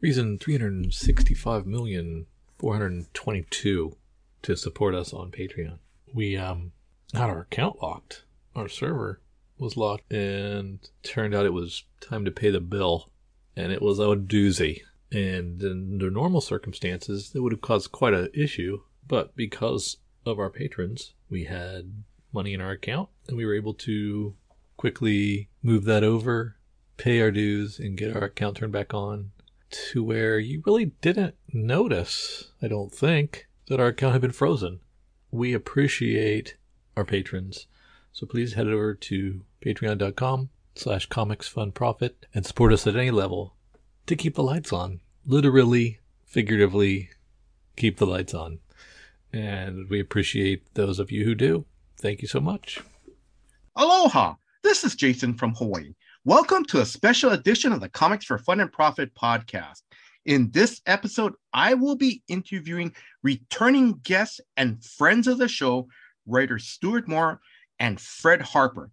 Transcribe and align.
Reason 0.00 0.38
365 0.38 1.66
million 1.66 2.26
422 2.58 3.96
to 4.42 4.56
support 4.56 4.94
us 4.94 5.12
on 5.12 5.32
Patreon. 5.32 5.78
We 6.14 6.36
um 6.36 6.72
had 7.12 7.28
our 7.28 7.40
account 7.40 7.82
locked. 7.82 8.24
Our 8.54 8.68
server 8.68 9.20
was 9.58 9.76
locked 9.76 10.12
and 10.12 10.78
turned 11.02 11.34
out 11.34 11.46
it 11.46 11.52
was 11.52 11.84
time 12.00 12.24
to 12.24 12.30
pay 12.30 12.50
the 12.50 12.60
bill 12.60 13.10
and 13.56 13.72
it 13.72 13.82
was 13.82 13.98
a 13.98 14.14
doozy. 14.14 14.82
And 15.10 15.62
under 15.64 16.10
normal 16.10 16.40
circumstances, 16.40 17.32
it 17.34 17.40
would 17.40 17.52
have 17.52 17.60
caused 17.60 17.90
quite 17.90 18.14
an 18.14 18.28
issue, 18.34 18.82
but 19.06 19.34
because 19.34 19.96
of 20.24 20.38
our 20.38 20.50
patrons, 20.50 21.14
we 21.28 21.44
had 21.44 22.04
money 22.32 22.54
in 22.54 22.60
our 22.60 22.70
account 22.70 23.08
and 23.26 23.36
we 23.36 23.44
were 23.44 23.54
able 23.54 23.74
to 23.74 24.34
quickly 24.76 25.48
move 25.60 25.84
that 25.86 26.04
over, 26.04 26.56
pay 26.98 27.20
our 27.20 27.32
dues, 27.32 27.80
and 27.80 27.96
get 27.96 28.14
our 28.14 28.24
account 28.24 28.58
turned 28.58 28.72
back 28.72 28.94
on 28.94 29.32
to 29.70 30.02
where 30.02 30.38
you 30.38 30.62
really 30.66 30.86
didn't 31.00 31.34
notice, 31.52 32.52
I 32.62 32.68
don't 32.68 32.92
think, 32.92 33.48
that 33.68 33.80
our 33.80 33.88
account 33.88 34.12
had 34.12 34.22
been 34.22 34.32
frozen. 34.32 34.80
We 35.30 35.52
appreciate 35.52 36.56
our 36.96 37.04
patrons. 37.04 37.66
So 38.12 38.26
please 38.26 38.54
head 38.54 38.66
over 38.66 38.94
to 38.94 39.42
patreon.com 39.64 40.50
slash 40.74 41.06
comics 41.06 41.48
fun 41.48 41.72
profit 41.72 42.26
and 42.34 42.46
support 42.46 42.72
us 42.72 42.86
at 42.86 42.96
any 42.96 43.10
level 43.10 43.54
to 44.06 44.16
keep 44.16 44.34
the 44.34 44.42
lights 44.42 44.72
on. 44.72 45.00
Literally, 45.26 46.00
figuratively, 46.24 47.10
keep 47.76 47.98
the 47.98 48.06
lights 48.06 48.34
on. 48.34 48.60
And 49.32 49.88
we 49.88 50.00
appreciate 50.00 50.74
those 50.74 50.98
of 50.98 51.10
you 51.10 51.24
who 51.24 51.34
do. 51.34 51.66
Thank 51.98 52.22
you 52.22 52.28
so 52.28 52.40
much. 52.40 52.80
Aloha! 53.76 54.34
This 54.62 54.82
is 54.84 54.96
Jason 54.96 55.34
from 55.34 55.54
Hawaii. 55.54 55.94
Welcome 56.28 56.66
to 56.66 56.82
a 56.82 56.84
special 56.84 57.30
edition 57.30 57.72
of 57.72 57.80
the 57.80 57.88
Comics 57.88 58.26
for 58.26 58.36
Fun 58.36 58.60
and 58.60 58.70
Profit 58.70 59.14
podcast. 59.14 59.80
In 60.26 60.50
this 60.50 60.82
episode, 60.84 61.32
I 61.54 61.72
will 61.72 61.96
be 61.96 62.22
interviewing 62.28 62.94
returning 63.22 63.98
guests 64.02 64.38
and 64.58 64.84
friends 64.84 65.26
of 65.26 65.38
the 65.38 65.48
show, 65.48 65.88
writer 66.26 66.58
Stuart 66.58 67.08
Moore 67.08 67.40
and 67.78 67.98
Fred 67.98 68.42
Harper. 68.42 68.90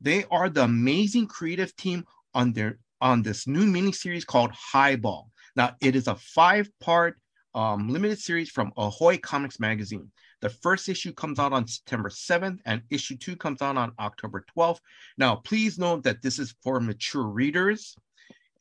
They 0.00 0.24
are 0.30 0.48
the 0.48 0.64
amazing 0.64 1.26
creative 1.26 1.76
team 1.76 2.06
on 2.32 2.54
their 2.54 2.78
on 3.02 3.20
this 3.20 3.46
new 3.46 3.66
miniseries 3.66 4.24
called 4.24 4.50
Highball. 4.52 5.30
Now, 5.56 5.76
it 5.82 5.94
is 5.94 6.08
a 6.08 6.14
five-part 6.14 7.18
um, 7.54 7.90
limited 7.90 8.20
series 8.20 8.48
from 8.48 8.72
Ahoy 8.78 9.18
Comics 9.18 9.60
Magazine. 9.60 10.10
The 10.40 10.48
first 10.48 10.88
issue 10.88 11.12
comes 11.12 11.38
out 11.38 11.52
on 11.52 11.66
September 11.66 12.08
7th, 12.08 12.60
and 12.64 12.82
issue 12.90 13.16
two 13.16 13.36
comes 13.36 13.60
out 13.60 13.76
on 13.76 13.92
October 13.98 14.44
12th. 14.56 14.80
Now, 15.18 15.36
please 15.36 15.78
note 15.78 16.02
that 16.04 16.22
this 16.22 16.38
is 16.38 16.54
for 16.62 16.80
mature 16.80 17.24
readers, 17.24 17.94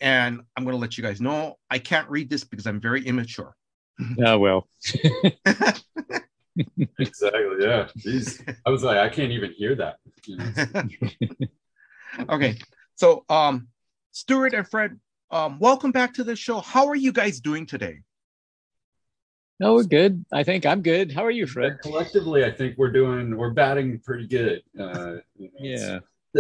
and 0.02 0.42
I'm 0.56 0.64
going 0.66 0.76
to 0.76 0.80
let 0.80 0.98
you 0.98 1.04
guys 1.04 1.22
know 1.22 1.58
I 1.70 1.80
can't 1.80 2.10
read 2.10 2.30
this 2.30 2.44
because 2.44 2.68
I'm 2.68 2.82
very 2.82 3.06
immature. 3.06 3.56
Oh, 4.26 4.38
well. 4.40 4.68
exactly. 7.00 7.56
Yeah. 7.60 7.88
Jeez. 7.98 8.56
I 8.66 8.70
was 8.70 8.84
like, 8.84 8.98
I 8.98 9.08
can't 9.10 9.32
even 9.32 9.54
hear 9.54 9.76
that. 9.76 9.98
You 10.26 10.38
know? 10.38 12.28
okay. 12.30 12.58
So, 12.96 13.24
um, 13.30 13.68
Stuart 14.12 14.54
and 14.54 14.68
Fred, 14.68 15.00
um, 15.32 15.60
welcome 15.60 15.92
back 15.92 16.14
to 16.16 16.26
the 16.26 16.36
show. 16.36 16.60
How 16.60 16.88
are 16.88 16.96
you 16.96 17.14
guys 17.14 17.40
doing 17.40 17.66
today? 17.66 18.00
No, 19.60 19.74
we're 19.74 19.84
good. 19.84 20.24
I 20.32 20.44
think 20.44 20.66
I'm 20.66 20.82
good. 20.82 21.12
How 21.12 21.26
are 21.26 21.32
you, 21.32 21.46
Fred? 21.46 21.80
Collectively, 21.82 22.46
I 22.46 22.52
think 22.52 22.78
we're 22.78 22.92
doing, 22.92 23.36
we're 23.36 23.50
batting 23.50 24.00
pretty 24.00 24.26
good. 24.26 24.64
Uh, 24.80 25.18
you 25.38 25.50
know, 25.50 25.60
yeah. 25.60 26.00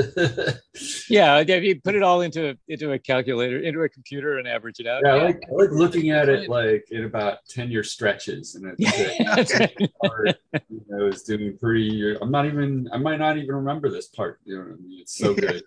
yeah, 1.09 1.39
if 1.39 1.63
you 1.63 1.81
put 1.81 1.95
it 1.95 2.03
all 2.03 2.21
into 2.21 2.55
into 2.67 2.91
a 2.91 2.99
calculator, 2.99 3.59
into 3.59 3.81
a 3.81 3.89
computer, 3.89 4.37
and 4.37 4.47
average 4.47 4.79
it 4.79 4.85
out. 4.85 5.01
Yeah, 5.03 5.15
I 5.15 5.23
like, 5.23 5.43
I 5.49 5.53
like 5.53 5.71
looking 5.71 6.11
at 6.11 6.29
it 6.29 6.47
like 6.47 6.85
in 6.91 7.05
about 7.05 7.39
ten 7.49 7.71
year 7.71 7.83
stretches, 7.83 8.53
and 8.53 8.75
it's 8.77 9.51
part, 10.03 10.37
you 10.69 10.81
know, 10.87 11.07
is 11.07 11.23
doing 11.23 11.57
pretty. 11.57 12.15
I'm 12.21 12.29
not 12.29 12.45
even. 12.45 12.87
I 12.93 12.97
might 12.97 13.17
not 13.17 13.37
even 13.37 13.55
remember 13.55 13.89
this 13.89 14.05
part. 14.05 14.39
You 14.45 14.57
know, 14.57 14.61
I 14.61 14.75
mean? 14.75 14.99
it's 15.01 15.17
so 15.17 15.33
good. 15.33 15.63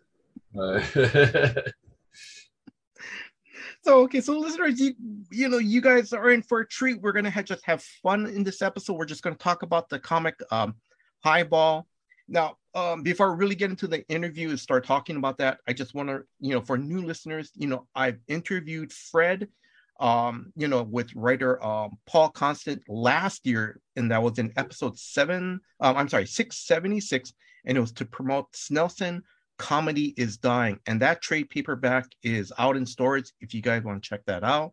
Uh, 0.57 1.63
so 3.83 4.03
okay, 4.03 4.21
so 4.21 4.39
listeners, 4.39 4.81
you 4.81 4.95
you 5.31 5.49
know, 5.49 5.59
you 5.59 5.81
guys 5.81 6.13
are 6.13 6.31
in 6.31 6.43
for 6.43 6.61
a 6.61 6.67
treat. 6.67 7.01
We're 7.01 7.13
gonna 7.13 7.31
have, 7.31 7.45
just 7.45 7.65
have 7.65 7.83
fun 8.03 8.27
in 8.27 8.45
this 8.45 8.63
episode. 8.63 8.95
We're 8.95 9.05
just 9.05 9.23
gonna 9.23 9.37
talk 9.37 9.63
about 9.63 9.89
the 9.89 9.99
comic 9.99 10.41
um, 10.51 10.77
Highball. 11.25 11.87
Now, 12.29 12.57
um, 12.75 13.03
before 13.03 13.31
I 13.31 13.35
really 13.35 13.55
get 13.55 13.71
into 13.71 13.87
the 13.87 14.07
interview 14.09 14.51
and 14.51 14.59
start 14.59 14.87
talking 14.87 15.17
about 15.17 15.39
that, 15.39 15.59
I 15.67 15.73
just 15.73 15.95
want 15.95 16.09
to, 16.09 16.23
you 16.41 16.55
know, 16.55 16.61
for 16.61 16.79
new 16.79 17.03
listeners, 17.03 17.51
you 17.55 17.67
know, 17.67 17.87
I've 17.95 18.19
interviewed 18.29 18.93
Fred, 18.93 19.49
um, 20.01 20.53
you 20.57 20.69
know, 20.69 20.83
with 20.83 21.15
writer 21.15 21.63
um, 21.63 21.99
Paul 22.07 22.31
Constant 22.31 22.83
last 22.89 23.47
year, 23.47 23.81
and 23.97 24.11
that 24.11 24.23
was 24.23 24.39
in 24.39 24.53
episode 24.57 24.99
seven. 24.99 25.61
Um, 25.81 25.97
I'm 25.97 26.09
sorry, 26.09 26.27
six 26.27 26.59
seventy 26.67 27.01
six, 27.01 27.33
and 27.65 27.77
it 27.77 27.81
was 27.81 27.93
to 27.93 28.05
promote 28.05 28.53
Snelson 28.53 29.23
Comedy 29.63 30.13
is 30.17 30.39
Dying, 30.39 30.81
and 30.89 31.01
that 31.03 31.23
trade 31.23 31.49
paperback 31.49 32.07
is 32.25 32.53
out 32.59 32.77
in 32.77 32.85
stores 32.85 33.33
if 33.41 33.55
you 33.55 33.63
guys 33.63 33.85
want 33.85 34.03
to 34.03 34.09
check 34.09 34.25
that 34.27 34.43
out. 34.43 34.73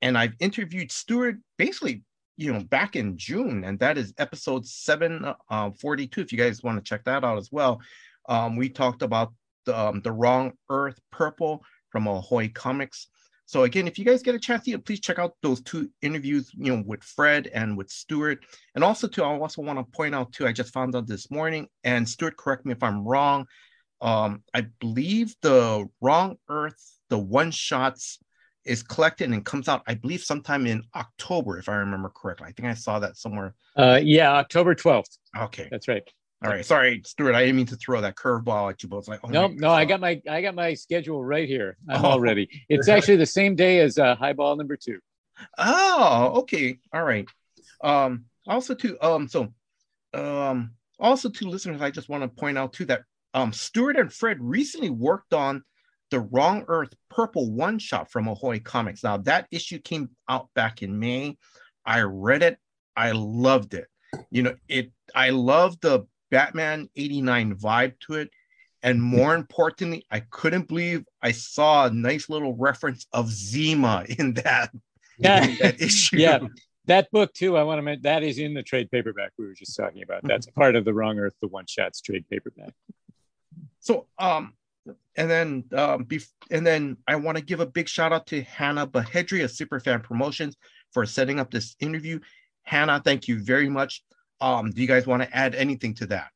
And 0.00 0.16
I've 0.16 0.34
interviewed 0.38 0.92
Stuart 0.92 1.38
basically 1.58 2.04
you 2.36 2.52
know 2.52 2.60
back 2.60 2.94
in 2.94 3.18
June, 3.18 3.64
and 3.64 3.80
that 3.80 3.98
is 3.98 4.14
episode 4.18 4.64
seven 4.64 5.24
uh. 5.50 5.70
If 5.82 6.30
you 6.30 6.38
guys 6.38 6.62
want 6.62 6.78
to 6.78 6.88
check 6.88 7.02
that 7.06 7.24
out 7.24 7.36
as 7.36 7.50
well, 7.50 7.80
um, 8.28 8.54
we 8.54 8.68
talked 8.68 9.02
about 9.02 9.32
the 9.64 9.76
um, 9.76 10.00
the 10.02 10.12
Wrong 10.12 10.52
Earth 10.70 11.00
Purple 11.10 11.64
from 11.90 12.06
Ahoy 12.06 12.48
Comics. 12.54 13.08
So 13.46 13.64
again, 13.64 13.88
if 13.88 13.98
you 13.98 14.04
guys 14.04 14.22
get 14.22 14.36
a 14.36 14.38
chance, 14.38 14.68
know, 14.68 14.78
please 14.78 15.00
check 15.00 15.18
out 15.18 15.34
those 15.42 15.62
two 15.62 15.90
interviews, 16.00 16.50
you 16.54 16.76
know, 16.76 16.84
with 16.86 17.02
Fred 17.02 17.48
and 17.52 17.76
with 17.76 17.90
Stuart. 17.90 18.44
And 18.76 18.84
also, 18.84 19.08
too, 19.08 19.24
I 19.24 19.36
also 19.38 19.62
want 19.62 19.78
to 19.80 19.96
point 19.96 20.14
out 20.14 20.32
too, 20.32 20.46
I 20.46 20.52
just 20.52 20.72
found 20.72 20.94
out 20.94 21.08
this 21.08 21.28
morning, 21.28 21.66
and 21.82 22.08
Stuart, 22.08 22.36
correct 22.36 22.66
me 22.66 22.72
if 22.72 22.82
I'm 22.84 23.04
wrong. 23.04 23.46
Um, 24.00 24.42
I 24.52 24.66
believe 24.80 25.34
the 25.42 25.86
Wrong 26.00 26.36
Earth, 26.48 26.98
the 27.08 27.18
one 27.18 27.50
shots 27.50 28.18
is 28.64 28.82
collected 28.82 29.30
and 29.30 29.44
comes 29.44 29.68
out, 29.68 29.82
I 29.86 29.94
believe, 29.94 30.22
sometime 30.22 30.66
in 30.66 30.82
October, 30.94 31.58
if 31.58 31.68
I 31.68 31.76
remember 31.76 32.10
correctly. 32.10 32.48
I 32.48 32.52
think 32.52 32.68
I 32.68 32.74
saw 32.74 32.98
that 32.98 33.16
somewhere. 33.16 33.54
Uh, 33.76 34.00
yeah, 34.02 34.32
October 34.32 34.74
12th. 34.74 35.18
Okay. 35.38 35.68
That's 35.70 35.88
right. 35.88 36.02
All 36.44 36.50
right. 36.50 36.64
Sorry, 36.64 37.00
Stuart. 37.04 37.34
I 37.34 37.40
didn't 37.40 37.56
mean 37.56 37.66
to 37.66 37.76
throw 37.76 38.00
that 38.02 38.16
curveball 38.16 38.70
at 38.70 38.82
you 38.82 38.88
but 38.88 38.98
it's 38.98 39.08
Like, 39.08 39.20
oh 39.24 39.28
no, 39.28 39.46
no, 39.48 39.70
I 39.70 39.86
got 39.86 40.00
my 40.00 40.20
I 40.28 40.42
got 40.42 40.54
my 40.54 40.74
schedule 40.74 41.24
right 41.24 41.48
here. 41.48 41.78
I'm 41.88 42.04
oh. 42.04 42.08
all 42.08 42.20
ready. 42.20 42.48
It's 42.68 42.88
actually 42.88 43.16
the 43.16 43.26
same 43.26 43.56
day 43.56 43.80
as 43.80 43.98
uh, 43.98 44.14
Highball 44.16 44.54
number 44.56 44.76
two. 44.76 44.98
Oh, 45.56 46.32
okay. 46.40 46.78
All 46.92 47.02
right. 47.02 47.26
Um, 47.82 48.26
also 48.46 48.74
to 48.74 48.98
um, 49.04 49.28
so 49.28 49.48
um, 50.12 50.72
also 50.98 51.30
to 51.30 51.48
listeners, 51.48 51.80
I 51.80 51.90
just 51.90 52.10
want 52.10 52.22
to 52.22 52.28
point 52.28 52.58
out 52.58 52.74
too 52.74 52.84
that 52.86 53.02
um, 53.36 53.52
Stuart 53.52 53.96
and 53.96 54.10
Fred 54.10 54.38
recently 54.40 54.88
worked 54.88 55.34
on 55.34 55.62
the 56.10 56.20
Wrong 56.20 56.64
Earth 56.68 56.94
Purple 57.10 57.52
one 57.52 57.78
shot 57.78 58.10
from 58.10 58.28
Ahoy 58.28 58.60
Comics. 58.60 59.04
Now, 59.04 59.18
that 59.18 59.46
issue 59.50 59.78
came 59.78 60.08
out 60.28 60.48
back 60.54 60.82
in 60.82 60.98
May. 60.98 61.36
I 61.84 62.00
read 62.00 62.42
it, 62.42 62.58
I 62.96 63.12
loved 63.12 63.74
it. 63.74 63.88
You 64.30 64.42
know, 64.42 64.54
it 64.68 64.90
I 65.14 65.30
love 65.30 65.78
the 65.82 66.06
Batman 66.30 66.88
89 66.96 67.56
vibe 67.56 68.00
to 68.06 68.14
it. 68.14 68.30
And 68.82 69.02
more 69.02 69.34
importantly, 69.34 70.06
I 70.10 70.20
couldn't 70.20 70.68
believe 70.68 71.04
I 71.20 71.32
saw 71.32 71.86
a 71.86 71.90
nice 71.90 72.30
little 72.30 72.54
reference 72.54 73.06
of 73.12 73.30
Zima 73.30 74.06
in 74.08 74.34
that, 74.34 74.70
yeah. 75.18 75.44
In 75.44 75.56
that 75.60 75.80
issue. 75.82 76.16
Yeah. 76.16 76.38
That 76.86 77.10
book 77.10 77.34
too, 77.34 77.56
I 77.58 77.64
want 77.64 77.78
to 77.78 77.82
mention 77.82 78.02
that 78.02 78.22
is 78.22 78.38
in 78.38 78.54
the 78.54 78.62
trade 78.62 78.90
paperback 78.90 79.32
we 79.36 79.44
were 79.44 79.54
just 79.54 79.76
talking 79.76 80.02
about. 80.02 80.22
That's 80.22 80.46
part 80.46 80.76
of 80.76 80.84
the 80.86 80.94
Wrong 80.94 81.18
Earth, 81.18 81.34
the 81.42 81.48
one 81.48 81.66
shots 81.66 82.00
trade 82.00 82.24
paperback. 82.30 82.72
So 83.80 84.06
um 84.18 84.54
and 85.16 85.30
then 85.30 85.64
um, 85.72 86.04
bef- 86.04 86.32
and 86.50 86.66
then 86.66 86.96
I 87.08 87.16
want 87.16 87.38
to 87.38 87.44
give 87.44 87.60
a 87.60 87.66
big 87.66 87.88
shout 87.88 88.12
out 88.12 88.26
to 88.28 88.42
Hannah 88.42 88.86
Bahedri 88.86 89.42
of 89.44 89.50
Superfan 89.50 90.02
Promotions 90.02 90.56
for 90.92 91.06
setting 91.06 91.40
up 91.40 91.50
this 91.50 91.76
interview. 91.80 92.20
Hannah, 92.62 93.00
thank 93.04 93.28
you 93.28 93.42
very 93.42 93.68
much. 93.68 94.02
Um, 94.40 94.70
do 94.70 94.82
you 94.82 94.88
guys 94.88 95.06
want 95.06 95.22
to 95.22 95.36
add 95.36 95.54
anything 95.54 95.94
to 95.94 96.06
that? 96.06 96.28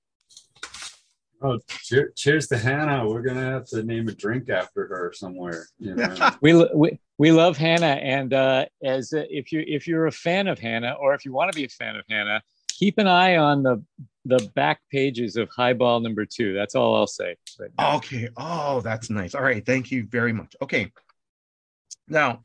Oh, 1.42 1.58
cheer, 1.68 2.12
cheers 2.16 2.48
to 2.48 2.58
Hannah. 2.58 3.08
We're 3.08 3.22
gonna 3.22 3.40
have 3.40 3.66
to 3.68 3.82
name 3.82 4.08
a 4.08 4.12
drink 4.12 4.50
after 4.50 4.86
her 4.86 5.12
somewhere. 5.14 5.66
You 5.78 5.94
know? 5.94 6.30
we, 6.42 6.54
we 6.74 6.98
we 7.16 7.32
love 7.32 7.56
Hannah, 7.56 7.86
and 7.86 8.34
uh, 8.34 8.66
as 8.82 9.12
uh, 9.12 9.24
if 9.30 9.50
you 9.50 9.64
if 9.66 9.86
you're 9.86 10.06
a 10.06 10.12
fan 10.12 10.48
of 10.48 10.58
Hannah, 10.58 10.96
or 11.00 11.14
if 11.14 11.24
you 11.24 11.32
want 11.32 11.50
to 11.50 11.56
be 11.56 11.64
a 11.64 11.68
fan 11.68 11.96
of 11.96 12.04
Hannah, 12.10 12.42
keep 12.80 12.96
an 12.98 13.06
eye 13.06 13.36
on 13.36 13.62
the 13.62 13.84
the 14.24 14.50
back 14.54 14.80
pages 14.90 15.36
of 15.36 15.48
Highball 15.50 16.00
number 16.00 16.26
two. 16.26 16.52
That's 16.54 16.74
all 16.74 16.94
I'll 16.94 17.06
say. 17.06 17.36
Right 17.58 17.96
okay. 17.96 18.28
Oh, 18.36 18.80
that's 18.80 19.10
nice. 19.10 19.34
All 19.34 19.42
right. 19.42 19.64
Thank 19.64 19.90
you 19.90 20.06
very 20.06 20.32
much. 20.32 20.56
Okay. 20.60 20.92
Now, 22.08 22.42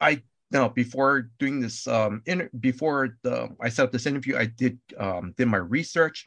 I 0.00 0.22
now 0.50 0.68
before 0.68 1.30
doing 1.38 1.60
this 1.60 1.86
um 1.86 2.22
before 2.60 3.16
the 3.22 3.54
I 3.60 3.68
set 3.68 3.84
up 3.84 3.92
this 3.92 4.06
interview, 4.06 4.36
I 4.36 4.46
did 4.46 4.78
um 4.98 5.34
did 5.36 5.46
my 5.46 5.58
research. 5.58 6.26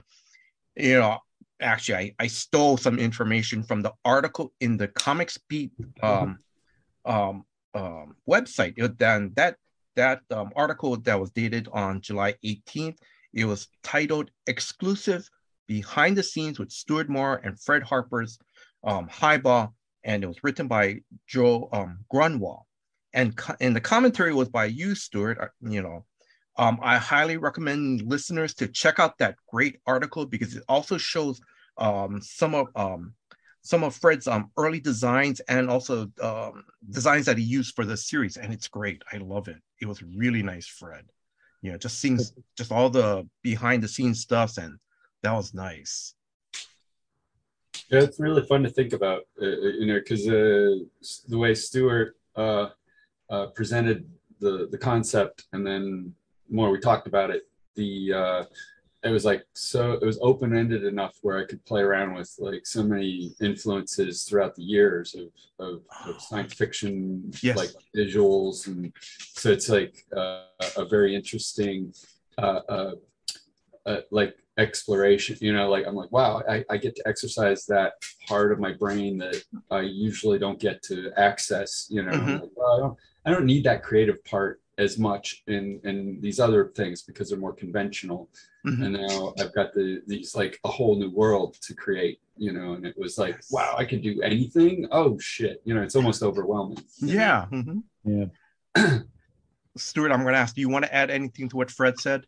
You 0.75 0.99
know, 0.99 1.19
actually 1.61 1.97
I, 1.97 2.15
I 2.19 2.27
stole 2.27 2.77
some 2.77 2.99
information 2.99 3.63
from 3.63 3.81
the 3.81 3.93
article 4.03 4.53
in 4.59 4.77
the 4.77 4.87
comics 4.87 5.37
beat 5.49 5.71
um 6.01 6.39
um 7.05 7.45
um 7.73 8.15
website. 8.27 8.73
It, 8.77 8.97
then 8.97 9.31
that 9.35 9.57
that 9.95 10.21
um, 10.31 10.51
article 10.55 10.97
that 10.97 11.19
was 11.19 11.31
dated 11.31 11.67
on 11.71 12.01
July 12.01 12.35
18th. 12.43 12.97
It 13.35 13.45
was 13.45 13.67
titled 13.83 14.31
"Exclusive 14.47 15.29
Behind 15.67 16.17
the 16.17 16.23
Scenes 16.23 16.57
with 16.57 16.71
Stuart 16.71 17.09
Moore 17.09 17.41
and 17.43 17.59
Fred 17.61 17.83
Harper's 17.83 18.39
um, 18.83 19.07
Highball," 19.09 19.75
and 20.03 20.23
it 20.23 20.27
was 20.27 20.43
written 20.43 20.67
by 20.67 21.01
Joe 21.27 21.69
um, 21.73 21.99
Grunenwald. 22.11 22.63
And 23.13 23.35
co- 23.35 23.55
and 23.59 23.75
the 23.75 23.81
commentary 23.81 24.33
was 24.33 24.49
by 24.49 24.65
you, 24.65 24.95
Stuart. 24.95 25.37
uh, 25.39 25.47
You 25.61 25.81
know, 25.83 26.05
um, 26.57 26.79
I 26.81 26.97
highly 26.97 27.37
recommend 27.37 28.03
listeners 28.03 28.53
to 28.55 28.67
check 28.67 28.99
out 28.99 29.17
that 29.17 29.35
great 29.51 29.79
article 29.85 30.25
because 30.25 30.55
it 30.55 30.63
also 30.69 30.97
shows 30.97 31.39
um, 31.77 32.21
some 32.21 32.55
of 32.55 32.67
um, 32.75 33.13
some 33.61 33.83
of 33.83 33.95
Fred's 33.95 34.27
um, 34.27 34.51
early 34.57 34.79
designs 34.79 35.39
and 35.41 35.69
also 35.69 36.11
um, 36.21 36.63
designs 36.89 37.25
that 37.25 37.37
he 37.37 37.43
used 37.43 37.75
for 37.75 37.83
the 37.83 37.97
series, 37.97 38.37
and 38.37 38.53
it's 38.53 38.67
great. 38.67 39.01
I 39.11 39.17
love 39.17 39.47
it. 39.47 39.57
It 39.81 39.87
was 39.87 40.03
really 40.03 40.43
nice, 40.43 40.67
Fred. 40.67 41.05
You 41.65 41.71
know, 41.71 41.79
just 41.79 41.99
seeing 41.99 42.19
just 42.55 42.71
all 42.71 42.91
the 42.91 43.27
behind 43.41 43.81
the 43.81 43.87
scenes 43.87 44.19
stuff, 44.21 44.59
and 44.59 44.77
that 45.23 45.33
was 45.33 45.55
nice. 45.55 46.13
Yeah, 47.89 48.01
it's 48.01 48.19
really 48.19 48.45
fun 48.45 48.61
to 48.61 48.69
think 48.69 48.93
about, 48.93 49.23
uh, 49.41 49.45
you 49.79 49.87
know, 49.87 49.95
because 49.95 50.27
uh, 50.27 50.75
the 51.27 51.37
way 51.39 51.55
Stuart 51.55 52.17
uh, 52.35 52.67
uh, 53.31 53.47
presented 53.47 54.07
the 54.39 54.67
the 54.69 54.77
concept, 54.77 55.45
and 55.53 55.65
then 55.65 56.13
more 56.51 56.69
we 56.69 56.79
talked 56.79 57.07
about 57.07 57.31
it, 57.31 57.47
the 57.73 58.13
uh, 58.13 58.43
it 59.05 59.11
was 59.11 59.23
like 59.23 59.43
so 59.53 59.93
it 59.93 60.05
was 60.05 60.17
open 60.21 60.57
ended 60.57 60.83
enough 60.83 61.15
where 61.21 61.37
I 61.37 61.45
could 61.45 61.63
play 61.65 61.81
around 61.81 62.15
with 62.15 62.33
like 62.39 62.65
so 62.65 62.83
many 62.83 63.31
influences 63.39 64.23
throughout 64.23 64.55
the 64.55 64.63
years 64.63 65.15
of 65.15 65.27
of, 65.65 65.81
of 66.09 66.19
science 66.29 66.53
fiction, 66.53 67.31
Yes. 67.41 67.55
like 67.57 67.71
visuals, 67.95 68.67
and 68.67 68.91
so 69.41 69.51
it's 69.51 69.69
like 69.69 70.05
uh, 70.15 70.45
a 70.77 70.85
very 70.85 71.15
interesting, 71.15 71.93
uh, 72.39 72.61
uh, 72.67 72.91
uh, 73.85 74.01
like 74.11 74.35
exploration 74.57 75.35
you 75.41 75.51
know 75.51 75.69
like 75.69 75.85
i'm 75.85 75.95
like 75.95 76.09
wow 76.13 76.41
I, 76.49 76.63
I 76.69 76.77
get 76.77 76.95
to 76.95 77.03
exercise 77.05 77.65
that 77.65 77.91
part 78.25 78.53
of 78.53 78.57
my 78.57 78.71
brain 78.71 79.17
that 79.17 79.35
i 79.69 79.81
usually 79.81 80.39
don't 80.39 80.57
get 80.57 80.81
to 80.83 81.11
access 81.17 81.87
you 81.89 82.01
know 82.01 82.11
I'm 82.13 82.21
Mhm. 82.21 82.41
like, 82.41 82.49
well, 82.55 82.73
I, 82.75 82.79
don't, 82.79 82.97
I 83.25 83.31
don't 83.31 83.45
need 83.45 83.65
that 83.65 83.83
creative 83.83 84.23
part 84.23 84.61
as 84.77 84.97
much 84.97 85.43
in 85.47 85.79
in 85.83 86.19
these 86.21 86.39
other 86.39 86.71
things 86.75 87.01
because 87.01 87.29
they're 87.29 87.39
more 87.39 87.53
conventional 87.53 88.29
Mhm. 88.65 88.83
and 88.85 88.93
now 89.07 89.33
i've 89.39 89.53
got 89.53 89.73
the 89.73 90.01
these 90.07 90.35
like 90.35 90.59
a 90.65 90.67
whole 90.69 90.95
new 90.97 91.09
world 91.11 91.55
to 91.61 91.73
create 91.73 92.19
you 92.35 92.51
know 92.51 92.73
and 92.73 92.85
it 92.85 92.97
was 92.97 93.17
like 93.17 93.35
Yes. 93.35 93.51
wow 93.51 93.75
i 93.77 93.85
can 93.85 94.01
do 94.01 94.21
anything 94.21 94.87
oh 94.91 95.17
shit 95.19 95.61
you 95.65 95.73
know 95.73 95.81
it's 95.83 95.95
almost 95.95 96.21
overwhelming 96.23 96.83
Yeah. 96.99 97.45
mhm. 97.51 97.83
Yeah. 98.03 98.27
Stuart, 99.77 100.11
I'm 100.11 100.21
going 100.21 100.33
to 100.35 100.39
ask. 100.39 100.55
Do 100.55 100.61
you 100.61 100.69
want 100.69 100.85
to 100.85 100.93
add 100.93 101.09
anything 101.11 101.49
to 101.49 101.57
what 101.57 101.69
Fred 101.69 101.99
said? 101.99 102.25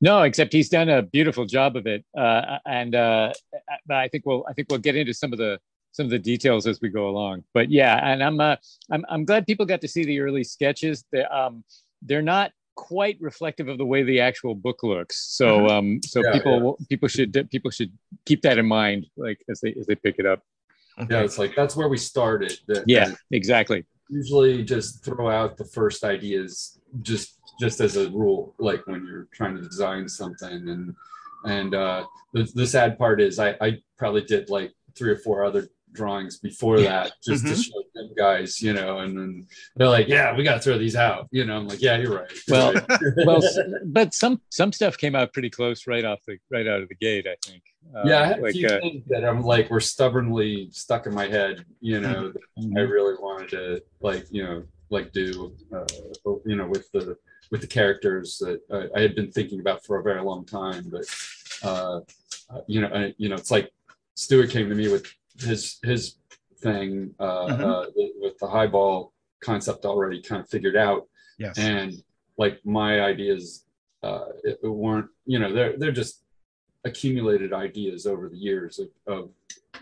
No, 0.00 0.22
except 0.22 0.52
he's 0.52 0.68
done 0.70 0.88
a 0.88 1.02
beautiful 1.02 1.44
job 1.44 1.76
of 1.76 1.86
it, 1.86 2.04
uh, 2.16 2.58
and 2.66 2.94
uh, 2.94 3.32
but 3.86 3.96
I 3.96 4.08
think 4.08 4.24
we'll 4.24 4.44
I 4.48 4.52
think 4.54 4.68
we'll 4.70 4.78
get 4.78 4.96
into 4.96 5.12
some 5.12 5.32
of 5.32 5.38
the 5.38 5.58
some 5.92 6.06
of 6.06 6.10
the 6.10 6.18
details 6.18 6.66
as 6.66 6.80
we 6.80 6.88
go 6.88 7.08
along. 7.08 7.44
But 7.54 7.70
yeah, 7.70 7.98
and 8.02 8.22
I'm 8.22 8.40
uh, 8.40 8.56
I'm 8.90 9.04
I'm 9.08 9.24
glad 9.24 9.46
people 9.46 9.66
got 9.66 9.80
to 9.82 9.88
see 9.88 10.04
the 10.04 10.20
early 10.20 10.44
sketches. 10.44 11.04
They, 11.12 11.24
um, 11.24 11.64
they're 12.02 12.22
not 12.22 12.52
quite 12.76 13.18
reflective 13.20 13.68
of 13.68 13.76
the 13.78 13.84
way 13.84 14.02
the 14.02 14.20
actual 14.20 14.54
book 14.54 14.82
looks. 14.82 15.16
So 15.36 15.46
Mhm. 15.62 15.70
um, 15.70 16.02
so 16.02 16.22
Yeah, 16.24 16.32
people 16.32 16.78
people 16.88 17.08
should 17.08 17.50
people 17.50 17.70
should 17.70 17.92
keep 18.24 18.42
that 18.42 18.58
in 18.58 18.66
mind, 18.66 19.06
like 19.16 19.38
as 19.50 19.60
they 19.60 19.74
as 19.78 19.86
they 19.86 19.94
pick 19.96 20.16
it 20.18 20.26
up. 20.26 20.42
yeah 21.10 21.20
it's 21.22 21.38
like 21.38 21.54
that's 21.56 21.76
where 21.76 21.88
we 21.88 21.96
started 21.96 22.52
that- 22.68 22.84
Yeah, 22.86 23.08
exactly. 23.30 23.84
usually 24.10 24.62
just 24.64 25.04
throw 25.04 25.30
out 25.30 25.56
the 25.56 25.64
first 25.64 26.04
ideas 26.04 26.78
just 27.00 27.38
just 27.60 27.80
as 27.80 27.96
a 27.96 28.10
rule 28.10 28.54
like 28.58 28.82
when 28.86 29.06
you're 29.06 29.28
trying 29.32 29.54
to 29.56 29.62
design 29.62 30.08
something 30.08 30.68
and 30.72 30.94
and 31.44 31.74
uh 31.74 32.04
the, 32.34 32.42
the 32.54 32.66
sad 32.66 32.98
part 32.98 33.20
is 33.20 33.38
i 33.38 33.50
i 33.66 33.68
probably 33.96 34.22
did 34.32 34.50
like 34.50 34.72
three 34.96 35.10
or 35.14 35.16
four 35.16 35.44
other 35.44 35.62
drawings 35.92 36.38
before 36.38 36.80
that 36.80 37.12
just 37.24 37.46
to 37.46 37.52
Mhm. 37.52 37.64
show 37.64 37.82
them 37.94 38.10
guys 38.16 38.60
you 38.62 38.72
know 38.72 38.98
and 38.98 39.16
then 39.18 39.46
they're 39.76 39.88
like 39.88 40.08
yeah 40.08 40.36
we 40.36 40.42
got 40.44 40.54
to 40.54 40.60
throw 40.60 40.78
these 40.78 40.96
out 40.96 41.26
you 41.32 41.44
know 41.44 41.56
i'm 41.56 41.66
like 41.68 41.80
yeah 41.82 41.96
you're 41.98 42.14
right 42.16 42.30
you're 42.46 42.56
Well, 42.56 42.74
right." 42.74 42.84
Well, 43.26 43.42
but 43.86 44.14
some 44.14 44.40
some 44.50 44.72
stuff 44.72 44.96
came 44.96 45.14
out 45.14 45.32
pretty 45.32 45.50
close 45.50 45.86
right 45.86 46.04
off 46.04 46.20
the 46.26 46.38
right 46.50 46.66
out 46.66 46.80
of 46.82 46.88
the 46.88 46.94
gate. 46.94 47.26
I 47.26 47.36
think. 47.44 47.62
Uh, 47.94 48.02
yeah 48.06 48.20
i 48.22 48.26
had 48.26 48.38
a 48.44 48.52
few 48.52 48.68
uh, 48.68 48.78
things 48.80 49.02
that 49.08 49.24
i'm 49.24 49.42
like 49.42 49.68
were 49.70 49.80
stubbornly 49.80 50.68
stuck 50.70 51.06
in 51.06 51.14
my 51.14 51.26
head 51.26 51.64
you 51.80 52.00
know 52.00 52.32
Mm-hmm. 52.58 52.76
I 52.76 52.80
really 52.82 53.14
wanted 53.20 53.48
to 53.50 53.82
like 54.00 54.26
you 54.30 54.42
know 54.44 54.64
like 54.90 55.12
do 55.12 55.52
uh, 55.74 55.86
you 56.44 56.56
know 56.56 56.66
with 56.66 56.90
the 56.92 57.16
with 57.50 57.62
the 57.62 57.66
characters 57.66 58.38
that 58.38 58.60
I, 58.70 58.98
I 58.98 59.00
had 59.02 59.14
been 59.14 59.30
thinking 59.32 59.60
about 59.60 59.84
for 59.84 59.98
a 59.98 60.02
very 60.02 60.22
long 60.22 60.44
time, 60.44 60.84
but 60.90 61.04
uh, 61.64 62.00
uh, 62.52 62.60
you 62.66 62.80
know 62.82 62.88
I, 62.88 63.14
you 63.16 63.28
know 63.30 63.34
it's 63.36 63.50
like 63.50 63.70
Stuart 64.14 64.50
came 64.50 64.68
to 64.68 64.74
me 64.74 64.88
with 64.88 65.06
his 65.42 65.78
his 65.82 66.16
thing 66.58 67.14
uh, 67.18 67.46
Mhm. 67.46 67.60
uh, 67.60 67.90
with 68.20 68.38
the 68.38 68.46
highball 68.46 69.12
concept 69.40 69.84
already 69.84 70.20
kind 70.22 70.42
of 70.42 70.48
figured 70.48 70.76
out, 70.76 71.08
Yes. 71.38 71.58
and 71.58 71.92
like 72.36 72.60
my 72.64 73.00
ideas 73.02 73.64
uh, 74.02 74.26
it, 74.44 74.58
it 74.62 74.68
weren't 74.68 75.08
you 75.26 75.38
know 75.38 75.52
they're 75.52 75.76
they're 75.78 75.92
just 75.92 76.22
accumulated 76.84 77.52
ideas 77.52 78.06
over 78.06 78.28
the 78.30 78.36
years 78.36 78.78
of, 78.78 78.88
of 79.06 79.30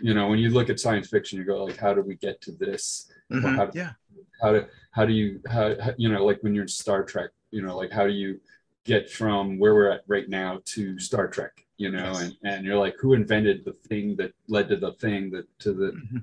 you 0.01 0.13
know 0.13 0.27
when 0.27 0.39
you 0.39 0.49
look 0.49 0.69
at 0.69 0.79
science 0.79 1.07
fiction 1.09 1.39
you 1.39 1.45
go 1.45 1.63
like 1.63 1.77
how 1.77 1.93
do 1.93 2.01
we 2.01 2.15
get 2.15 2.41
to 2.41 2.51
this 2.51 3.09
Mhm. 3.31 3.55
how, 3.55 3.71
Yeah. 3.73 3.93
how 4.41 4.51
do 4.53 4.65
how 4.91 5.05
do 5.05 5.13
you 5.13 5.41
how, 5.47 5.79
how- 5.81 5.93
you 5.97 6.09
know 6.11 6.25
like 6.25 6.41
when 6.43 6.53
you're 6.53 6.63
in 6.63 6.67
star 6.67 7.03
trek 7.03 7.29
you 7.51 7.61
know 7.61 7.77
like 7.77 7.91
how 7.91 8.05
do 8.05 8.11
you 8.11 8.41
get 8.83 9.09
from 9.09 9.57
where 9.59 9.73
we're 9.73 9.89
at 9.91 10.01
right 10.07 10.27
now 10.27 10.59
to 10.65 10.99
star 10.99 11.27
trek 11.29 11.65
you 11.79 11.89
know 11.89 12.11
Yes. 12.11 12.21
and 12.21 12.33
and 12.49 12.59
you're 12.65 12.77
like 12.85 12.95
who 13.01 13.09
invented 13.21 13.57
the 13.65 13.73
thing 13.89 14.05
that 14.19 14.31
led 14.55 14.67
to 14.71 14.77
the 14.85 14.93
thing 15.03 15.21
that 15.33 15.45
to 15.63 15.69
the 15.79 15.89
Mhm. 15.91 16.21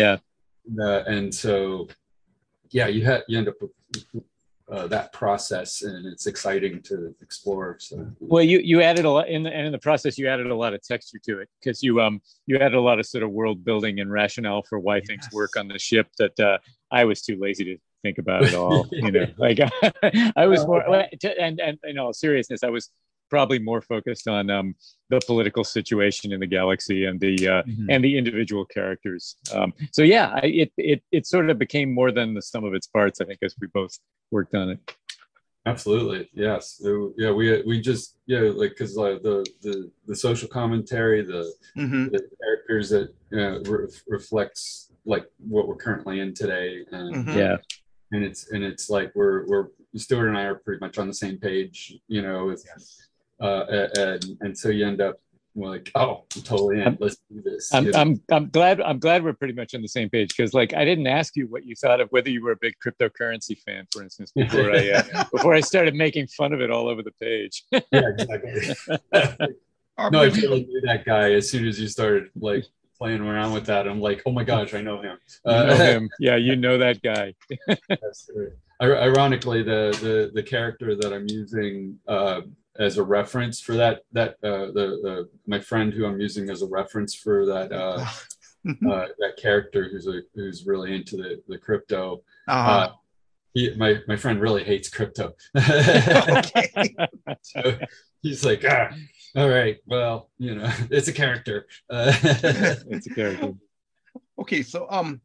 yeah. 0.00 0.16
uh, 0.86 1.02
and 1.14 1.26
so 1.42 1.88
yeah 2.78 2.88
you 2.94 3.02
have 3.08 3.22
you 3.28 3.38
end 3.38 3.48
up 3.48 3.58
with 3.62 3.72
uh, 4.70 4.86
that 4.86 5.10
process 5.14 5.70
and 5.88 6.04
it's 6.12 6.26
exciting 6.26 6.74
to 6.82 7.14
explore 7.22 7.68
so 7.80 7.94
Well, 8.20 8.42
you 8.52 8.58
you 8.70 8.82
added 8.82 9.06
a 9.06 9.10
lot 9.16 9.26
in 9.34 9.42
the 9.44 9.50
and 9.56 9.64
in 9.68 9.72
the 9.72 9.78
process. 9.88 10.18
You 10.18 10.26
added 10.28 10.48
a 10.50 10.54
lot 10.64 10.74
of 10.74 10.82
texture 10.82 11.18
to 11.28 11.32
it 11.42 11.48
because 11.58 11.82
you 11.86 11.92
um 12.04 12.20
you 12.48 12.54
added 12.58 12.74
a 12.74 12.80
lot 12.90 12.98
of 13.00 13.06
sort 13.06 13.24
of 13.24 13.30
world 13.40 13.58
building 13.64 13.94
and 14.00 14.08
rationale 14.22 14.62
for 14.68 14.78
why 14.78 15.00
things 15.00 15.24
work 15.32 15.52
on 15.56 15.68
the 15.68 15.78
ship 15.78 16.06
that 16.18 16.38
uh, 16.38 16.58
I 16.90 17.02
was 17.10 17.22
too 17.22 17.36
lazy 17.40 17.64
to 17.70 17.76
think 18.04 18.18
about 18.18 18.44
at 18.44 18.54
all. 18.62 18.86
you 18.92 19.10
know, 19.10 19.26
like 19.38 19.58
I 20.42 20.44
was 20.52 20.60
more 20.66 20.82
and 21.46 21.56
and 21.66 21.78
in 21.90 21.96
all 21.98 22.12
seriousness, 22.12 22.62
I 22.62 22.68
was 22.68 22.90
probably 23.28 23.58
more 23.58 23.80
focused 23.80 24.26
on 24.28 24.50
um 24.50 24.74
the 25.10 25.20
political 25.26 25.64
situation 25.64 26.32
in 26.32 26.40
the 26.40 26.46
galaxy 26.46 27.04
and 27.06 27.18
the 27.20 27.34
uh, 27.48 27.62
Mhm. 27.62 27.86
and 27.90 28.04
the 28.04 28.16
individual 28.18 28.64
characters. 28.64 29.36
Um, 29.54 29.72
so 29.92 30.02
yeah, 30.02 30.32
I, 30.42 30.46
it 30.46 30.72
it 30.76 31.02
it 31.12 31.26
sort 31.26 31.48
of 31.50 31.58
became 31.58 31.92
more 31.92 32.10
than 32.12 32.34
the 32.34 32.42
sum 32.42 32.64
of 32.64 32.74
its 32.74 32.86
parts. 32.86 33.20
I 33.20 33.24
think 33.24 33.38
as 33.42 33.54
we 33.60 33.66
both 33.68 33.98
worked 34.30 34.54
on 34.54 34.70
it. 34.70 34.80
Absolutely, 35.66 36.30
yes. 36.32 36.78
So, 36.82 37.12
yeah, 37.18 37.30
we 37.30 37.62
we 37.62 37.80
just 37.80 38.16
yeah, 38.26 38.40
like 38.40 38.70
because 38.70 38.96
uh, 38.96 39.18
the 39.22 39.44
the 39.60 39.90
the 40.06 40.16
social 40.16 40.48
commentary, 40.48 41.22
the 41.22 41.52
Mhm. 41.76 42.10
the 42.12 42.22
characters 42.40 42.88
that 42.90 43.08
uh, 43.32 43.60
re- 43.70 43.88
reflects 44.06 44.90
like 45.04 45.26
what 45.38 45.68
we're 45.68 45.76
currently 45.76 46.20
in 46.20 46.32
today, 46.32 46.84
and 46.90 47.16
Mhm. 47.26 47.34
Yeah. 47.34 47.56
and 48.12 48.24
it's 48.24 48.50
and 48.52 48.64
it's 48.64 48.88
like 48.88 49.12
we're 49.14 49.46
we're 49.46 49.68
Stuart 49.96 50.28
and 50.28 50.38
I 50.38 50.44
are 50.44 50.54
pretty 50.54 50.80
much 50.80 50.96
on 50.98 51.06
the 51.08 51.14
same 51.14 51.38
page, 51.38 51.98
you 52.08 52.22
know, 52.22 52.46
with 52.46 52.62
Yes. 52.66 53.07
Uh, 53.40 53.88
and 53.96 54.24
and 54.40 54.58
so 54.58 54.68
you 54.68 54.86
end 54.86 55.00
up 55.00 55.20
like, 55.54 55.90
oh, 55.94 56.24
I'm 56.34 56.42
totally 56.42 56.80
in. 56.80 56.96
Let's 57.00 57.16
do 57.30 57.42
this. 57.42 57.72
I'm, 57.74 57.86
you 57.86 57.92
know? 57.92 57.98
I'm, 57.98 58.22
I'm 58.30 58.48
glad 58.48 58.80
I'm 58.80 58.98
glad 58.98 59.24
we're 59.24 59.32
pretty 59.32 59.54
much 59.54 59.74
on 59.74 59.82
the 59.82 59.88
same 59.88 60.08
page 60.08 60.36
because 60.36 60.54
like 60.54 60.74
I 60.74 60.84
didn't 60.84 61.06
ask 61.06 61.36
you 61.36 61.46
what 61.46 61.64
you 61.64 61.74
thought 61.74 62.00
of 62.00 62.08
whether 62.10 62.30
you 62.30 62.42
were 62.42 62.52
a 62.52 62.56
big 62.56 62.74
cryptocurrency 62.84 63.58
fan, 63.58 63.86
for 63.92 64.02
instance, 64.02 64.32
before 64.34 64.72
I 64.72 64.90
uh, 64.90 65.24
before 65.32 65.54
I 65.54 65.60
started 65.60 65.94
making 65.94 66.28
fun 66.28 66.52
of 66.52 66.60
it 66.60 66.70
all 66.70 66.88
over 66.88 67.02
the 67.02 67.12
page. 67.20 67.64
yeah, 67.72 67.80
exactly. 67.92 68.74
No, 70.12 70.22
I 70.22 70.30
totally 70.30 70.64
knew 70.64 70.80
that 70.84 71.04
guy 71.04 71.32
as 71.32 71.50
soon 71.50 71.66
as 71.66 71.80
you 71.80 71.88
started 71.88 72.30
like 72.36 72.64
playing 72.96 73.20
around 73.20 73.52
with 73.52 73.66
that. 73.66 73.88
I'm 73.88 74.00
like, 74.00 74.22
oh 74.26 74.30
my 74.30 74.44
gosh, 74.44 74.72
I 74.72 74.80
know 74.80 75.02
him. 75.02 75.18
You 75.44 75.52
know 75.52 75.74
him, 75.76 76.08
yeah, 76.20 76.36
you 76.36 76.54
know 76.54 76.78
that 76.78 77.02
guy. 77.02 77.34
Ironically, 78.80 79.64
the 79.64 79.90
the 80.00 80.30
the 80.32 80.42
character 80.44 80.94
that 80.94 81.12
I'm 81.12 81.26
using 81.28 81.98
uh, 82.06 82.42
as 82.78 82.98
a 82.98 83.02
reference 83.02 83.60
for 83.60 83.74
that 83.74 84.02
that 84.12 84.36
uh, 84.42 84.66
the 84.72 85.00
the 85.02 85.28
my 85.46 85.58
friend 85.58 85.92
who 85.92 86.06
I'm 86.06 86.20
using 86.20 86.50
as 86.50 86.62
a 86.62 86.66
reference 86.66 87.14
for 87.14 87.46
that 87.46 87.72
uh, 87.72 88.04
uh, 88.68 89.06
that 89.18 89.36
character 89.36 89.88
who's 89.90 90.06
a 90.06 90.22
who's 90.34 90.66
really 90.66 90.94
into 90.94 91.16
the 91.16 91.42
the 91.48 91.58
crypto. 91.58 92.22
Uh-huh. 92.46 92.70
Uh, 92.70 92.92
he, 93.54 93.74
my 93.76 93.98
my 94.06 94.16
friend 94.16 94.40
really 94.40 94.64
hates 94.64 94.88
crypto. 94.88 95.34
okay. 95.56 96.94
so 97.42 97.78
he's 98.22 98.44
like, 98.44 98.64
ah, 98.68 98.90
all 99.36 99.48
right, 99.48 99.78
well, 99.86 100.30
you 100.38 100.54
know, 100.54 100.70
it's 100.90 101.08
a 101.08 101.12
character. 101.12 101.66
It's 101.90 103.06
a 103.06 103.14
character. 103.14 103.54
Okay, 104.38 104.62
so 104.62 104.86
um, 104.90 105.20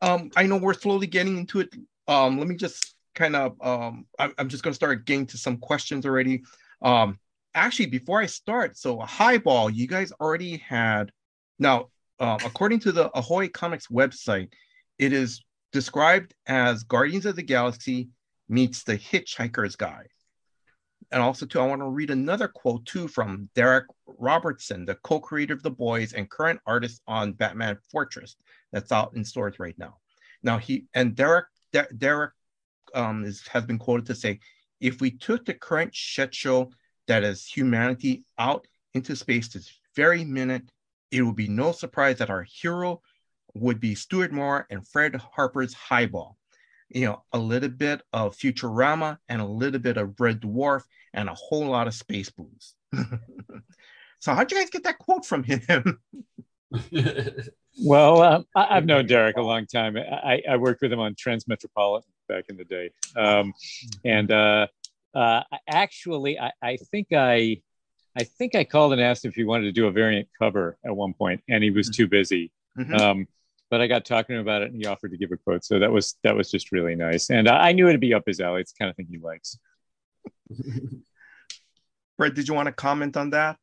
um, 0.00 0.30
I 0.34 0.46
know 0.46 0.56
we're 0.56 0.74
slowly 0.74 1.06
getting 1.06 1.38
into 1.38 1.60
it 1.60 1.74
um, 2.10 2.38
let 2.38 2.48
me 2.48 2.56
just 2.56 2.96
kind 3.14 3.36
of 3.36 3.56
um, 3.60 4.06
I'm, 4.18 4.32
I'm 4.38 4.48
just 4.48 4.62
going 4.62 4.72
to 4.72 4.76
start 4.76 5.04
getting 5.06 5.26
to 5.26 5.38
some 5.38 5.56
questions 5.58 6.06
already. 6.06 6.42
Um, 6.82 7.18
actually, 7.54 7.86
before 7.86 8.20
I 8.20 8.26
start, 8.26 8.76
so 8.76 9.00
Highball, 9.00 9.70
you 9.70 9.86
guys 9.86 10.12
already 10.20 10.58
had 10.58 11.10
now, 11.58 11.88
uh, 12.18 12.38
according 12.44 12.80
to 12.80 12.92
the 12.92 13.10
Ahoy 13.16 13.48
Comics 13.48 13.88
website, 13.88 14.52
it 14.98 15.12
is 15.12 15.44
described 15.72 16.34
as 16.46 16.84
Guardians 16.84 17.26
of 17.26 17.36
the 17.36 17.42
Galaxy 17.42 18.08
meets 18.48 18.82
the 18.82 18.96
Hitchhiker's 18.96 19.76
Guide. 19.76 20.08
And 21.12 21.22
also, 21.22 21.44
too, 21.44 21.60
I 21.60 21.66
want 21.66 21.82
to 21.82 21.88
read 21.88 22.10
another 22.10 22.46
quote 22.46 22.86
too 22.86 23.08
from 23.08 23.48
Darick 23.56 23.86
Robertson, 24.06 24.84
the 24.84 24.94
co-creator 24.96 25.54
of 25.54 25.62
The 25.62 25.70
Boys 25.70 26.12
and 26.12 26.30
current 26.30 26.60
artist 26.66 27.02
on 27.06 27.32
Batman 27.32 27.78
Fortress, 27.90 28.36
that's 28.72 28.92
out 28.92 29.14
in 29.16 29.24
stores 29.24 29.58
right 29.58 29.76
now. 29.76 29.96
Now 30.42 30.58
he 30.58 30.86
and 30.94 31.14
Darick 31.16 31.44
Darick 31.72 32.30
um, 32.94 33.24
is, 33.24 33.46
has 33.48 33.64
been 33.64 33.78
quoted 33.78 34.06
to 34.06 34.14
say, 34.14 34.40
if 34.80 35.00
we 35.00 35.10
took 35.10 35.44
the 35.44 35.54
current 35.54 35.94
show 35.94 36.70
that 37.06 37.24
is 37.24 37.46
humanity 37.46 38.24
out 38.38 38.66
into 38.94 39.14
space 39.14 39.48
this 39.48 39.70
very 39.94 40.24
minute, 40.24 40.70
it 41.10 41.22
would 41.22 41.36
be 41.36 41.48
no 41.48 41.72
surprise 41.72 42.18
that 42.18 42.30
our 42.30 42.42
hero 42.42 43.02
would 43.54 43.80
be 43.80 43.94
Stuart 43.94 44.32
Moore 44.32 44.66
and 44.70 44.86
Fred 44.86 45.14
Harper's 45.14 45.74
Highball. 45.74 46.36
You 46.88 47.06
know, 47.06 47.22
a 47.32 47.38
little 47.38 47.68
bit 47.68 48.02
of 48.12 48.36
Futurama 48.36 49.18
and 49.28 49.40
a 49.40 49.46
little 49.46 49.80
bit 49.80 49.96
of 49.96 50.18
Red 50.18 50.40
Dwarf 50.40 50.82
and 51.14 51.28
a 51.28 51.34
whole 51.34 51.66
lot 51.66 51.86
of 51.86 51.94
space 51.94 52.30
booze. 52.30 52.74
so 54.18 54.34
how'd 54.34 54.50
you 54.50 54.58
guys 54.58 54.70
get 54.70 54.84
that 54.84 54.98
quote 54.98 55.24
from 55.24 55.44
him? 55.44 56.00
well, 57.78 58.22
um, 58.22 58.46
I, 58.54 58.74
have 58.74 58.86
known 58.86 59.06
Darick 59.06 59.36
a 59.36 59.42
long 59.42 59.66
time. 59.66 59.96
I, 59.96 60.42
I, 60.48 60.56
worked 60.56 60.82
with 60.82 60.92
him 60.92 61.00
on 61.00 61.14
Transmetropolitan 61.14 62.02
back 62.28 62.44
in 62.48 62.56
the 62.56 62.64
day, 62.64 62.90
um, 63.16 63.52
and 64.04 64.30
uh, 64.30 64.66
uh, 65.14 65.42
actually, 65.68 66.38
I, 66.38 66.52
I, 66.62 66.76
think 66.76 67.08
I, 67.12 67.60
I 68.16 68.24
think 68.24 68.54
I 68.54 68.64
called 68.64 68.92
and 68.92 69.00
asked 69.00 69.24
if 69.24 69.34
he 69.34 69.44
wanted 69.44 69.64
to 69.64 69.72
do 69.72 69.86
a 69.86 69.92
variant 69.92 70.28
cover 70.38 70.78
at 70.84 70.94
one 70.94 71.14
point, 71.14 71.42
and 71.48 71.62
he 71.62 71.70
was 71.70 71.88
mm-hmm. 71.88 72.02
too 72.02 72.08
busy. 72.08 72.52
Mm-hmm. 72.78 72.94
Um, 72.94 73.28
but 73.70 73.80
I 73.80 73.86
got 73.86 74.04
talking 74.04 74.34
to 74.34 74.40
him 74.40 74.46
about 74.46 74.62
it, 74.62 74.72
and 74.72 74.76
he 74.76 74.86
offered 74.86 75.12
to 75.12 75.16
give 75.16 75.30
a 75.32 75.36
quote. 75.36 75.64
So 75.64 75.78
that 75.78 75.92
was 75.92 76.16
that 76.24 76.36
was 76.36 76.50
just 76.50 76.72
really 76.72 76.96
nice, 76.96 77.30
and 77.30 77.48
I, 77.48 77.68
I 77.68 77.72
knew 77.72 77.88
it'd 77.88 78.00
be 78.00 78.14
up 78.14 78.24
his 78.26 78.40
alley. 78.40 78.62
It's 78.62 78.72
the 78.72 78.78
kind 78.78 78.90
of 78.90 78.96
thing 78.96 79.06
he 79.08 79.18
likes. 79.18 79.58
Brett, 82.18 82.34
did 82.34 82.48
you 82.48 82.54
want 82.54 82.66
to 82.66 82.72
comment 82.72 83.16
on 83.16 83.30
that? 83.30 83.56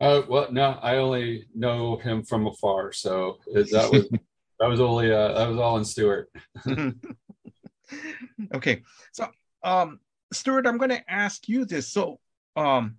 Uh, 0.00 0.22
well, 0.28 0.48
no, 0.52 0.78
I 0.82 0.96
only 0.96 1.46
know 1.54 1.96
him 1.96 2.22
from 2.22 2.46
afar, 2.46 2.92
so 2.92 3.38
that 3.46 3.88
was 3.90 4.08
that 4.60 4.66
was 4.68 4.80
only 4.80 5.12
uh, 5.12 5.32
that 5.32 5.48
was 5.48 5.58
all 5.58 5.78
in 5.78 5.84
Stuart. 5.84 6.30
okay, 8.54 8.82
so 9.12 9.28
um, 9.62 10.00
Stuart, 10.32 10.66
I'm 10.66 10.76
going 10.76 10.90
to 10.90 11.10
ask 11.10 11.48
you 11.48 11.64
this. 11.64 11.92
So, 11.92 12.20
um, 12.56 12.96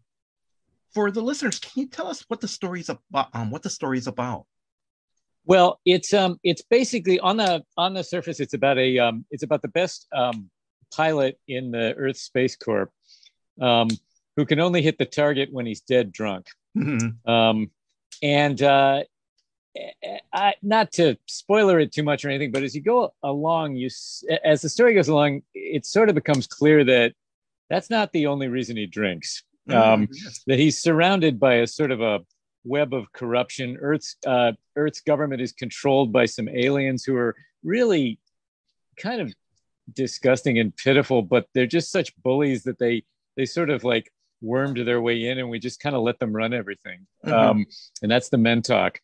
for 0.94 1.12
the 1.12 1.22
listeners, 1.22 1.60
can 1.60 1.72
you 1.82 1.88
tell 1.88 2.08
us 2.08 2.26
what 2.28 2.42
the 2.42 2.48
story 2.48 2.80
is 2.80 2.90
about? 2.90 3.28
Um, 3.34 3.52
what 3.52 3.62
the 3.62 3.70
story 3.70 4.00
is 4.00 4.08
about? 4.08 4.46
Well, 5.46 5.80
it's 5.86 6.14
um, 6.14 6.40
it's 6.44 6.62
basically 6.64 7.20
on 7.20 7.38
the 7.38 7.64
on 7.78 7.94
the 7.94 8.04
surface, 8.04 8.40
it's 8.40 8.54
about 8.54 8.78
a 8.78 8.98
um, 8.98 9.26
it's 9.32 9.44
about 9.44 9.62
the 9.62 9.70
best 9.70 10.08
um, 10.14 10.50
pilot 10.94 11.40
in 11.48 11.72
the 11.72 11.94
Earth 11.96 12.18
Space 12.18 12.56
Corps, 12.56 12.92
um, 13.62 13.88
who 14.36 14.46
can 14.46 14.60
only 14.60 14.82
hit 14.82 14.98
the 14.98 15.06
target 15.06 15.50
when 15.52 15.66
he's 15.66 15.82
dead 15.82 16.12
drunk. 16.12 16.48
Mm-hmm. 16.78 17.30
Um, 17.30 17.72
and 18.22 18.62
uh, 18.62 19.04
I, 20.34 20.54
not 20.62 20.92
to 20.94 21.18
spoiler 21.28 21.80
it 21.80 21.92
too 21.92 22.04
much 22.04 22.26
or 22.26 22.30
anything, 22.30 22.52
but 22.52 22.64
as 22.64 22.76
you 22.76 22.82
go 22.82 23.14
along, 23.24 23.76
you 23.76 23.90
as 24.44 24.62
the 24.62 24.70
story 24.70 24.94
goes 24.94 25.08
along, 25.08 25.44
it 25.54 25.86
sort 25.86 26.10
of 26.10 26.16
becomes 26.16 26.48
clear 26.48 26.84
that 26.84 27.14
that's 27.70 27.90
not 27.90 28.12
the 28.12 28.28
only 28.28 28.48
reason 28.48 28.78
he 28.78 28.86
drinks. 28.86 29.44
Mm-hmm. 29.70 29.80
Um. 29.80 30.08
That 30.48 30.60
he's 30.60 30.78
surrounded 30.78 31.40
by 31.40 31.56
a 31.56 31.68
sort 31.68 31.92
of 31.92 32.02
a 32.02 32.22
web 32.64 32.94
of 32.94 33.12
corruption. 33.12 33.78
Earth's 33.80 34.16
uh, 34.26 34.54
Earth's 34.76 35.02
government 35.02 35.42
is 35.42 35.52
controlled 35.52 36.12
by 36.12 36.26
some 36.26 36.50
aliens 36.50 37.04
who 37.04 37.16
are 37.16 37.36
really 37.64 38.20
kind 38.98 39.22
of 39.22 39.34
disgusting 39.94 40.60
and 40.60 40.76
pitiful, 40.76 41.22
but 41.22 41.48
they're 41.54 41.66
just 41.66 41.92
such 41.92 42.16
bullies 42.24 42.64
that 42.64 42.80
they 42.80 43.04
they 43.36 43.46
sort 43.46 43.70
of 43.70 43.84
like 43.84 44.12
wormed 44.42 44.78
their 44.78 45.02
way 45.02 45.28
in 45.28 45.40
and 45.40 45.50
we 45.50 45.60
just 45.60 45.80
kind 45.80 45.96
of 45.96 46.02
let 46.02 46.20
them 46.20 46.34
run 46.36 46.54
everything. 46.54 47.06
Mm-hmm. 47.26 47.34
Um, 47.34 47.66
and 48.02 48.12
that's 48.12 48.30
the 48.30 48.38
men 48.38 48.62
talk. 48.62 49.00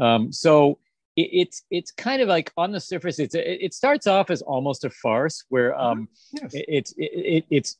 Um, 0.00 0.32
so 0.32 0.78
it, 1.16 1.28
it's 1.32 1.62
it's 1.70 1.90
kind 1.90 2.22
of 2.22 2.28
like 2.28 2.52
on 2.56 2.72
the 2.72 2.80
surface, 2.80 3.18
it's 3.18 3.34
it, 3.34 3.58
it 3.60 3.74
starts 3.74 4.06
off 4.06 4.30
as 4.30 4.42
almost 4.42 4.84
a 4.84 4.90
farce 4.90 5.44
where 5.48 5.72
mm-hmm. 5.72 5.80
um, 5.80 6.08
yes. 6.32 6.54
it, 6.54 6.64
it's 6.68 6.94
it, 6.96 7.44
it's 7.50 7.76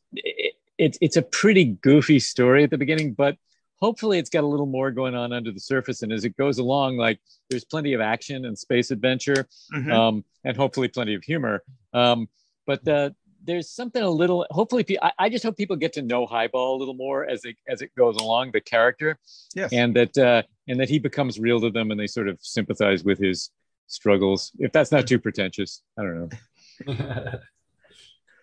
it's 0.78 0.98
it's 1.00 1.16
a 1.16 1.22
pretty 1.22 1.64
goofy 1.64 2.18
story 2.18 2.64
at 2.64 2.70
the 2.70 2.78
beginning, 2.78 3.14
but 3.14 3.36
hopefully 3.80 4.18
it's 4.18 4.30
got 4.30 4.44
a 4.44 4.46
little 4.46 4.66
more 4.66 4.90
going 4.90 5.14
on 5.14 5.32
under 5.32 5.52
the 5.52 5.60
surface 5.60 6.02
and 6.02 6.12
as 6.12 6.24
it 6.24 6.36
goes 6.36 6.58
along 6.58 6.96
like 6.96 7.18
there's 7.48 7.64
plenty 7.64 7.92
of 7.92 8.00
action 8.00 8.44
and 8.44 8.58
space 8.58 8.90
adventure 8.90 9.46
mm-hmm. 9.74 9.92
um, 9.92 10.24
and 10.44 10.56
hopefully 10.56 10.88
plenty 10.88 11.14
of 11.14 11.22
humor 11.22 11.62
um, 11.94 12.28
but 12.66 12.84
the, 12.84 13.14
there's 13.48 13.70
something 13.70 14.02
a 14.02 14.10
little 14.10 14.46
hopefully 14.50 14.84
I, 15.02 15.12
I, 15.18 15.28
just 15.30 15.42
hope 15.42 15.56
people 15.56 15.74
get 15.74 15.94
to 15.94 16.02
know 16.02 16.26
highball 16.26 16.76
a 16.76 16.78
little 16.78 16.94
more 16.94 17.26
as 17.26 17.46
it 17.46 17.56
as 17.66 17.80
it 17.80 17.94
goes 17.96 18.16
along 18.16 18.52
the 18.52 18.60
character. 18.60 19.18
Yes. 19.54 19.72
And 19.72 19.96
that 19.96 20.16
uh 20.18 20.42
and 20.68 20.78
that 20.78 20.90
he 20.90 20.98
becomes 20.98 21.40
real 21.40 21.58
to 21.62 21.70
them 21.70 21.90
and 21.90 21.98
they 21.98 22.06
sort 22.06 22.28
of 22.28 22.38
sympathize 22.42 23.04
with 23.04 23.18
his 23.18 23.50
struggles. 23.86 24.52
If 24.58 24.70
that's 24.72 24.92
not 24.92 25.06
too 25.08 25.18
pretentious 25.18 25.82
i 25.98 26.02
don't 26.02 26.30
know. 26.86 27.38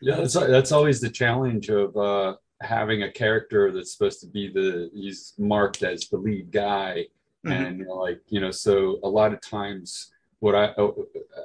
Yeah 0.02 0.18
that's 0.18 0.34
that's 0.34 0.74
always 0.74 1.00
the 1.00 1.10
challenge 1.10 1.70
of 1.70 1.96
uh 1.96 2.36
having 2.62 3.04
a 3.04 3.12
character 3.12 3.72
that's 3.72 3.94
supposed 3.94 4.20
to 4.22 4.28
be 4.28 4.52
the 4.52 4.90
he's 4.94 5.34
marked 5.38 5.84
as 5.84 6.10
the 6.10 6.18
lead 6.18 6.52
guy. 6.52 7.06
Mm-hmm. 7.46 7.64
and 7.64 7.88
like 7.88 8.22
you 8.28 8.42
know 8.42 8.50
so 8.50 9.00
a 9.04 9.08
lot 9.08 9.32
of 9.32 9.40
times 9.40 10.12
what 10.40 10.56
i 10.56 10.74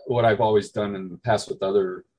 what 0.06 0.24
i've 0.24 0.40
always 0.40 0.70
done 0.70 0.94
in 0.94 1.10
the 1.10 1.18
past 1.18 1.50
with 1.50 1.62
other 1.62 1.88
like 1.90 2.09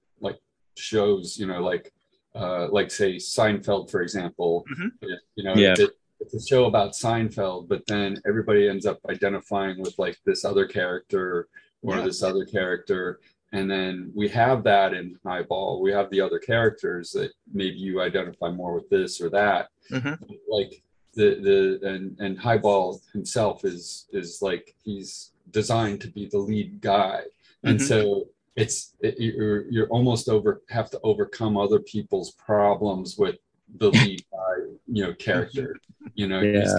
shows, 0.76 1.38
you 1.38 1.48
know, 1.48 1.62
like 1.62 1.94
uh, 2.36 2.68
like 2.70 2.92
say 2.92 3.16
Seinfeld, 3.16 3.90
for 3.90 4.02
example. 4.02 4.66
Mm-hmm. 4.72 5.08
You 5.36 5.44
know, 5.44 5.56
yeah. 5.56 5.76
It, 5.78 5.92
it's 6.22 6.34
a 6.36 6.48
show 6.48 6.66
about 6.66 6.94
Seinfeld, 6.94 7.68
but 7.68 7.86
then 7.88 8.22
everybody 8.28 8.70
ends 8.70 8.86
up 8.86 9.00
identifying 9.10 9.80
with 9.80 9.98
like 9.98 10.20
this 10.24 10.46
other 10.46 10.68
character 10.68 11.48
or 11.82 11.96
yeah. 11.96 12.04
this 12.04 12.22
other 12.22 12.46
character. 12.46 13.20
And 13.54 13.70
then 13.70 14.12
we 14.16 14.30
have 14.30 14.64
that 14.64 14.94
in 14.94 15.18
Highball. 15.26 15.82
We 15.82 15.92
have 15.92 16.10
the 16.10 16.22
other 16.22 16.40
characters 16.40 17.12
that 17.12 17.32
maybe 17.52 17.78
you 17.78 18.02
identify 18.02 18.50
more 18.50 18.74
with 18.74 18.90
this 18.90 19.20
or 19.20 19.30
that. 19.32 19.70
Mm-hmm. 19.92 20.24
Like 20.48 20.84
the 21.16 21.80
the 21.82 21.90
and 21.90 22.18
and 22.20 22.40
Highball 22.40 23.02
himself 23.12 23.66
is 23.66 24.08
is 24.14 24.42
like 24.42 24.76
he's 24.84 25.32
designed 25.50 26.02
to 26.02 26.08
be 26.08 26.28
the 26.28 26.38
lead 26.38 26.80
guy, 26.80 27.24
and 27.64 27.78
mm-hmm. 27.78 27.88
so 27.88 28.28
it's 28.56 28.94
it, 29.00 29.20
you're 29.20 29.70
you're 29.70 29.88
almost 29.88 30.30
over 30.30 30.62
have 30.70 30.90
to 30.92 31.00
overcome 31.04 31.58
other 31.58 31.80
people's 31.80 32.32
problems 32.32 33.18
with 33.18 33.38
the 33.78 33.90
lead 33.92 34.24
guy, 34.32 34.54
you 34.88 35.06
know, 35.06 35.14
character. 35.14 35.78
You 36.16 36.28
know, 36.28 36.42
yeah. 36.42 36.60
he's, 36.60 36.74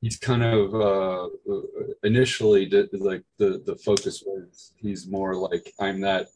he's 0.00 0.16
kind 0.16 0.44
of 0.44 0.74
uh, 0.74 1.28
initially 2.02 2.66
the, 2.66 2.88
like 2.92 3.22
the 3.38 3.62
the 3.64 3.76
focus 3.76 4.22
was 4.24 4.72
he's 4.76 5.06
more 5.06 5.34
like 5.34 5.72
I'm 5.80 6.00
that 6.02 6.28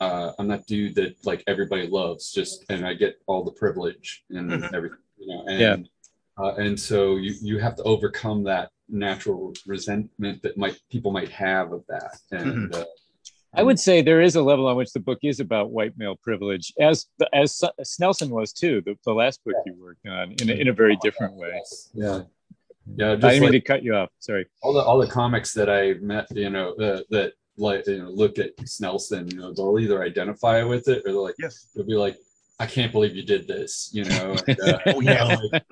uh, 0.00 0.32
I'm 0.38 0.48
that 0.48 0.66
dude 0.66 0.94
that 0.96 1.16
like 1.24 1.42
everybody 1.46 1.86
loves, 1.86 2.32
just 2.32 2.64
and 2.68 2.86
I 2.86 2.94
get 2.94 3.20
all 3.26 3.44
the 3.44 3.52
privilege 3.52 4.24
and 4.30 4.50
mm-hmm. 4.50 4.74
everything, 4.74 4.98
you 5.18 5.26
know, 5.28 5.44
and 5.48 5.60
yeah. 5.60 6.44
uh, 6.44 6.54
and 6.54 6.78
so 6.78 7.16
you 7.16 7.34
you 7.40 7.58
have 7.58 7.76
to 7.76 7.82
overcome 7.82 8.44
that 8.44 8.70
natural 8.88 9.52
resentment 9.66 10.42
that 10.42 10.56
might 10.56 10.78
people 10.90 11.10
might 11.10 11.30
have 11.30 11.72
of 11.72 11.84
that, 11.88 12.18
and 12.30 12.70
mm-hmm. 12.70 12.80
uh, 12.80 12.84
I 13.54 13.62
would 13.62 13.80
say 13.80 14.02
there 14.02 14.20
is 14.20 14.36
a 14.36 14.42
level 14.42 14.66
on 14.66 14.76
which 14.76 14.92
the 14.92 15.00
book 15.00 15.20
is 15.22 15.40
about 15.40 15.70
white 15.70 15.96
male 15.96 16.16
privilege, 16.16 16.72
as 16.78 17.06
as 17.32 17.60
Snelson 17.82 18.28
was 18.28 18.52
too. 18.52 18.82
The, 18.84 18.96
the 19.04 19.12
last 19.12 19.42
book 19.44 19.54
you 19.64 19.74
worked 19.80 20.06
on 20.06 20.34
in 20.40 20.50
a, 20.50 20.52
in 20.52 20.68
a 20.68 20.72
very 20.72 20.96
different 21.02 21.34
way. 21.34 21.60
Yeah, 21.94 22.22
yeah. 22.96 23.12
I 23.12 23.14
didn't 23.16 23.22
like, 23.22 23.40
mean 23.40 23.52
to 23.52 23.60
cut 23.60 23.82
you 23.82 23.94
off. 23.94 24.10
Sorry. 24.18 24.46
All 24.62 24.74
the 24.74 24.80
all 24.80 24.98
the 24.98 25.06
comics 25.06 25.54
that 25.54 25.70
I 25.70 25.94
met, 25.94 26.26
you 26.30 26.50
know, 26.50 26.72
uh, 26.74 27.00
that 27.10 27.32
like 27.56 27.86
you 27.86 27.98
know 27.98 28.10
look 28.10 28.38
at 28.38 28.56
Snelson, 28.58 29.32
you 29.32 29.38
know, 29.38 29.52
they'll 29.52 29.78
either 29.78 30.02
identify 30.02 30.62
with 30.62 30.88
it 30.88 31.02
or 31.06 31.12
they're 31.12 31.20
like, 31.20 31.34
yes, 31.38 31.68
they'll 31.74 31.86
be 31.86 31.94
like, 31.94 32.16
I 32.60 32.66
can't 32.66 32.90
believe 32.90 33.14
you 33.14 33.22
did 33.22 33.46
this, 33.46 33.90
you 33.92 34.04
know. 34.04 34.36
And, 34.48 34.60
uh, 34.60 34.78
oh 34.86 35.00
yeah, 35.00 35.24
like, 35.24 35.64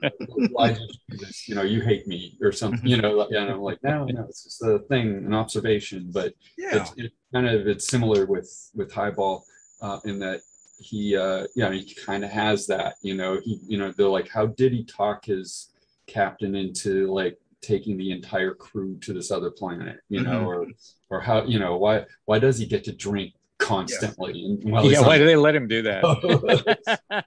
why 0.52 0.68
did 0.68 0.80
you 0.80 0.88
do 1.10 1.16
this? 1.26 1.48
You 1.48 1.56
know, 1.56 1.62
you 1.62 1.80
hate 1.80 2.06
me 2.06 2.38
or 2.40 2.52
something, 2.52 2.86
you 2.86 2.96
know. 2.96 3.22
And 3.22 3.50
I'm 3.50 3.60
like, 3.60 3.82
no, 3.82 4.04
no, 4.04 4.24
it's 4.28 4.44
just 4.44 4.62
a 4.62 4.78
thing, 4.88 5.08
an 5.08 5.34
observation. 5.34 6.10
But 6.12 6.34
yeah, 6.56 6.76
it's, 6.76 6.92
it 6.96 7.12
kind 7.34 7.48
of 7.48 7.66
it's 7.66 7.88
similar 7.88 8.26
with 8.26 8.70
with 8.74 8.92
Highball 8.92 9.44
uh, 9.80 9.98
in 10.04 10.20
that 10.20 10.40
he, 10.78 11.16
uh, 11.16 11.46
yeah, 11.56 11.72
he 11.72 11.92
kind 11.94 12.24
of 12.24 12.30
has 12.30 12.66
that. 12.68 12.96
You 13.02 13.14
know, 13.14 13.40
he, 13.42 13.58
you 13.66 13.78
know, 13.78 13.92
they're 13.92 14.06
like, 14.06 14.28
how 14.28 14.46
did 14.46 14.72
he 14.72 14.84
talk 14.84 15.24
his 15.24 15.72
captain 16.06 16.54
into 16.54 17.12
like 17.12 17.36
taking 17.62 17.96
the 17.96 18.12
entire 18.12 18.54
crew 18.54 18.96
to 19.00 19.12
this 19.12 19.32
other 19.32 19.50
planet? 19.50 19.98
You 20.08 20.22
know, 20.22 20.40
mm-hmm. 20.40 20.46
or 20.46 20.66
or 21.10 21.20
how 21.20 21.44
you 21.44 21.58
know 21.58 21.76
why 21.76 22.04
why 22.26 22.38
does 22.38 22.58
he 22.58 22.66
get 22.66 22.84
to 22.84 22.92
drink 22.92 23.34
constantly. 23.58 24.44
And 24.44 24.62
yeah, 24.84 25.00
why 25.00 25.18
do 25.18 25.26
they 25.26 25.36
let 25.36 25.54
him 25.54 25.68
do 25.68 25.82
that? 25.82 26.04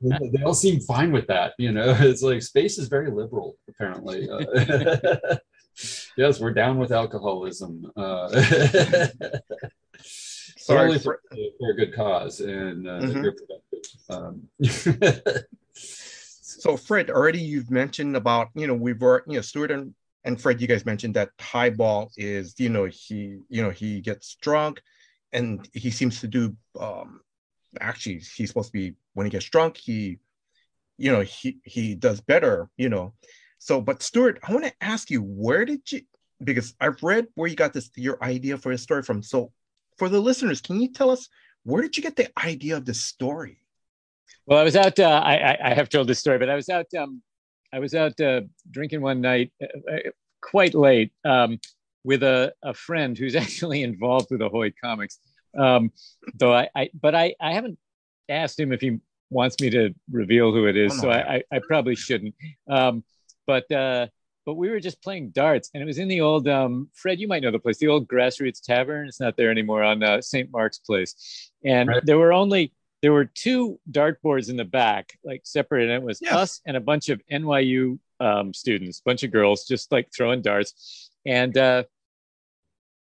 they 0.33 0.43
all 0.43 0.53
seem 0.53 0.79
fine 0.81 1.11
with 1.11 1.27
that. 1.27 1.53
You 1.57 1.71
know, 1.71 1.95
it's 1.99 2.21
like 2.21 2.41
space 2.41 2.77
is 2.77 2.87
very 2.87 3.11
liberal, 3.11 3.57
apparently. 3.67 4.29
Uh, 4.29 5.37
yes, 6.17 6.39
we're 6.39 6.53
down 6.53 6.77
with 6.77 6.91
alcoholism. 6.91 7.91
Uh, 7.95 8.29
Sorry, 10.57 10.99
for, 10.99 11.19
for, 11.59 11.71
a 11.71 11.75
good 11.75 11.95
cause, 11.95 12.41
and 12.41 12.87
uh, 12.87 12.99
mm-hmm. 12.99 13.23
you're 13.23 13.33
productive. 13.33 13.79
Um, 14.09 14.47
so, 15.73 16.77
Fred, 16.77 17.09
already 17.09 17.41
you've 17.41 17.71
mentioned 17.71 18.15
about 18.15 18.49
you 18.53 18.67
know 18.67 18.75
we've 18.75 19.01
you 19.01 19.21
know 19.27 19.41
Stuart 19.41 19.71
and, 19.71 19.95
and 20.25 20.39
Fred, 20.39 20.61
you 20.61 20.67
guys 20.67 20.85
mentioned 20.85 21.15
that 21.15 21.29
highball 21.39 22.11
is 22.17 22.53
you 22.59 22.69
know 22.69 22.85
he 22.85 23.39
you 23.49 23.63
know 23.63 23.71
he 23.71 23.99
gets 23.99 24.35
drunk, 24.35 24.81
and 25.33 25.67
he 25.73 25.91
seems 25.91 26.19
to 26.21 26.27
do 26.27 26.55
um 26.79 27.21
actually 27.79 28.15
he's 28.35 28.49
supposed 28.49 28.69
to 28.69 28.73
be 28.73 28.95
when 29.13 29.25
he 29.25 29.29
gets 29.29 29.45
drunk 29.49 29.77
he 29.77 30.17
you 30.97 31.11
know 31.11 31.21
he 31.21 31.59
he 31.63 31.95
does 31.95 32.21
better 32.21 32.69
you 32.77 32.89
know. 32.89 33.13
So 33.61 33.81
but 33.81 34.01
stuart 34.01 34.39
i 34.43 34.53
want 34.53 34.65
to 34.65 34.73
ask 34.81 35.11
you 35.11 35.21
where 35.21 35.65
did 35.65 35.91
you 35.91 36.01
because 36.43 36.73
i've 36.79 37.01
read 37.03 37.27
where 37.35 37.49
you 37.49 37.55
got 37.55 37.73
this 37.73 37.89
your 37.95 38.21
idea 38.23 38.57
for 38.57 38.71
a 38.71 38.77
story 38.77 39.03
from. 39.03 39.21
So 39.21 39.51
for 39.97 40.09
the 40.09 40.19
listeners 40.19 40.61
can 40.61 40.79
you 40.79 40.91
tell 40.91 41.09
us 41.09 41.27
where 41.63 41.81
did 41.81 41.97
you 41.97 42.03
get 42.03 42.15
the 42.15 42.29
idea 42.43 42.77
of 42.77 42.85
this 42.85 43.01
story? 43.03 43.59
Well 44.45 44.59
i 44.59 44.63
was 44.63 44.75
out 44.75 44.97
uh, 44.99 45.21
I, 45.23 45.57
I 45.63 45.73
have 45.73 45.89
told 45.89 46.07
this 46.07 46.19
story 46.19 46.37
but 46.39 46.49
i 46.49 46.55
was 46.55 46.69
out 46.69 46.87
um 46.97 47.21
i 47.73 47.79
was 47.79 47.93
out 47.93 48.19
uh, 48.21 48.41
drinking 48.71 49.01
one 49.01 49.21
night 49.21 49.51
uh, 49.61 49.93
uh 49.93 50.09
quite 50.41 50.73
late. 50.73 51.11
Um 51.25 51.59
with 52.03 52.23
a, 52.23 52.53
a 52.63 52.73
friend 52.73 53.17
who's 53.17 53.35
actually 53.43 53.83
involved 53.83 54.27
with 54.31 54.41
Ahoy 54.41 54.73
Comics. 54.83 55.19
Um, 55.57 55.91
though 56.35 56.53
I, 56.53 56.69
I, 56.75 56.89
but 56.99 57.15
I, 57.15 57.35
I 57.41 57.53
haven't 57.53 57.77
asked 58.27 58.59
him 58.59 58.71
if 58.71 58.81
he 58.81 58.99
wants 59.29 59.59
me 59.59 59.69
to 59.71 59.93
reveal 60.11 60.51
who 60.51 60.67
it 60.67 60.77
is, 60.77 60.93
oh, 60.93 61.01
so 61.01 61.09
I, 61.09 61.35
I, 61.35 61.43
I, 61.51 61.59
probably 61.67 61.95
shouldn't. 61.95 62.35
Um, 62.69 63.03
but 63.47 63.69
uh, 63.71 64.07
but 64.45 64.55
we 64.55 64.69
were 64.69 64.79
just 64.79 65.01
playing 65.01 65.31
darts, 65.31 65.71
and 65.73 65.81
it 65.81 65.85
was 65.85 65.97
in 65.97 66.07
the 66.07 66.21
old 66.21 66.47
um, 66.47 66.89
Fred. 66.93 67.19
You 67.19 67.27
might 67.27 67.41
know 67.41 67.51
the 67.51 67.59
place, 67.59 67.77
the 67.77 67.87
old 67.87 68.07
Grassroots 68.07 68.61
Tavern. 68.61 69.07
It's 69.07 69.19
not 69.19 69.37
there 69.37 69.49
anymore 69.49 69.83
on 69.83 70.03
uh, 70.03 70.21
St. 70.21 70.51
Mark's 70.51 70.77
Place, 70.79 71.51
and 71.65 71.89
right. 71.89 72.05
there 72.05 72.19
were 72.19 72.33
only 72.33 72.73
there 73.01 73.13
were 73.13 73.25
two 73.25 73.79
dartboards 73.91 74.49
in 74.49 74.57
the 74.57 74.65
back, 74.65 75.17
like 75.23 75.41
separated. 75.45 75.91
And 75.91 76.03
it 76.03 76.05
was 76.05 76.19
yes. 76.21 76.33
us 76.33 76.61
and 76.65 76.75
a 76.75 76.81
bunch 76.81 77.09
of 77.09 77.21
NYU 77.31 77.97
um, 78.19 78.53
students, 78.53 79.01
bunch 79.01 79.23
of 79.23 79.31
girls, 79.31 79.65
just 79.65 79.91
like 79.91 80.09
throwing 80.13 80.41
darts 80.41 81.08
and 81.29 81.57
uh, 81.57 81.83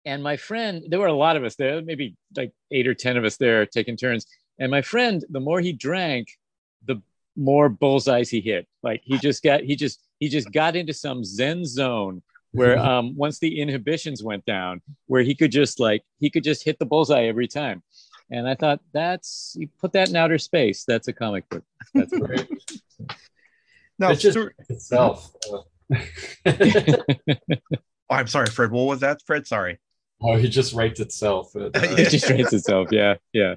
and 0.06 0.22
my 0.22 0.36
friend, 0.36 0.84
there 0.88 0.98
were 0.98 1.06
a 1.06 1.12
lot 1.12 1.36
of 1.36 1.44
us 1.44 1.56
there, 1.56 1.82
maybe 1.82 2.16
like 2.34 2.52
eight 2.70 2.88
or 2.88 2.94
ten 2.94 3.18
of 3.18 3.24
us 3.24 3.36
there 3.36 3.66
taking 3.66 3.96
turns. 3.96 4.26
And 4.58 4.70
my 4.70 4.80
friend, 4.80 5.22
the 5.28 5.40
more 5.40 5.60
he 5.60 5.72
drank, 5.72 6.28
the 6.86 7.02
more 7.36 7.68
bullseyes 7.68 8.30
he 8.30 8.40
hit. 8.40 8.66
Like 8.82 9.02
he 9.04 9.18
just 9.18 9.42
got 9.42 9.60
he 9.60 9.76
just 9.76 10.00
he 10.18 10.28
just 10.28 10.50
got 10.50 10.76
into 10.76 10.94
some 10.94 11.24
zen 11.24 11.66
zone 11.66 12.22
where 12.52 12.78
um 12.90 13.14
once 13.16 13.38
the 13.38 13.60
inhibitions 13.60 14.22
went 14.22 14.46
down, 14.46 14.80
where 15.06 15.22
he 15.22 15.34
could 15.34 15.52
just 15.52 15.78
like 15.78 16.02
he 16.18 16.30
could 16.30 16.44
just 16.44 16.64
hit 16.64 16.78
the 16.78 16.86
bullseye 16.86 17.24
every 17.24 17.48
time. 17.48 17.82
And 18.30 18.48
I 18.48 18.54
thought 18.54 18.80
that's 18.92 19.54
you 19.58 19.68
put 19.78 19.92
that 19.92 20.08
in 20.08 20.16
outer 20.16 20.38
space. 20.38 20.84
That's 20.84 21.08
a 21.08 21.12
comic 21.12 21.48
book. 21.50 21.64
That's 21.94 22.18
great. 22.18 22.48
no, 23.98 24.08
it's 24.08 24.22
just 24.22 24.38
itself. 24.70 25.32
Oh, 28.10 28.14
I'm 28.14 28.26
sorry, 28.26 28.46
Fred. 28.46 28.70
What 28.70 28.84
was 28.84 29.00
that, 29.00 29.20
Fred? 29.26 29.46
Sorry. 29.46 29.78
Oh, 30.20 30.36
he 30.36 30.48
just 30.48 30.74
writes 30.74 31.00
itself. 31.00 31.52
Uh, 31.56 31.70
it 31.74 32.10
just 32.10 32.28
writes 32.30 32.52
itself. 32.52 32.88
Yeah, 32.90 33.16
yeah. 33.32 33.54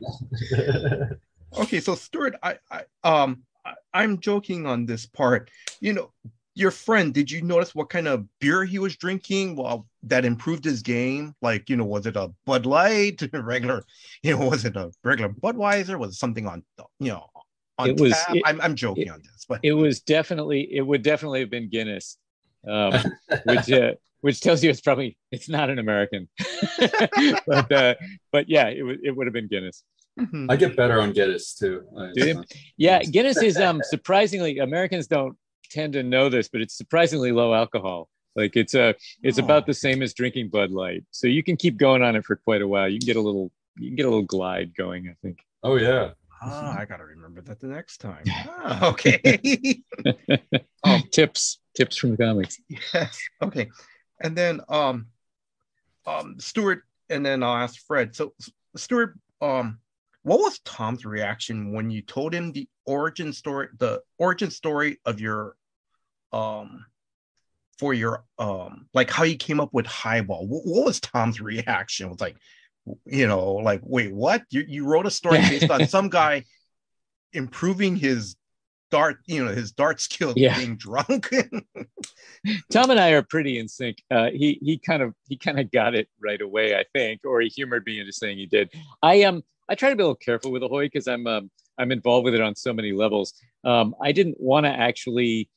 okay, 1.57 1.79
so 1.79 1.95
Stuart, 1.95 2.35
I, 2.43 2.57
I 2.71 2.83
um, 3.03 3.43
I, 3.65 3.73
I'm 3.93 4.19
joking 4.19 4.65
on 4.65 4.85
this 4.85 5.05
part. 5.05 5.49
You 5.79 5.93
know, 5.93 6.11
your 6.55 6.71
friend, 6.71 7.13
did 7.13 7.31
you 7.31 7.41
notice 7.41 7.73
what 7.73 7.89
kind 7.89 8.07
of 8.07 8.25
beer 8.39 8.65
he 8.65 8.79
was 8.79 8.97
drinking? 8.97 9.55
Well, 9.55 9.87
that 10.03 10.25
improved 10.25 10.65
his 10.65 10.81
game. 10.81 11.33
Like, 11.41 11.69
you 11.69 11.77
know, 11.77 11.85
was 11.85 12.05
it 12.05 12.17
a 12.17 12.31
Bud 12.45 12.65
Light, 12.65 13.21
regular? 13.33 13.83
You 14.23 14.37
know, 14.37 14.47
was 14.49 14.65
it 14.65 14.75
a 14.75 14.91
regular 15.03 15.31
Budweiser? 15.31 15.97
Was 15.97 16.11
it 16.11 16.17
something 16.17 16.47
on, 16.47 16.63
you 16.99 17.09
know, 17.09 17.27
on 17.79 17.89
it 17.89 17.99
was. 17.99 18.13
It, 18.29 18.43
I'm, 18.45 18.59
I'm 18.61 18.75
joking 18.75 19.07
it, 19.07 19.11
on 19.11 19.21
this, 19.23 19.45
but 19.47 19.61
it 19.63 19.73
was 19.73 20.01
definitely. 20.01 20.67
It 20.71 20.81
would 20.81 21.01
definitely 21.01 21.39
have 21.39 21.49
been 21.49 21.69
Guinness, 21.69 22.17
um, 22.67 22.93
which 23.45 23.71
uh, 23.71 23.93
which 24.21 24.41
tells 24.41 24.63
you 24.63 24.69
it's 24.69 24.81
probably 24.81 25.17
it's 25.31 25.49
not 25.49 25.69
an 25.69 25.79
American. 25.79 26.27
but 27.47 27.71
uh, 27.71 27.95
but 28.31 28.49
yeah, 28.49 28.67
it 28.67 28.83
would 28.83 28.99
it 29.03 29.15
would 29.15 29.27
have 29.27 29.33
been 29.33 29.47
Guinness. 29.47 29.83
I 30.49 30.57
get 30.57 30.75
better 30.75 30.99
on 30.99 31.13
Guinness 31.13 31.55
too. 31.55 31.85
yeah, 32.77 33.01
Guinness 33.03 33.41
is 33.41 33.57
um 33.57 33.81
surprisingly 33.83 34.59
Americans 34.59 35.07
don't 35.07 35.37
tend 35.69 35.93
to 35.93 36.03
know 36.03 36.29
this, 36.29 36.49
but 36.49 36.61
it's 36.61 36.77
surprisingly 36.77 37.31
low 37.31 37.53
alcohol. 37.53 38.09
Like 38.35 38.55
it's 38.55 38.73
a 38.73 38.95
it's 39.23 39.39
oh. 39.39 39.43
about 39.43 39.65
the 39.65 39.73
same 39.73 40.01
as 40.01 40.13
drinking 40.13 40.49
Bud 40.49 40.71
Light, 40.71 41.03
so 41.11 41.27
you 41.27 41.43
can 41.43 41.57
keep 41.57 41.77
going 41.77 42.01
on 42.01 42.15
it 42.15 42.25
for 42.25 42.35
quite 42.35 42.61
a 42.61 42.67
while. 42.67 42.87
You 42.87 42.99
can 42.99 43.05
get 43.05 43.15
a 43.15 43.21
little 43.21 43.51
you 43.77 43.89
can 43.89 43.95
get 43.95 44.05
a 44.05 44.09
little 44.09 44.23
glide 44.23 44.75
going. 44.75 45.09
I 45.09 45.15
think. 45.21 45.39
Oh 45.63 45.77
yeah. 45.77 46.11
Ah, 46.41 46.77
I 46.79 46.85
gotta 46.85 47.03
remember 47.03 47.41
that 47.41 47.59
the 47.59 47.67
next 47.67 47.97
time. 47.97 48.23
Ah, 48.61 48.89
okay. 48.89 49.81
um, 50.83 51.03
tips, 51.11 51.59
tips 51.79 51.97
from 51.97 52.11
the 52.11 52.17
comics. 52.17 52.59
Yes. 52.93 53.19
Okay 53.41 53.69
and 54.21 54.35
then 54.35 54.61
um, 54.69 55.07
um, 56.05 56.39
Stuart, 56.39 56.83
and 57.09 57.25
then 57.25 57.43
I'll 57.43 57.57
ask 57.57 57.79
Fred. 57.85 58.15
So, 58.15 58.33
Stuart, 58.75 59.17
um, 59.41 59.79
what 60.23 60.39
was 60.39 60.59
Tom's 60.59 61.05
reaction 61.05 61.71
when 61.71 61.89
you 61.89 62.01
told 62.01 62.33
him 62.33 62.51
the 62.51 62.67
origin 62.85 63.33
story, 63.33 63.67
the 63.77 64.01
origin 64.17 64.51
story 64.51 64.99
of 65.05 65.19
your, 65.19 65.55
um, 66.33 66.85
for 67.77 67.93
your, 67.93 68.25
um, 68.37 68.87
like 68.93 69.09
how 69.09 69.23
you 69.23 69.37
came 69.37 69.59
up 69.59 69.73
with 69.73 69.85
Highball? 69.85 70.47
What, 70.47 70.65
what 70.65 70.85
was 70.85 70.99
Tom's 70.99 71.39
reaction? 71.39 72.07
It 72.07 72.11
was 72.11 72.21
like, 72.21 72.35
you 73.05 73.27
know, 73.27 73.53
like, 73.53 73.81
wait, 73.83 74.13
what? 74.13 74.43
You 74.49 74.65
you 74.67 74.85
wrote 74.85 75.05
a 75.05 75.11
story 75.11 75.39
based 75.39 75.69
on 75.69 75.87
some 75.87 76.09
guy 76.09 76.43
improving 77.33 77.95
his 77.95 78.35
dart, 78.91 79.19
you 79.25 79.43
know, 79.43 79.51
his 79.51 79.71
dart 79.71 79.99
skills 80.01 80.35
yeah. 80.35 80.57
being 80.57 80.75
drunk. 80.75 81.29
Tom 82.71 82.89
and 82.89 82.99
I 82.99 83.11
are 83.11 83.23
pretty 83.23 83.59
in 83.59 83.67
sync. 83.67 84.03
Uh, 84.11 84.29
he 84.31 84.59
he 84.61 84.77
kind 84.77 85.01
of 85.01 85.13
he 85.27 85.37
kind 85.37 85.59
of 85.59 85.71
got 85.71 85.95
it 85.95 86.07
right 86.21 86.41
away, 86.41 86.75
I 86.75 86.83
think, 86.93 87.21
or 87.25 87.41
he 87.41 87.49
humored 87.49 87.85
me 87.85 87.99
into 87.99 88.11
saying 88.13 88.37
he 88.37 88.45
did. 88.45 88.69
I 89.01 89.23
um 89.23 89.43
I 89.69 89.75
try 89.75 89.89
to 89.89 89.95
be 89.95 90.01
a 90.01 90.05
little 90.05 90.15
careful 90.15 90.51
with 90.51 90.63
Ahoy 90.63 90.85
because 90.85 91.07
I'm 91.07 91.27
um, 91.27 91.51
I'm 91.77 91.91
involved 91.91 92.25
with 92.25 92.35
it 92.35 92.41
on 92.41 92.55
so 92.55 92.73
many 92.73 92.91
levels. 92.91 93.33
Um, 93.63 93.95
I 94.01 94.11
didn't 94.11 94.39
want 94.39 94.65
to 94.65 94.71
actually 94.71 95.49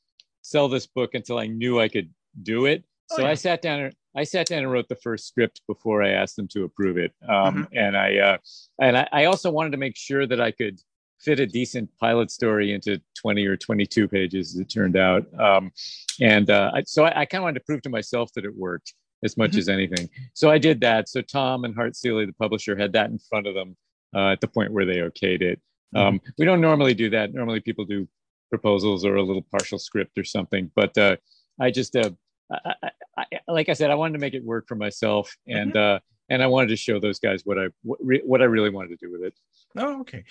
sell 0.43 0.69
this 0.69 0.87
book 0.87 1.15
until 1.15 1.39
I 1.39 1.47
knew 1.47 1.81
I 1.81 1.89
could 1.89 2.11
do 2.43 2.67
it. 2.67 2.85
Oh, 3.11 3.17
so 3.17 3.23
yeah. 3.23 3.31
I 3.31 3.35
sat 3.35 3.63
down 3.63 3.81
and 3.81 3.95
I 4.15 4.25
sat 4.25 4.47
down 4.47 4.61
and 4.61 4.71
wrote 4.71 4.89
the 4.89 4.97
first 4.97 5.27
script 5.27 5.63
before 5.67 6.03
I 6.03 6.11
asked 6.11 6.37
them 6.37 6.49
to 6.49 6.65
approve 6.65 6.99
it. 6.99 7.13
Um, 7.27 7.65
mm-hmm. 7.65 7.77
And 7.77 7.97
I 7.97 8.17
uh, 8.19 8.37
and 8.81 8.99
I, 8.99 9.09
I 9.13 9.25
also 9.25 9.51
wanted 9.51 9.73
to 9.73 9.79
make 9.79 9.97
sure 9.97 10.27
that 10.27 10.41
I 10.41 10.51
could 10.51 10.79
fit 11.23 11.41
a 11.41 11.47
decent 11.47 11.91
pilot 11.99 12.31
story 12.31 12.73
into 12.73 13.01
20 13.21 13.47
or 13.47 13.57
22 13.57 14.09
pages, 14.09 14.55
as 14.55 14.61
it 14.61 14.69
turned 14.69 14.97
out. 14.97 15.25
Um, 15.39 15.73
and 16.21 16.51
uh, 16.51 16.73
I, 16.75 16.83
so 16.85 17.05
I, 17.05 17.21
I 17.21 17.25
kind 17.25 17.41
of 17.41 17.45
wanted 17.45 17.61
to 17.61 17.65
prove 17.65 17.83
to 17.83 17.91
myself 17.91 18.33
that 18.35 18.45
it 18.45 18.55
worked 18.57 18.95
as 19.25 19.37
much 19.37 19.53
mm-hmm. 19.53 19.59
as 19.61 19.69
anything. 19.69 20.09
So 20.35 20.51
I 20.51 20.59
did 20.59 20.81
that. 20.81 21.09
So 21.09 21.23
Tom 21.23 21.65
and 21.65 21.75
Hart 21.75 21.97
Seely, 21.97 22.27
the 22.27 22.33
publisher, 22.33 22.77
had 22.77 22.93
that 22.95 23.11
in 23.11 23.19
front 23.19 23.47
of 23.47 23.55
them 23.55 23.77
uh, 24.15 24.31
at 24.31 24.41
the 24.41 24.49
point 24.49 24.73
where 24.73 24.85
they 24.85 24.97
okayed 24.97 25.43
it. 25.43 25.61
Mm-hmm. 25.95 25.99
Um, 25.99 26.21
we 26.39 26.45
don't 26.45 26.61
normally 26.61 26.95
do 26.95 27.11
that. 27.11 27.33
Normally 27.33 27.61
people 27.61 27.85
do 27.85 28.09
proposals 28.51 29.05
or 29.05 29.17
a 29.17 29.23
little 29.23 29.47
partial 29.51 29.79
script 29.79 30.19
or 30.19 30.25
something. 30.25 30.71
But 30.75 30.97
uh, 30.99 31.17
I 31.61 31.71
just, 31.71 31.97
uh, 31.97 32.11
I, 32.53 32.91
I, 33.17 33.25
like 33.49 33.69
I 33.69 33.75
said, 33.75 33.91
I 33.91 33.95
wanted 33.95 34.15
to 34.15 34.19
make 34.19 34.35
it 34.35 34.45
work 34.45 34.67
for 34.67 34.75
myself, 34.75 35.35
and 35.47 35.73
mm-hmm. 35.73 35.97
Uh, 35.97 35.99
and 36.29 36.43
I 36.43 36.47
wanted 36.47 36.69
to 36.69 36.77
show 36.77 36.99
those 36.99 37.19
guys 37.19 37.43
what 37.45 37.59
I 37.59 37.69
what, 37.83 37.99
re- 38.03 38.23
what 38.25 38.41
I 38.41 38.47
really 38.47 38.71
wanted 38.71 38.99
to 38.99 39.07
do 39.07 39.13
with 39.13 39.23
it. 39.23 39.35
Oh, 39.77 40.01
okay. 40.01 40.25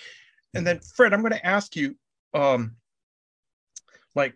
And 0.54 0.66
then 0.66 0.80
Fred, 0.80 1.12
I'm 1.12 1.20
going 1.20 1.32
to 1.32 1.46
ask 1.46 1.76
you, 1.76 1.96
um, 2.34 2.76
like 4.14 4.34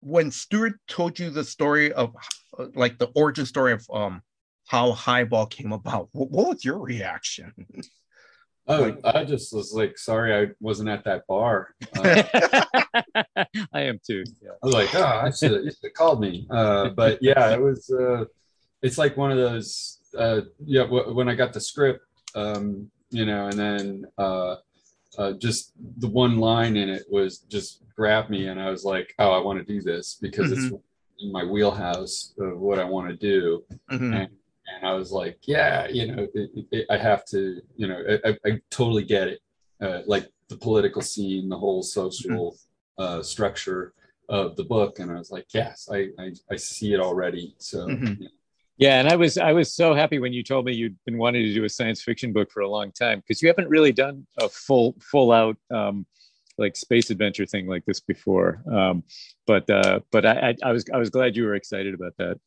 when 0.00 0.30
Stuart 0.30 0.74
told 0.88 1.18
you 1.18 1.30
the 1.30 1.44
story 1.44 1.92
of 1.92 2.14
like 2.74 2.98
the 2.98 3.10
origin 3.14 3.46
story 3.46 3.72
of 3.72 3.86
um 3.92 4.22
how 4.66 4.92
Highball 4.92 5.46
came 5.46 5.72
about, 5.72 6.08
what, 6.12 6.30
what 6.30 6.48
was 6.48 6.64
your 6.64 6.78
reaction? 6.78 7.52
Oh, 8.66 8.82
like, 8.82 8.98
I 9.02 9.24
just 9.24 9.54
was 9.54 9.72
like, 9.72 9.96
sorry, 9.96 10.34
I 10.34 10.52
wasn't 10.60 10.90
at 10.90 11.04
that 11.04 11.26
bar. 11.26 11.74
Uh, 11.96 12.22
I 13.72 13.80
am 13.80 13.98
too. 14.06 14.24
Yeah. 14.42 14.50
I 14.62 14.66
was 14.66 14.74
like, 14.74 14.94
oh, 14.94 15.02
I 15.02 15.30
should 15.30 15.64
have 15.64 15.92
called 15.94 16.20
me. 16.20 16.46
Uh, 16.50 16.90
but 16.90 17.18
yeah, 17.22 17.54
it 17.54 17.60
was. 17.60 17.88
Uh, 17.88 18.26
it's 18.82 18.98
like 18.98 19.16
one 19.16 19.30
of 19.30 19.38
those. 19.38 20.00
Uh, 20.16 20.42
yeah, 20.64 20.82
w- 20.82 21.14
when 21.14 21.30
I 21.30 21.34
got 21.34 21.54
the 21.54 21.60
script, 21.60 22.04
um, 22.34 22.90
you 23.08 23.24
know, 23.24 23.46
and 23.46 23.58
then 23.58 24.04
uh, 25.18 25.32
just 25.32 25.72
the 25.98 26.08
one 26.08 26.38
line 26.38 26.76
in 26.76 26.88
it 26.88 27.04
was 27.10 27.38
just 27.40 27.82
grabbed 27.94 28.30
me, 28.30 28.46
and 28.46 28.60
I 28.60 28.70
was 28.70 28.84
like, 28.84 29.14
"Oh, 29.18 29.32
I 29.32 29.38
want 29.38 29.58
to 29.58 29.64
do 29.64 29.82
this 29.82 30.16
because 30.20 30.52
mm-hmm. 30.52 30.74
it's 30.76 30.84
in 31.20 31.32
my 31.32 31.44
wheelhouse 31.44 32.34
of 32.38 32.58
what 32.58 32.78
I 32.78 32.84
want 32.84 33.08
to 33.08 33.16
do." 33.16 33.64
Mm-hmm. 33.90 34.14
And, 34.14 34.30
and 34.74 34.86
I 34.86 34.94
was 34.94 35.10
like, 35.10 35.38
yeah, 35.42 35.88
you 35.88 36.14
know, 36.14 36.26
it, 36.34 36.66
it, 36.70 36.86
I 36.90 36.96
have 36.96 37.24
to, 37.26 37.60
you 37.76 37.88
know, 37.88 38.02
I, 38.24 38.36
I 38.46 38.60
totally 38.70 39.04
get 39.04 39.28
it, 39.28 39.40
uh, 39.80 40.02
like 40.06 40.28
the 40.48 40.56
political 40.56 41.02
scene, 41.02 41.48
the 41.48 41.58
whole 41.58 41.82
social 41.82 42.52
mm-hmm. 42.52 43.02
uh, 43.02 43.22
structure 43.22 43.94
of 44.28 44.56
the 44.56 44.64
book, 44.64 44.98
and 45.00 45.10
I 45.10 45.14
was 45.14 45.30
like, 45.30 45.46
yes, 45.52 45.88
I 45.92 46.10
I, 46.18 46.32
I 46.50 46.56
see 46.56 46.94
it 46.94 47.00
already. 47.00 47.54
So. 47.58 47.86
Mm-hmm. 47.86 48.22
Yeah. 48.22 48.28
Yeah, 48.78 49.00
and 49.00 49.08
I 49.08 49.16
was 49.16 49.36
I 49.36 49.52
was 49.52 49.72
so 49.72 49.92
happy 49.92 50.20
when 50.20 50.32
you 50.32 50.44
told 50.44 50.64
me 50.64 50.72
you'd 50.72 50.96
been 51.04 51.18
wanting 51.18 51.42
to 51.42 51.52
do 51.52 51.64
a 51.64 51.68
science 51.68 52.00
fiction 52.00 52.32
book 52.32 52.50
for 52.52 52.60
a 52.60 52.68
long 52.68 52.92
time 52.92 53.18
because 53.18 53.42
you 53.42 53.48
haven't 53.48 53.68
really 53.68 53.92
done 53.92 54.24
a 54.40 54.48
full 54.48 54.94
full 55.00 55.32
out 55.32 55.56
um, 55.72 56.06
like 56.58 56.76
space 56.76 57.10
adventure 57.10 57.44
thing 57.44 57.66
like 57.66 57.84
this 57.86 57.98
before. 57.98 58.62
Um, 58.70 59.02
but 59.46 59.68
uh, 59.68 60.00
but 60.12 60.24
I, 60.24 60.54
I 60.62 60.70
was 60.70 60.84
I 60.94 60.98
was 60.98 61.10
glad 61.10 61.36
you 61.36 61.44
were 61.44 61.56
excited 61.56 61.92
about 61.92 62.16
that. 62.18 62.38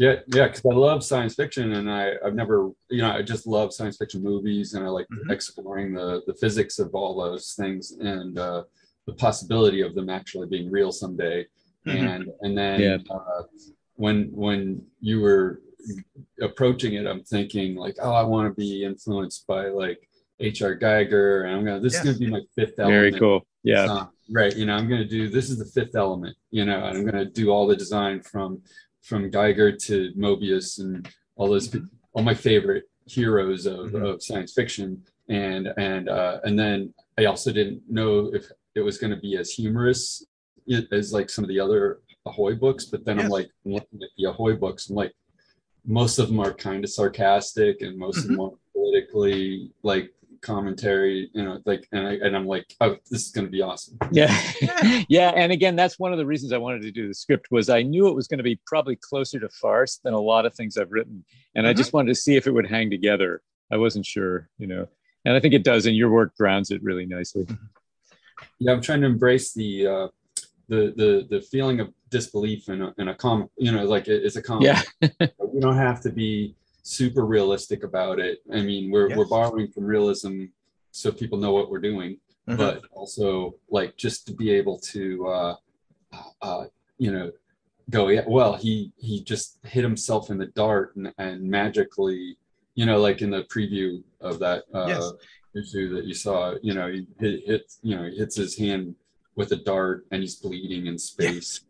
Yeah, 0.00 0.16
yeah, 0.34 0.48
because 0.48 0.62
I 0.68 0.74
love 0.74 1.04
science 1.04 1.36
fiction, 1.36 1.74
and 1.74 1.88
I 1.88 2.14
I've 2.24 2.34
never 2.34 2.70
you 2.90 3.02
know 3.02 3.12
I 3.12 3.22
just 3.22 3.46
love 3.46 3.72
science 3.72 3.98
fiction 3.98 4.20
movies, 4.20 4.74
and 4.74 4.84
I 4.84 4.88
like 4.88 5.06
mm-hmm. 5.12 5.30
exploring 5.30 5.94
the 5.94 6.22
the 6.26 6.34
physics 6.34 6.80
of 6.80 6.92
all 6.92 7.20
those 7.22 7.54
things 7.54 7.92
and 8.00 8.36
uh, 8.36 8.64
the 9.06 9.12
possibility 9.12 9.82
of 9.82 9.94
them 9.94 10.10
actually 10.10 10.48
being 10.48 10.72
real 10.72 10.90
someday. 10.90 11.46
Mm-hmm. 11.86 12.06
And 12.06 12.28
and 12.40 12.58
then 12.58 12.80
yeah. 12.80 12.98
uh, 13.10 13.42
when 13.96 14.30
when 14.32 14.84
you 15.00 15.20
were 15.20 15.60
approaching 16.40 16.94
it, 16.94 17.06
I'm 17.06 17.22
thinking 17.22 17.74
like, 17.74 17.96
oh, 18.00 18.12
I 18.12 18.22
want 18.22 18.48
to 18.48 18.54
be 18.54 18.84
influenced 18.84 19.46
by 19.46 19.68
like 19.68 20.08
H.R. 20.40 20.76
Giger, 20.76 21.46
and 21.46 21.56
I'm 21.56 21.64
gonna 21.64 21.80
this 21.80 21.94
yes. 21.94 22.04
is 22.04 22.18
gonna 22.18 22.18
be 22.18 22.30
my 22.30 22.42
fifth 22.54 22.78
element. 22.78 23.00
Very 23.00 23.18
cool. 23.18 23.46
Yeah. 23.62 23.92
Uh, 23.92 24.06
right. 24.30 24.54
You 24.56 24.66
know, 24.66 24.74
I'm 24.74 24.88
gonna 24.88 25.04
do 25.04 25.28
this 25.28 25.50
is 25.50 25.58
the 25.58 25.64
fifth 25.64 25.94
element. 25.94 26.36
You 26.50 26.64
know, 26.64 26.84
and 26.84 26.98
I'm 26.98 27.04
gonna 27.04 27.24
do 27.24 27.50
all 27.50 27.66
the 27.66 27.76
design 27.76 28.22
from 28.22 28.62
from 29.02 29.30
Giger 29.30 29.76
to 29.86 30.12
Moebius 30.16 30.80
and 30.80 31.08
all 31.36 31.48
those 31.48 31.68
mm-hmm. 31.68 31.86
all 32.12 32.22
my 32.22 32.34
favorite 32.34 32.84
heroes 33.06 33.66
of, 33.66 33.90
mm-hmm. 33.90 34.04
of 34.04 34.22
science 34.22 34.52
fiction. 34.52 35.02
And 35.28 35.68
and 35.76 36.08
uh, 36.08 36.40
and 36.44 36.58
then 36.58 36.92
I 37.18 37.26
also 37.26 37.52
didn't 37.52 37.82
know 37.88 38.30
if 38.34 38.46
it 38.74 38.80
was 38.80 38.98
going 38.98 39.14
to 39.14 39.20
be 39.20 39.36
as 39.36 39.50
humorous 39.52 40.24
as 40.90 41.12
like 41.12 41.28
some 41.28 41.44
of 41.44 41.48
the 41.48 41.60
other 41.60 42.00
Ahoy 42.26 42.54
books. 42.54 42.86
But 42.86 43.04
then 43.04 43.16
yes. 43.16 43.24
I'm 43.24 43.30
like 43.30 43.50
looking 43.64 44.00
at 44.02 44.10
the 44.16 44.28
Ahoy 44.28 44.56
books, 44.56 44.88
I'm 44.88 44.96
like 44.96 45.12
most 45.84 46.18
of 46.18 46.28
them 46.28 46.40
are 46.40 46.52
kind 46.52 46.84
of 46.84 46.90
sarcastic 46.90 47.82
and 47.82 47.98
most 47.98 48.18
mm-hmm. 48.18 48.32
of 48.32 48.36
them 48.36 48.40
are 48.40 48.50
politically 48.72 49.70
like 49.82 50.12
commentary 50.40 51.30
you 51.34 51.44
know 51.44 51.60
like 51.66 51.86
and, 51.92 52.06
I, 52.06 52.12
and 52.14 52.36
i'm 52.36 52.46
like 52.46 52.66
oh 52.80 52.96
this 53.08 53.26
is 53.26 53.30
going 53.30 53.46
to 53.46 53.50
be 53.50 53.62
awesome 53.62 53.96
yeah 54.10 54.36
yeah 55.08 55.30
and 55.36 55.52
again 55.52 55.76
that's 55.76 56.00
one 56.00 56.10
of 56.10 56.18
the 56.18 56.26
reasons 56.26 56.52
i 56.52 56.58
wanted 56.58 56.82
to 56.82 56.90
do 56.90 57.06
the 57.06 57.14
script 57.14 57.46
was 57.52 57.68
i 57.68 57.82
knew 57.82 58.08
it 58.08 58.14
was 58.14 58.26
going 58.26 58.38
to 58.38 58.44
be 58.44 58.60
probably 58.66 58.96
closer 58.96 59.38
to 59.38 59.48
farce 59.48 60.00
than 60.02 60.14
a 60.14 60.20
lot 60.20 60.44
of 60.44 60.52
things 60.52 60.76
i've 60.76 60.90
written 60.90 61.24
and 61.54 61.64
mm-hmm. 61.64 61.70
i 61.70 61.72
just 61.72 61.92
wanted 61.92 62.08
to 62.08 62.14
see 62.16 62.34
if 62.34 62.48
it 62.48 62.50
would 62.50 62.66
hang 62.66 62.90
together 62.90 63.40
i 63.70 63.76
wasn't 63.76 64.04
sure 64.04 64.48
you 64.58 64.66
know 64.66 64.88
and 65.24 65.36
i 65.36 65.38
think 65.38 65.54
it 65.54 65.62
does 65.62 65.86
and 65.86 65.96
your 65.96 66.10
work 66.10 66.36
grounds 66.36 66.72
it 66.72 66.82
really 66.82 67.06
nicely 67.06 67.46
yeah 68.58 68.72
i'm 68.72 68.80
trying 68.80 69.00
to 69.00 69.06
embrace 69.06 69.52
the 69.52 69.86
uh 69.86 70.08
the 70.68 70.92
the 70.96 71.26
the 71.30 71.40
feeling 71.40 71.78
of 71.78 71.92
disbelief 72.12 72.68
in 72.68 72.82
a, 72.82 72.94
in 72.98 73.08
a 73.08 73.14
comic 73.14 73.48
you 73.56 73.72
know 73.72 73.84
like 73.84 74.06
it, 74.06 74.22
it's 74.24 74.36
a 74.36 74.42
comic 74.42 74.66
yeah 74.66 74.82
we 75.52 75.58
don't 75.58 75.76
have 75.76 76.00
to 76.00 76.10
be 76.10 76.54
super 76.82 77.24
realistic 77.24 77.84
about 77.84 78.18
it. 78.18 78.42
I 78.52 78.60
mean, 78.62 78.90
we're 78.90 79.08
yes. 79.08 79.18
we're 79.18 79.26
borrowing 79.28 79.68
from 79.68 79.84
realism 79.84 80.44
so 80.90 81.10
people 81.10 81.38
know 81.38 81.52
what 81.52 81.70
we're 81.70 81.78
doing, 81.80 82.18
mm-hmm. 82.48 82.56
but 82.56 82.82
also 82.92 83.54
like 83.70 83.96
just 83.96 84.26
to 84.26 84.34
be 84.34 84.50
able 84.50 84.78
to, 84.78 85.26
uh, 85.26 85.56
uh, 86.42 86.64
you 86.98 87.12
know, 87.12 87.32
go 87.90 88.08
yeah. 88.08 88.24
Well, 88.26 88.54
he 88.54 88.92
he 88.96 89.22
just 89.22 89.58
hit 89.64 89.82
himself 89.82 90.30
in 90.30 90.38
the 90.38 90.46
dart 90.46 90.96
and, 90.96 91.12
and 91.18 91.42
magically, 91.42 92.36
you 92.74 92.84
know, 92.84 93.00
like 93.00 93.22
in 93.22 93.30
the 93.30 93.44
preview 93.44 94.02
of 94.20 94.38
that 94.40 94.64
uh, 94.74 94.86
yes. 94.86 95.12
issue 95.56 95.94
that 95.94 96.04
you 96.04 96.14
saw, 96.14 96.54
you 96.62 96.74
know, 96.74 96.88
he 96.88 97.06
hit, 97.18 97.46
hits 97.46 97.78
you 97.82 97.96
know 97.96 98.04
he 98.04 98.16
hits 98.16 98.36
his 98.36 98.58
hand 98.58 98.94
with 99.34 99.52
a 99.52 99.56
dart 99.56 100.04
and 100.10 100.20
he's 100.20 100.36
bleeding 100.36 100.86
in 100.86 100.98
space, 100.98 101.60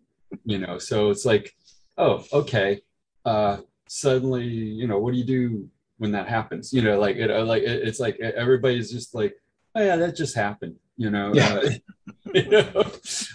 you 0.45 0.59
know. 0.59 0.79
So 0.79 1.11
it's 1.11 1.25
like, 1.25 1.55
oh, 1.99 2.25
okay. 2.33 2.81
Uh, 3.25 3.59
suddenly, 3.89 4.47
you 4.47 4.87
know, 4.87 4.99
what 4.99 5.13
do 5.13 5.19
you 5.19 5.25
do 5.25 5.69
when 5.99 6.13
that 6.13 6.29
happens? 6.29 6.73
You 6.73 6.83
know, 6.83 6.99
like 6.99 7.17
it, 7.17 7.31
uh, 7.31 7.45
like 7.45 7.63
it, 7.63 7.87
it's 7.87 8.01
like 8.01 8.19
everybody's 8.21 8.91
just 8.91 9.15
like, 9.15 9.35
oh 9.75 9.83
yeah, 9.83 9.97
that 9.97 10.17
just 10.17 10.35
happened. 10.35 10.77
You 10.97 11.11
know, 11.11 11.33
yeah. 11.35 11.55
uh, 11.55 11.71
you 12.35 12.51
know, 12.51 12.73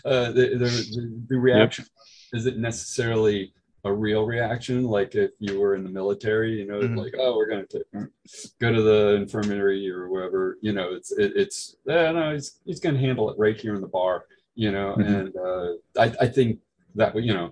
uh, 0.06 0.32
the, 0.32 0.56
the, 0.58 1.24
the 1.30 1.38
reaction 1.38 1.86
yep. 1.86 2.40
isn't 2.40 2.58
necessarily 2.58 3.54
a 3.88 3.94
real 3.94 4.26
reaction 4.26 4.84
like 4.84 5.16
if 5.16 5.32
you 5.40 5.60
were 5.60 5.76
in 5.76 5.84
the 5.84 5.90
military 5.90 6.60
you 6.60 6.68
know 6.68 6.80
mm-hmm. 6.80 6.98
like 6.98 7.14
oh 7.20 7.36
we're 7.36 7.48
going 7.48 7.66
to 7.70 8.10
go 8.60 8.72
to 8.72 8.82
the 8.82 9.16
infirmary 9.16 9.90
or 9.90 10.10
wherever 10.10 10.58
you 10.62 10.74
know 10.74 10.94
it's 10.94 11.12
it, 11.12 11.32
it's 11.36 11.76
yeah, 11.86 12.12
no 12.12 12.34
he's, 12.34 12.60
he's 12.66 12.80
going 12.80 12.96
to 12.96 13.02
handle 13.02 13.30
it 13.30 13.40
right 13.40 13.60
here 13.60 13.76
in 13.76 13.82
the 13.82 13.88
bar 13.88 14.26
you 14.56 14.72
know 14.72 14.96
mm-hmm. 14.98 15.14
and 15.14 15.36
uh, 15.38 16.02
I, 16.02 16.26
I 16.26 16.28
think 16.28 16.60
that 16.98 17.16
you 17.24 17.34
know 17.34 17.52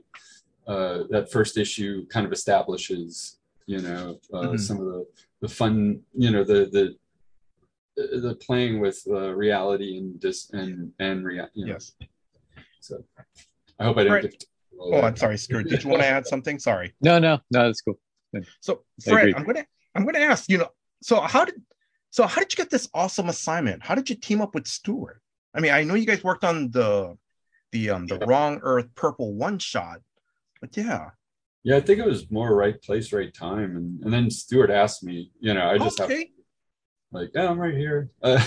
uh, 0.67 1.03
that 1.09 1.31
first 1.31 1.57
issue 1.57 2.05
kind 2.07 2.25
of 2.25 2.31
establishes, 2.31 3.37
you 3.65 3.81
know, 3.81 4.19
uh, 4.33 4.41
mm-hmm. 4.41 4.57
some 4.57 4.77
of 4.79 4.85
the 4.85 5.05
the 5.41 5.49
fun, 5.49 6.01
you 6.13 6.31
know, 6.31 6.43
the 6.43 6.69
the 6.71 6.95
the 7.95 8.35
playing 8.35 8.79
with 8.79 9.01
uh, 9.09 9.33
reality 9.33 9.97
and 9.97 10.19
dis 10.19 10.49
and 10.51 10.91
and 10.99 11.25
rea- 11.25 11.47
you 11.53 11.65
know. 11.65 11.73
yes. 11.73 11.93
So 12.79 13.03
I 13.79 13.85
hope 13.85 13.97
I 13.97 14.03
didn't. 14.03 14.23
Right. 14.23 14.43
Oh, 14.79 15.01
I'm 15.01 15.15
sorry, 15.15 15.37
Stuart. 15.37 15.69
Did 15.69 15.83
you 15.83 15.89
want 15.89 16.01
to 16.01 16.07
add 16.07 16.27
something? 16.27 16.59
Sorry. 16.59 16.93
No, 17.01 17.17
no, 17.17 17.39
no. 17.51 17.63
That's 17.65 17.81
cool. 17.81 17.97
So, 18.59 18.83
Fred, 19.01 19.33
I'm 19.35 19.45
gonna 19.45 19.65
I'm 19.95 20.05
gonna 20.05 20.19
ask. 20.19 20.49
You 20.49 20.57
know, 20.59 20.69
so 21.01 21.21
how 21.21 21.45
did 21.45 21.55
so 22.09 22.27
how 22.27 22.41
did 22.41 22.51
you 22.51 22.57
get 22.57 22.69
this 22.69 22.89
awesome 22.93 23.29
assignment? 23.29 23.83
How 23.83 23.95
did 23.95 24.09
you 24.09 24.15
team 24.15 24.41
up 24.41 24.53
with 24.53 24.67
Stuart? 24.67 25.21
I 25.53 25.61
mean, 25.61 25.71
I 25.71 25.83
know 25.83 25.93
you 25.93 26.05
guys 26.05 26.23
worked 26.23 26.43
on 26.43 26.71
the 26.71 27.17
the 27.75 27.89
um 27.89 28.07
the 28.07 28.19
Wrong 28.19 28.59
Earth 28.63 28.87
Purple 28.95 29.33
one 29.33 29.59
shot, 29.59 29.99
but 30.61 30.75
yeah. 30.77 31.09
Yeah, 31.63 31.77
I 31.77 31.81
think 31.81 31.99
it 31.99 32.05
was 32.05 32.29
more 32.31 32.55
right 32.55 32.79
place, 32.81 33.11
right 33.11 33.33
time. 33.33 33.75
And 33.75 34.01
and 34.03 34.13
then 34.13 34.29
Stuart 34.29 34.69
asked 34.69 35.03
me, 35.03 35.31
you 35.39 35.53
know, 35.53 35.69
I 35.69 35.77
just 35.77 35.99
okay. 35.99 36.17
have 36.19 36.27
like, 37.11 37.31
oh, 37.35 37.47
I'm 37.47 37.59
right 37.59 37.73
here. 37.73 38.11
Uh, 38.21 38.45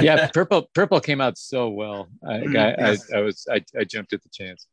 yeah, 0.00 0.28
purple 0.34 0.70
purple 0.74 1.00
came 1.00 1.20
out 1.20 1.36
so 1.36 1.68
well. 1.68 2.08
I, 2.26 2.32
mm, 2.32 2.58
I, 2.58 2.74
yes. 2.78 3.12
I, 3.12 3.18
I, 3.18 3.20
was 3.20 3.46
I, 3.50 3.64
I 3.78 3.84
jumped 3.84 4.12
at 4.14 4.22
the 4.22 4.30
chance. 4.30 4.66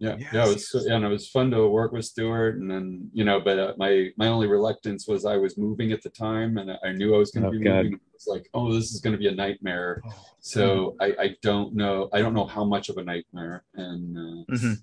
Yeah, 0.00 0.14
yes. 0.18 0.32
yeah, 0.32 0.44
it 0.44 0.48
was 0.48 0.74
and 0.74 1.04
it 1.04 1.08
was 1.08 1.28
fun 1.28 1.50
to 1.50 1.66
work 1.66 1.90
with 1.90 2.04
Stuart, 2.04 2.60
and 2.60 2.70
then 2.70 3.10
you 3.12 3.24
know, 3.24 3.40
but 3.40 3.58
uh, 3.58 3.72
my 3.78 4.10
my 4.16 4.28
only 4.28 4.46
reluctance 4.46 5.08
was 5.08 5.24
I 5.24 5.36
was 5.36 5.58
moving 5.58 5.90
at 5.90 6.02
the 6.02 6.10
time, 6.10 6.56
and 6.58 6.70
I 6.84 6.92
knew 6.92 7.16
I 7.16 7.18
was 7.18 7.32
going 7.32 7.42
to 7.42 7.48
oh, 7.48 7.52
be 7.52 7.64
God. 7.64 7.84
moving. 7.84 8.00
It's 8.14 8.28
like, 8.28 8.48
oh, 8.54 8.72
this 8.72 8.92
is 8.92 9.00
going 9.00 9.12
to 9.12 9.18
be 9.18 9.28
a 9.28 9.34
nightmare. 9.34 10.00
Oh, 10.06 10.14
so. 10.40 10.96
I 11.00 11.14
I 11.18 11.36
don't 11.42 11.74
know 11.74 12.08
I 12.12 12.20
don't 12.20 12.34
know 12.34 12.46
how 12.46 12.64
much 12.64 12.88
of 12.88 12.96
a 12.98 13.02
nightmare, 13.02 13.64
and 13.74 14.16
uh, 14.16 14.54
mm-hmm. 14.54 14.74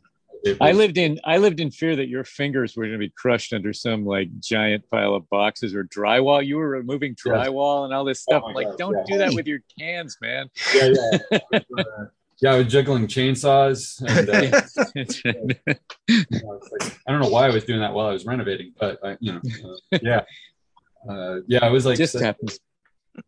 Was, 0.44 0.58
I 0.62 0.74
lived 0.74 0.98
in 0.98 1.20
I 1.24 1.38
lived 1.38 1.60
in 1.60 1.72
fear 1.72 1.96
that 1.96 2.08
your 2.08 2.24
fingers 2.24 2.76
were 2.76 2.84
going 2.84 3.00
to 3.00 3.00
be 3.00 3.10
crushed 3.10 3.52
under 3.54 3.74
some 3.74 4.06
like 4.06 4.30
giant 4.40 4.88
pile 4.92 5.16
of 5.16 5.28
boxes 5.30 5.74
or 5.74 5.86
drywall. 5.86 6.46
You 6.46 6.58
were 6.58 6.70
removing 6.70 7.16
drywall 7.16 7.82
yes. 7.82 7.86
and 7.86 7.94
all 7.94 8.04
this 8.04 8.22
stuff. 8.22 8.44
Oh 8.46 8.52
like, 8.52 8.68
God, 8.68 8.78
don't 8.78 8.98
yeah. 8.98 9.04
do 9.08 9.18
that 9.18 9.34
with 9.34 9.48
your 9.48 9.60
cans, 9.80 10.18
man. 10.22 10.50
Yeah, 10.74 10.94
yeah. 11.52 11.62
Yeah, 12.42 12.54
I 12.54 12.58
was 12.58 12.68
juggling 12.68 13.08
chainsaws. 13.08 14.02
And, 14.06 14.30
uh, 14.30 14.42
you 16.08 16.26
know, 16.44 16.60
like, 16.72 16.98
I 17.08 17.12
don't 17.12 17.22
know 17.22 17.30
why 17.30 17.48
I 17.48 17.50
was 17.50 17.64
doing 17.64 17.80
that 17.80 17.94
while 17.94 18.08
I 18.08 18.12
was 18.12 18.26
renovating, 18.26 18.74
but 18.80 19.00
I, 19.04 19.18
you 19.20 19.34
know, 19.34 19.42
uh, 19.64 19.98
yeah, 20.02 20.22
uh, 21.10 21.38
yeah, 21.48 21.60
I 21.64 21.70
was 21.70 21.86
like, 21.86 21.98
just 21.98 22.20
happens. 22.20 22.60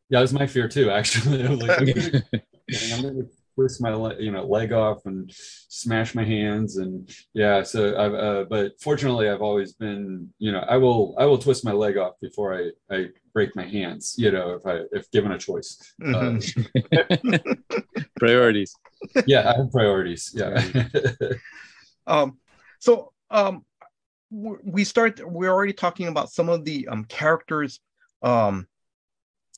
Yeah, 0.09 0.19
it 0.19 0.21
was 0.21 0.33
my 0.33 0.47
fear 0.47 0.67
too. 0.67 0.89
Actually, 0.89 1.43
I 1.47 1.49
was 1.49 1.61
like, 1.61 1.79
I'm 2.93 3.01
gonna 3.01 3.23
twist 3.57 3.81
my 3.81 3.91
you 4.19 4.31
know 4.31 4.45
leg 4.45 4.71
off 4.71 4.99
and 5.05 5.31
smash 5.33 6.13
my 6.13 6.23
hands 6.23 6.77
and 6.77 7.09
yeah 7.33 7.63
so 7.63 7.97
I've 7.97 8.13
uh, 8.13 8.45
but 8.47 8.79
fortunately 8.79 9.29
I've 9.29 9.41
always 9.41 9.73
been 9.73 10.29
you 10.37 10.51
know 10.51 10.59
I 10.59 10.77
will 10.77 11.15
I 11.17 11.25
will 11.25 11.39
twist 11.39 11.65
my 11.65 11.71
leg 11.71 11.97
off 11.97 12.13
before 12.21 12.53
I 12.53 12.69
I 12.95 13.07
break 13.33 13.55
my 13.55 13.65
hands 13.65 14.13
you 14.17 14.29
know 14.31 14.51
if 14.51 14.65
I 14.65 14.81
if 14.91 15.09
given 15.11 15.31
a 15.31 15.39
choice. 15.39 15.95
Mm-hmm. 15.99 16.61
uh, 16.95 18.03
priorities. 18.19 18.75
Yeah 19.25 19.49
I 19.49 19.57
have 19.57 19.71
priorities. 19.71 20.31
Yeah. 20.33 20.53
Um 22.05 22.37
so 22.79 23.11
um 23.31 23.65
we 24.29 24.85
start 24.85 25.19
we're 25.29 25.51
already 25.51 25.73
talking 25.73 26.07
about 26.07 26.29
some 26.31 26.47
of 26.47 26.63
the 26.63 26.87
um 26.87 27.03
characters. 27.05 27.81
Um 28.21 28.67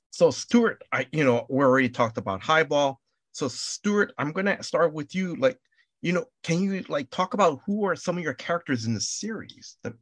so 0.10 0.32
Stuart, 0.32 0.84
I 0.92 1.06
you 1.12 1.26
know 1.26 1.46
we 1.50 1.64
already 1.64 1.90
talked 1.90 2.18
about 2.18 2.42
Highball. 2.42 3.00
So 3.32 3.48
Stuart, 3.48 4.14
I'm 4.18 4.32
gonna 4.32 4.62
start 4.64 4.94
with 4.94 5.14
you. 5.16 5.36
Like, 5.36 5.58
you 6.02 6.14
know, 6.14 6.26
can 6.44 6.62
you 6.62 6.84
like 6.90 7.10
talk 7.10 7.34
about 7.34 7.60
who 7.66 7.86
are 7.86 7.96
some 7.96 8.18
of 8.18 8.24
your 8.24 8.34
characters 8.34 8.86
in 8.86 8.94
the 8.94 9.02
series? 9.02 9.78
That, 9.84 9.94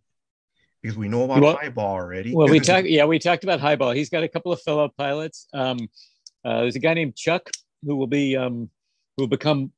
because 0.82 0.98
we 0.98 1.08
know 1.08 1.24
about 1.24 1.42
well, 1.42 1.56
Highball 1.56 1.86
already. 1.86 2.34
Well, 2.34 2.48
we 2.48 2.60
talked. 2.72 2.88
Yeah, 2.88 3.06
we 3.06 3.20
talked 3.20 3.44
about 3.44 3.60
Highball. 3.60 3.92
He's 3.92 4.10
got 4.10 4.24
a 4.24 4.28
couple 4.28 4.52
of 4.52 4.62
fellow 4.62 4.90
pilots. 4.98 5.48
Um, 5.54 5.90
uh, 6.46 6.62
there's 6.62 6.76
a 6.76 6.80
guy 6.80 6.94
named 6.94 7.16
Chuck 7.16 7.50
who 7.84 7.96
will 7.96 8.08
be 8.08 8.38
um, 8.38 8.70
who 9.16 9.24
will 9.24 9.28
become 9.28 9.72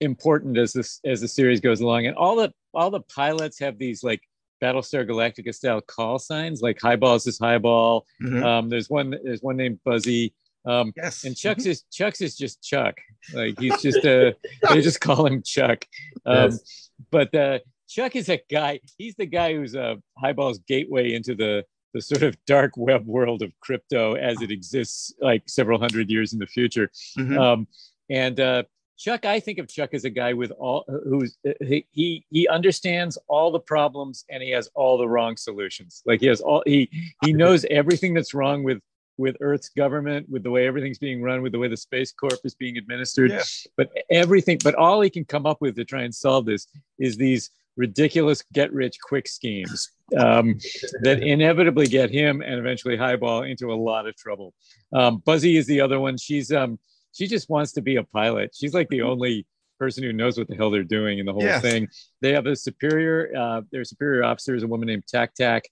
important 0.00 0.56
as 0.58 0.72
this 0.72 1.00
as 1.04 1.20
the 1.20 1.28
series 1.28 1.60
goes 1.60 1.80
along, 1.80 2.06
and 2.06 2.16
all 2.16 2.36
the 2.36 2.52
all 2.74 2.90
the 2.90 3.00
pilots 3.00 3.58
have 3.60 3.78
these 3.78 4.02
like 4.02 4.20
Battlestar 4.62 5.08
Galactica 5.08 5.54
style 5.54 5.80
call 5.80 6.18
signs, 6.18 6.60
like 6.60 6.80
Highball 6.80 7.16
is 7.16 7.38
highball. 7.38 8.06
Mhm. 8.22 8.42
Um, 8.42 8.68
there's 8.68 8.90
one 8.90 9.16
there's 9.22 9.42
one 9.42 9.56
named 9.56 9.80
Buzzy. 9.84 10.34
Um, 10.68 10.92
yes. 10.96 11.24
and 11.24 11.36
Chuck's 11.36 11.66
is 11.66 11.82
Chuck's 11.92 12.20
is 12.20 12.36
just 12.36 12.62
Chuck. 12.62 12.96
Like 13.32 13.58
he's 13.58 13.80
just 13.80 14.04
a 14.04 14.34
they 14.70 14.80
just 14.82 15.00
call 15.00 15.26
him 15.26 15.42
Chuck. 15.42 15.84
Um, 16.26 16.50
Yes. 16.50 16.90
but 17.10 17.34
uh, 17.34 17.58
Chuck 17.88 18.16
is 18.16 18.28
a 18.28 18.40
guy. 18.50 18.80
He's 18.98 19.14
the 19.16 19.26
guy 19.26 19.54
who's 19.54 19.74
uh, 19.74 19.94
Highball's 20.22 20.58
gateway 20.68 21.12
into 21.14 21.34
the 21.34 21.64
the 21.94 22.02
sort 22.02 22.22
of 22.22 22.36
dark 22.44 22.72
web 22.76 23.06
world 23.06 23.40
of 23.40 23.50
crypto 23.60 24.12
as 24.14 24.42
it 24.42 24.50
exists, 24.50 25.14
like 25.20 25.42
several 25.48 25.80
hundred 25.80 26.10
years 26.10 26.32
in 26.34 26.38
the 26.38 26.46
future. 26.46 26.90
Mhm. 27.18 27.38
Um, 27.40 27.66
and 28.10 28.38
uh, 28.38 28.62
Chuck, 28.98 29.24
I 29.24 29.38
think 29.40 29.58
of 29.58 29.68
Chuck 29.68 29.94
as 29.94 30.04
a 30.04 30.10
guy 30.10 30.32
with 30.34 30.50
all 30.50 30.84
who's 31.08 31.38
he 31.64 31.86
he 31.92 32.24
he 32.30 32.46
understands 32.48 33.16
all 33.28 33.50
the 33.50 33.60
problems 33.60 34.24
and 34.28 34.42
he 34.42 34.50
has 34.50 34.68
all 34.74 34.98
the 34.98 35.08
wrong 35.08 35.36
solutions. 35.36 36.02
Like 36.04 36.20
he 36.20 36.26
has 36.26 36.40
all 36.42 36.62
he 36.66 36.90
he 37.24 37.32
knows 37.42 37.64
everything 37.70 38.12
that's 38.12 38.34
wrong 38.34 38.64
with 38.64 38.80
with 39.18 39.36
Earth's 39.40 39.68
government, 39.68 40.26
with 40.30 40.42
the 40.44 40.50
way 40.50 40.66
everything's 40.66 40.98
being 40.98 41.20
run, 41.20 41.42
with 41.42 41.52
the 41.52 41.58
way 41.58 41.68
the 41.68 41.76
Space 41.76 42.12
Corp 42.12 42.38
is 42.44 42.54
being 42.54 42.76
administered. 42.78 43.30
Yeah. 43.32 43.42
But 43.76 43.90
everything, 44.10 44.58
but 44.64 44.74
all 44.76 45.00
he 45.00 45.10
can 45.10 45.24
come 45.24 45.44
up 45.44 45.60
with 45.60 45.76
to 45.76 45.84
try 45.84 46.02
and 46.02 46.14
solve 46.14 46.46
this 46.46 46.68
is 46.98 47.16
these 47.16 47.50
ridiculous 47.76 48.42
get 48.52 48.72
rich 48.72 48.96
quick 49.02 49.28
schemes 49.28 49.90
um, 50.18 50.58
that 51.02 51.22
inevitably 51.22 51.86
get 51.86 52.10
him 52.10 52.40
and 52.40 52.54
eventually 52.54 52.96
Highball 52.96 53.42
into 53.42 53.72
a 53.72 53.74
lot 53.74 54.06
of 54.06 54.16
trouble. 54.16 54.54
Um, 54.92 55.18
Buzzy 55.26 55.56
is 55.56 55.66
the 55.66 55.80
other 55.80 56.00
one. 56.00 56.16
She's 56.16 56.50
um, 56.52 56.78
she 57.12 57.26
just 57.26 57.50
wants 57.50 57.72
to 57.72 57.82
be 57.82 57.96
a 57.96 58.04
pilot. 58.04 58.52
She's 58.54 58.74
like 58.74 58.88
the 58.88 59.02
only 59.02 59.46
person 59.78 60.02
who 60.02 60.12
knows 60.12 60.36
what 60.38 60.48
the 60.48 60.56
hell 60.56 60.70
they're 60.70 60.82
doing 60.82 61.18
in 61.18 61.26
the 61.26 61.32
whole 61.32 61.42
thing. 61.60 61.88
They 62.20 62.32
have 62.32 62.46
a 62.46 62.56
superior, 62.56 63.32
uh, 63.36 63.62
their 63.70 63.84
superior 63.84 64.24
officer 64.24 64.56
is 64.56 64.64
a 64.64 64.66
woman 64.66 64.88
named 64.88 65.04
Tac 65.08 65.34
Tac, 65.34 65.64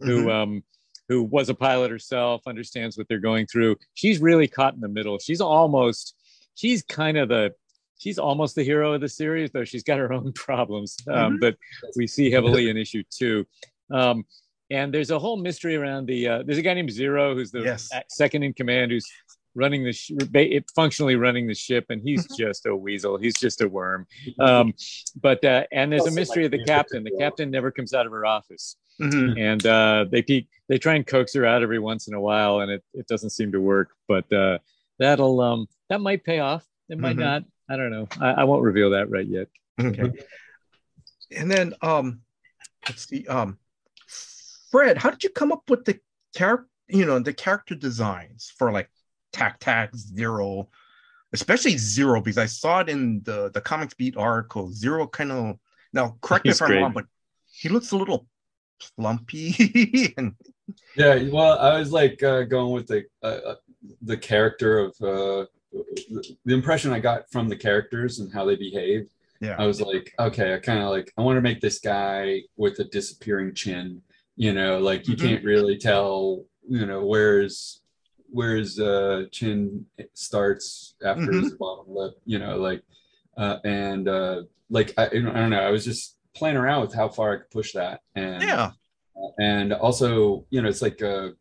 who 0.00 0.24
Mhm. 0.24 0.32
um, 0.32 0.64
who 1.08 1.22
was 1.22 1.48
a 1.48 1.54
pilot 1.54 1.90
herself, 1.90 2.42
understands 2.46 2.96
what 2.96 3.08
they're 3.08 3.18
going 3.18 3.46
through. 3.46 3.76
She's 3.94 4.20
really 4.20 4.48
caught 4.48 4.74
in 4.74 4.80
the 4.80 4.88
middle. 4.88 5.18
She's 5.18 5.40
almost, 5.40 6.14
she's 6.54 6.82
kind 6.82 7.18
of 7.18 7.28
the, 7.28 7.52
she's 7.98 8.18
almost 8.18 8.54
the 8.54 8.62
hero 8.64 8.94
of 8.94 9.00
the 9.00 9.08
series, 9.08 9.50
though 9.50 9.64
she's 9.64 9.82
got 9.82 9.98
her 9.98 10.12
own 10.12 10.32
problems 10.34 10.96
um, 11.10 11.36
Mhm. 11.36 11.40
that 11.40 11.56
we 11.96 12.06
see 12.06 12.30
heavily 12.30 12.70
in 12.70 12.76
issue 12.76 13.02
two. 13.10 13.46
Um, 13.90 14.24
and 14.70 14.92
there's 14.94 15.10
a 15.10 15.18
whole 15.18 15.36
mystery 15.36 15.76
around 15.76 16.06
the. 16.06 16.26
Uh, 16.28 16.42
there's 16.46 16.56
a 16.56 16.62
guy 16.62 16.72
named 16.72 16.90
Zero 16.90 17.34
who's 17.34 17.50
the 17.50 17.60
Yes. 17.60 17.90
second 18.08 18.42
in 18.42 18.54
command 18.54 18.90
who's 18.90 19.06
running 19.54 19.84
the 19.84 19.92
sh- 19.92 20.12
functionally 20.74 21.14
running 21.14 21.46
the 21.46 21.54
ship, 21.54 21.84
and 21.90 22.00
he's 22.02 22.26
just 22.38 22.64
a 22.64 22.74
weasel. 22.74 23.18
He's 23.18 23.34
just 23.34 23.60
a 23.60 23.68
worm. 23.68 24.06
Um, 24.40 24.72
but 25.20 25.44
uh, 25.44 25.64
and 25.72 25.92
there's 25.92 26.06
a 26.06 26.10
mystery 26.10 26.46
of 26.46 26.52
the 26.52 26.64
captain. 26.64 27.04
The 27.04 27.14
captain 27.18 27.50
never 27.50 27.70
comes 27.70 27.92
out 27.92 28.06
of 28.06 28.12
her 28.12 28.24
office 28.24 28.76
Mhm. 29.00 29.38
and 29.38 29.66
uh, 29.66 30.04
they 30.10 30.22
peek, 30.22 30.48
they 30.68 30.78
try 30.78 30.94
and 30.94 31.06
coax 31.06 31.34
her 31.34 31.44
out 31.46 31.62
every 31.62 31.78
once 31.78 32.08
in 32.08 32.14
a 32.14 32.20
while, 32.20 32.60
and 32.60 32.70
it, 32.70 32.84
it 32.94 33.06
doesn't 33.08 33.30
seem 33.30 33.50
to 33.52 33.60
work. 33.60 33.90
But 34.06 34.30
uh, 34.32 34.58
that'll 34.98 35.40
um, 35.40 35.66
that 35.88 36.00
might 36.00 36.24
pay 36.24 36.38
off. 36.40 36.64
It 36.88 36.98
might 36.98 37.16
Mhm. 37.16 37.20
not. 37.20 37.44
I 37.68 37.76
don't 37.76 37.90
know. 37.90 38.06
I, 38.20 38.42
I 38.42 38.44
won't 38.44 38.62
reveal 38.62 38.90
that 38.90 39.10
right 39.10 39.26
yet. 39.26 39.48
Okay. 39.80 40.12
And 41.34 41.50
then 41.50 41.72
um 41.80 42.20
let's 42.86 43.08
see. 43.08 43.26
Um 43.26 43.58
Fred, 44.70 44.98
how 44.98 45.10
did 45.10 45.24
you 45.24 45.30
come 45.30 45.52
up 45.52 45.68
with 45.70 45.84
the 45.84 45.98
character, 46.34 46.68
you 46.88 47.06
know, 47.06 47.18
the 47.18 47.32
character 47.32 47.74
designs 47.74 48.52
for 48.58 48.70
like 48.72 48.90
Tac 49.32 49.58
Tac 49.60 49.94
Zero, 49.96 50.68
especially 51.32 51.78
Zero, 51.78 52.20
because 52.20 52.38
I 52.38 52.46
saw 52.46 52.80
it 52.80 52.88
in 52.90 53.22
the 53.24 53.50
the 53.50 53.60
comics 53.62 53.94
beat 53.94 54.16
article. 54.16 54.70
Zero 54.72 55.06
kind 55.06 55.32
of 55.32 55.58
now 55.94 56.16
correct 56.20 56.44
me 56.44 56.50
He's 56.50 56.58
if 56.58 56.62
I'm 56.62 56.68
great. 56.68 56.80
wrong, 56.82 56.92
but 56.92 57.06
he 57.50 57.68
looks 57.70 57.92
a 57.92 57.96
little 57.96 58.26
plumpy 58.98 60.14
and 60.18 60.34
Yeah, 60.94 61.22
well, 61.30 61.58
I 61.58 61.78
was 61.78 61.90
like 61.92 62.22
uh, 62.22 62.42
going 62.42 62.72
with 62.72 62.86
the 62.86 63.04
uh, 63.22 63.26
uh, 63.26 63.54
the 64.02 64.16
character 64.16 64.78
of 64.78 64.90
uh, 65.00 65.46
the, 65.72 66.54
impression 66.54 66.92
I 66.92 67.00
got 67.00 67.30
from 67.30 67.48
the 67.48 67.56
characters 67.56 68.18
and 68.18 68.32
how 68.32 68.44
they 68.44 68.56
behave. 68.56 69.08
yeah. 69.40 69.56
I 69.58 69.66
was 69.66 69.80
like, 69.80 70.12
okay, 70.18 70.54
I 70.54 70.58
kind 70.58 70.82
of 70.82 70.90
like 70.90 71.12
I 71.16 71.22
want 71.22 71.36
to 71.38 71.42
make 71.42 71.60
this 71.60 71.78
guy 71.78 72.40
with 72.56 72.78
a 72.78 72.84
disappearing 72.84 73.54
chin. 73.54 74.02
You 74.36 74.52
know, 74.52 74.78
like 74.78 75.08
you 75.08 75.16
Mhm. 75.16 75.20
can't 75.20 75.44
really 75.44 75.78
tell. 75.78 76.44
You 76.68 76.86
know, 76.86 77.04
where's 77.06 77.80
where's 78.30 78.78
where 78.78 79.22
uh, 79.22 79.24
chin 79.32 79.86
starts 80.14 80.94
after 81.04 81.32
Mm-hmm. 81.32 81.38
his 81.42 81.52
bottom 81.52 81.86
lip. 81.94 82.14
You 82.24 82.38
know, 82.38 82.58
like 82.58 82.82
uh, 83.36 83.58
and 83.64 84.08
uh, 84.08 84.42
like 84.70 84.92
I, 84.98 85.06
I 85.06 85.08
don't 85.08 85.50
know. 85.50 85.60
I 85.60 85.70
was 85.70 85.84
just 85.84 86.16
playing 86.34 86.56
around 86.56 86.80
with 86.82 86.94
how 86.94 87.08
far 87.08 87.32
I 87.32 87.36
could 87.38 87.50
push 87.50 87.72
that. 87.72 88.00
And 88.14 88.42
Yeah. 88.42 88.70
and 89.38 89.72
also 89.72 90.44
you 90.50 90.62
know 90.62 90.68
it's 90.68 90.82
like 90.82 91.00
a 91.00 91.32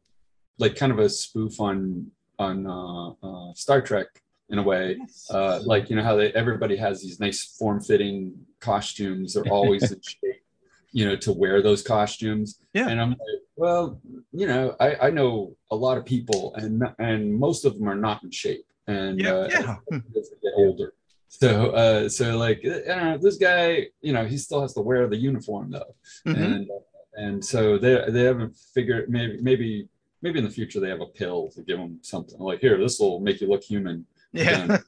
like 0.57 0.75
kind 0.75 0.91
of 0.91 0.99
a 0.99 1.09
spoof 1.09 1.59
on 1.59 2.11
on 2.39 2.67
uh, 2.67 3.09
uh, 3.23 3.53
Star 3.53 3.81
Trek 3.81 4.07
in 4.49 4.57
a 4.59 4.63
way. 4.63 4.97
Uh, 5.29 5.59
like 5.63 5.89
you 5.89 5.95
know 5.95 6.03
how 6.03 6.15
they 6.15 6.31
everybody 6.33 6.75
has 6.75 7.01
these 7.01 7.19
nice 7.19 7.43
form-fitting 7.57 8.33
costumes. 8.59 9.33
They're 9.33 9.51
always 9.51 9.91
in 9.91 10.01
shape, 10.11 10.43
you 10.91 11.05
know, 11.05 11.15
to 11.17 11.31
wear 11.31 11.61
those 11.61 11.81
costumes. 11.83 12.59
Yeah. 12.73 12.89
And 12.89 12.99
I'm 13.01 13.11
like, 13.11 13.41
well, 13.55 13.99
you 14.33 14.47
know, 14.47 14.75
I, 14.79 14.95
I 15.07 15.09
know 15.11 15.55
a 15.71 15.75
lot 15.75 15.97
of 15.97 16.05
people, 16.05 16.53
and 16.55 16.83
and 16.99 17.33
most 17.33 17.63
of 17.65 17.77
them 17.77 17.87
are 17.87 17.95
not 17.95 18.23
in 18.23 18.31
shape. 18.31 18.65
And 18.87 19.19
Yeah, 19.21 19.33
uh, 19.33 19.47
yeah. 19.51 19.75
as 20.17 20.29
they 20.29 20.37
get 20.43 20.53
older. 20.55 20.93
So, 21.39 21.71
uh, 21.71 22.09
so 22.09 22.37
like, 22.37 22.61
I 22.65 22.93
know, 22.95 23.17
this 23.17 23.37
guy, 23.37 23.87
you 24.01 24.11
know, 24.11 24.25
he 24.25 24.37
still 24.37 24.61
has 24.61 24.73
to 24.73 24.81
wear 24.81 25.07
the 25.07 25.15
uniform 25.17 25.71
though 25.71 25.95
Mhm. 26.25 26.43
and 26.43 26.69
and 27.13 27.45
so 27.45 27.77
they 27.77 28.03
they 28.09 28.23
haven't 28.23 28.55
figured 28.75 29.09
maybe 29.09 29.37
maybe 29.41 29.87
maybe 30.21 30.39
in 30.39 30.45
the 30.45 30.51
future 30.59 30.79
they 30.79 30.89
have 30.89 31.01
a 31.01 31.05
pill 31.19 31.49
to 31.55 31.61
give 31.63 31.77
them 31.77 31.97
something 32.01 32.39
like 32.39 32.59
here 32.59 32.77
this 32.77 32.99
will 32.99 33.19
make 33.19 33.39
you 33.41 33.47
look 33.47 33.63
human 33.63 34.05
Yeah. 34.33 34.63
again," 34.65 34.83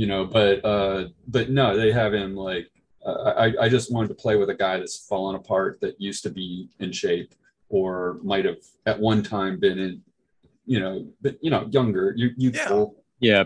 you 0.00 0.06
know 0.06 0.22
but 0.26 0.64
uh 0.64 1.08
but 1.26 1.50
no 1.50 1.76
they 1.76 1.90
have 1.92 2.12
him 2.14 2.34
like 2.36 2.68
uh, 3.04 3.32
I 3.44 3.46
I 3.64 3.68
just 3.76 3.92
wanted 3.92 4.08
to 4.08 4.14
play 4.24 4.36
with 4.36 4.50
a 4.50 4.54
guy 4.54 4.76
that's 4.78 4.98
fallen 5.10 5.34
apart 5.36 5.80
that 5.82 6.00
used 6.00 6.22
to 6.24 6.30
be 6.30 6.68
in 6.80 6.90
shape 6.92 7.34
or 7.70 8.18
might 8.22 8.44
have 8.44 8.60
at 8.86 8.98
one 9.10 9.22
time 9.22 9.58
been 9.58 9.78
in 9.86 10.02
you 10.66 10.80
know 10.80 10.94
but 11.22 11.34
you 11.44 11.50
know 11.50 11.62
younger 11.70 12.12
you 12.20 12.26
youthful 12.36 12.82
Yeah. 13.20 13.44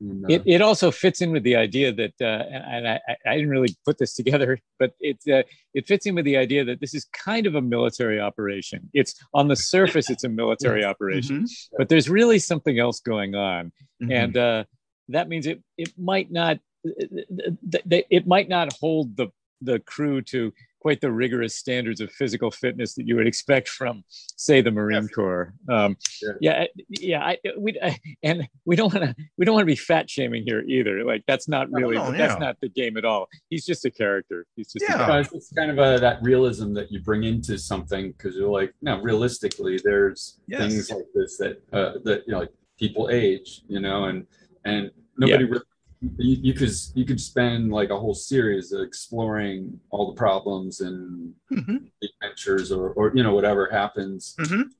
And, 0.00 0.24
uh, 0.24 0.28
It, 0.28 0.42
it 0.46 0.62
also 0.62 0.90
fits 0.90 1.20
in 1.20 1.30
with 1.32 1.42
the 1.42 1.56
idea 1.56 1.92
that, 1.92 2.14
uh, 2.20 2.24
and 2.24 2.88
I, 2.88 3.00
I- 3.08 3.16
I 3.30 3.34
didn't 3.36 3.50
really 3.50 3.74
put 3.84 3.98
this 3.98 4.14
together, 4.14 4.58
but 4.78 4.92
it, 5.00 5.18
uh, 5.30 5.42
it 5.74 5.86
fits 5.86 6.06
in 6.06 6.14
with 6.14 6.24
the 6.24 6.36
idea 6.36 6.64
that 6.64 6.80
this 6.80 6.94
is 6.94 7.04
kind 7.12 7.46
of 7.46 7.54
a 7.54 7.60
military 7.62 8.18
operation. 8.20 8.88
It's 8.94 9.14
on 9.34 9.48
the 9.48 9.56
surface, 9.56 10.08
it's 10.10 10.24
a 10.24 10.28
military 10.28 10.84
operation, 10.84 11.42
Mhm. 11.44 11.68
but 11.78 11.88
there's 11.88 12.08
really 12.08 12.38
something 12.38 12.78
else 12.78 13.00
going 13.00 13.34
on. 13.34 13.72
Mhm. 14.02 14.12
and 14.12 14.36
uh, 14.36 14.64
that 15.08 15.28
means 15.28 15.46
it 15.46 15.62
it 15.76 15.92
might 15.98 16.30
not 16.30 16.58
th- 16.84 17.84
th- 17.90 18.06
it 18.10 18.26
might 18.26 18.48
not 18.48 18.72
hold 18.80 19.16
the 19.16 19.28
the 19.60 19.78
crew 19.80 20.22
to 20.22 20.52
quite 20.80 21.00
the 21.00 21.12
rigorous 21.12 21.54
standards 21.54 22.00
of 22.00 22.10
physical 22.10 22.50
fitness 22.50 22.94
that 22.94 23.06
you 23.06 23.14
would 23.14 23.26
expect 23.26 23.68
from 23.68 24.02
say 24.08 24.60
the 24.60 24.70
marine 24.70 25.02
Yes. 25.02 25.12
corps 25.14 25.54
um, 25.68 25.96
Sure. 26.00 26.36
yeah 26.40 26.64
yeah 26.88 27.22
I, 27.24 27.38
we 27.58 27.78
I, 27.82 27.96
and 28.22 28.48
we 28.64 28.76
don't 28.76 28.92
want 28.92 29.04
to 29.06 29.14
we 29.36 29.44
don't 29.44 29.54
want 29.54 29.62
to 29.62 29.66
be 29.66 29.76
fat 29.76 30.08
shaming 30.10 30.42
here 30.44 30.62
either 30.66 31.04
like 31.04 31.22
that's 31.26 31.48
not 31.48 31.70
really 31.70 31.96
no, 31.96 32.10
that's 32.10 32.32
yeah. 32.34 32.38
not 32.38 32.56
the 32.60 32.68
game 32.68 32.96
at 32.96 33.04
all 33.04 33.28
he's 33.50 33.64
just 33.66 33.84
a 33.84 33.90
character 33.90 34.46
he's 34.56 34.72
just 34.72 34.82
a 34.88 34.92
Yeah. 34.92 34.96
character. 35.06 35.20
It's- 35.20 35.34
it's 35.34 35.52
kind 35.52 35.70
of 35.70 35.78
a, 35.78 35.98
that 36.00 36.22
realism 36.22 36.72
that 36.74 36.90
you 36.90 37.00
bring 37.00 37.24
into 37.24 37.58
something 37.58 38.12
because 38.12 38.36
you're 38.36 38.48
like, 38.50 38.72
no, 38.82 39.00
realistically, 39.00 39.78
there's 39.82 40.38
Yes. 40.46 40.60
things 40.60 40.90
like 40.90 41.04
this 41.14 41.36
that 41.38 41.62
uh, 41.72 41.92
that 42.04 42.24
you 42.26 42.32
know, 42.32 42.40
like 42.40 42.52
people 42.78 43.08
age, 43.10 43.62
you 43.68 43.80
know, 43.80 44.04
and 44.04 44.26
and 44.64 44.90
nobody 45.18 45.44
really. 45.44 45.62
You, 46.02 46.10
you 46.18 46.54
could 46.54 46.70
you 46.94 47.04
could 47.04 47.20
spend 47.20 47.70
like 47.70 47.90
a 47.90 47.98
whole 47.98 48.14
series 48.14 48.72
exploring 48.72 49.78
all 49.90 50.06
the 50.10 50.16
problems 50.16 50.80
and 50.80 51.34
Mhm. 51.52 51.90
adventures 52.02 52.72
or 52.72 52.90
or 52.94 53.12
you 53.14 53.22
know 53.22 53.34
whatever 53.34 53.68
happens 53.70 54.34
Mhm. 54.38 54.70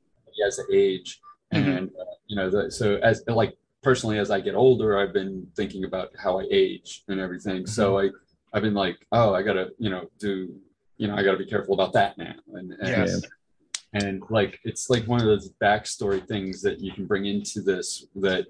as 0.46 0.58
I 0.58 0.64
age 0.72 1.20
Mhm. 1.52 1.76
and 1.76 1.90
uh, 2.00 2.04
you 2.26 2.36
know 2.36 2.48
the, 2.48 2.70
so 2.70 2.96
as 3.02 3.22
like 3.26 3.58
personally 3.82 4.18
as 4.18 4.30
I 4.30 4.40
get 4.40 4.54
older 4.54 4.96
I've 4.98 5.12
been 5.12 5.46
thinking 5.56 5.84
about 5.84 6.08
how 6.16 6.40
I 6.40 6.46
age 6.50 7.04
and 7.08 7.20
everything 7.20 7.66
so 7.66 7.98
I 7.98 8.10
I've 8.54 8.62
been 8.62 8.72
like 8.74 9.06
oh 9.12 9.34
I 9.34 9.42
gotta 9.42 9.72
you 9.78 9.90
know 9.90 10.08
do 10.18 10.58
you 10.96 11.06
know 11.06 11.16
I 11.16 11.22
gotta 11.22 11.36
be 11.36 11.44
careful 11.44 11.74
about 11.74 11.92
that 11.92 12.16
now 12.16 12.34
and 12.54 12.72
and, 12.72 12.80
Yes. 12.80 13.20
and 13.92 14.22
like 14.30 14.58
it's 14.64 14.88
like 14.88 15.06
one 15.06 15.20
of 15.20 15.26
those 15.26 15.50
backstory 15.60 16.26
things 16.26 16.62
that 16.62 16.80
you 16.80 16.92
can 16.92 17.04
bring 17.06 17.26
into 17.26 17.60
this 17.60 18.06
that 18.16 18.46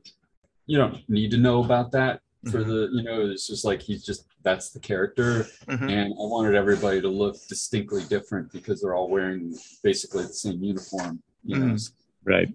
you 0.67 0.79
don't 0.79 0.97
need 1.09 1.33
to 1.33 1.37
know 1.37 1.65
about 1.65 1.91
that 1.93 2.21
for 2.47 2.61
Mhm. 2.61 2.67
the 2.69 2.89
you 2.97 3.03
know 3.03 3.31
it's 3.31 3.47
just 3.47 3.65
like 3.65 3.83
he's 3.83 4.03
just 4.05 4.25
that's 4.43 4.71
the 4.71 4.81
character 4.81 5.45
Mhm. 5.67 5.91
and 5.91 6.13
I 6.15 6.25
wanted 6.35 6.55
everybody 6.55 7.01
to 7.03 7.09
look 7.09 7.37
distinctly 7.49 8.03
different 8.05 8.51
because 8.51 8.81
they're 8.81 8.95
all 8.95 9.11
wearing 9.11 9.55
basically 9.83 10.23
the 10.23 10.33
same 10.33 10.63
uniform 10.63 11.23
you 11.45 11.59
know 11.59 11.67
Mhm. 11.75 11.93
right 12.25 12.49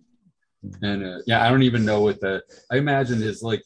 and 0.82 1.04
uh, 1.06 1.20
yeah 1.28 1.46
i 1.46 1.50
don't 1.50 1.62
even 1.62 1.86
know 1.86 2.02
what 2.02 2.20
the 2.20 2.42
i 2.72 2.78
imagine 2.78 3.22
is 3.22 3.44
like 3.44 3.64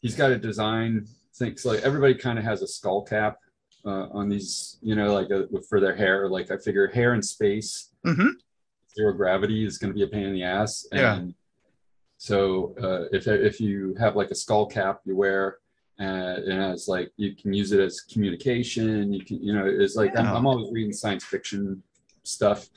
he's 0.00 0.14
got 0.16 0.30
a 0.30 0.38
design 0.38 1.06
things 1.34 1.64
like 1.66 1.80
everybody 1.82 2.14
kind 2.14 2.38
of 2.38 2.44
has 2.44 2.62
a 2.62 2.66
skull 2.66 3.02
cap 3.02 3.36
uh, 3.84 4.08
on 4.12 4.28
these, 4.28 4.76
you 4.82 4.94
know, 4.96 5.14
like 5.14 5.30
uh 5.30 5.44
for 5.68 5.78
their 5.80 5.94
hair. 5.94 6.28
Like 6.28 6.50
I 6.50 6.56
figure 6.58 6.88
hair 6.88 7.14
in 7.14 7.22
space, 7.22 7.90
Mhm. 8.04 8.32
zero 8.94 9.12
gravity 9.12 9.64
is 9.64 9.78
going 9.78 9.92
to 9.92 9.94
be 9.94 10.02
a 10.02 10.08
pain 10.08 10.24
in 10.26 10.34
the 10.34 10.42
ass. 10.42 10.84
Yeah. 10.92 11.22
So 12.18 12.74
uh, 12.82 13.16
if 13.16 13.26
if 13.28 13.60
you 13.60 13.94
have 13.98 14.16
like 14.16 14.30
a 14.30 14.34
skull 14.34 14.66
cap 14.66 15.00
you 15.06 15.16
wear, 15.16 15.58
uh, 16.00 16.02
and 16.02 16.72
it's 16.72 16.88
like 16.88 17.12
you 17.16 17.34
can 17.34 17.52
use 17.52 17.70
it 17.70 17.80
as 17.80 18.00
communication. 18.00 19.12
You 19.12 19.24
can, 19.24 19.42
you 19.42 19.52
know, 19.52 19.64
it's 19.64 19.94
like 19.94 20.18
I'm, 20.18 20.26
I'm 20.26 20.46
always 20.46 20.70
reading 20.72 20.92
science 20.92 21.24
fiction 21.24 21.80
stuff. 22.24 22.68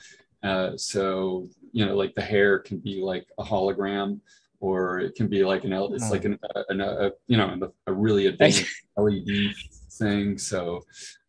Uh, 0.44 0.76
so 0.76 1.48
you 1.72 1.84
know, 1.84 1.96
like 1.96 2.14
the 2.14 2.22
hair 2.22 2.60
can 2.60 2.78
be 2.78 3.00
like 3.02 3.26
a 3.36 3.42
hologram, 3.42 4.20
or 4.60 5.00
it 5.00 5.16
can 5.16 5.26
be 5.26 5.44
like 5.44 5.64
an 5.64 5.72
L. 5.72 5.92
It's 5.92 6.10
like 6.10 6.24
an, 6.24 6.38
an 6.68 6.80
a, 6.80 7.10
you 7.26 7.36
know 7.36 7.72
a 7.88 7.92
really 7.92 8.26
advanced 8.26 8.64
LED 8.96 9.54
thing. 9.98 10.38
So 10.38 10.82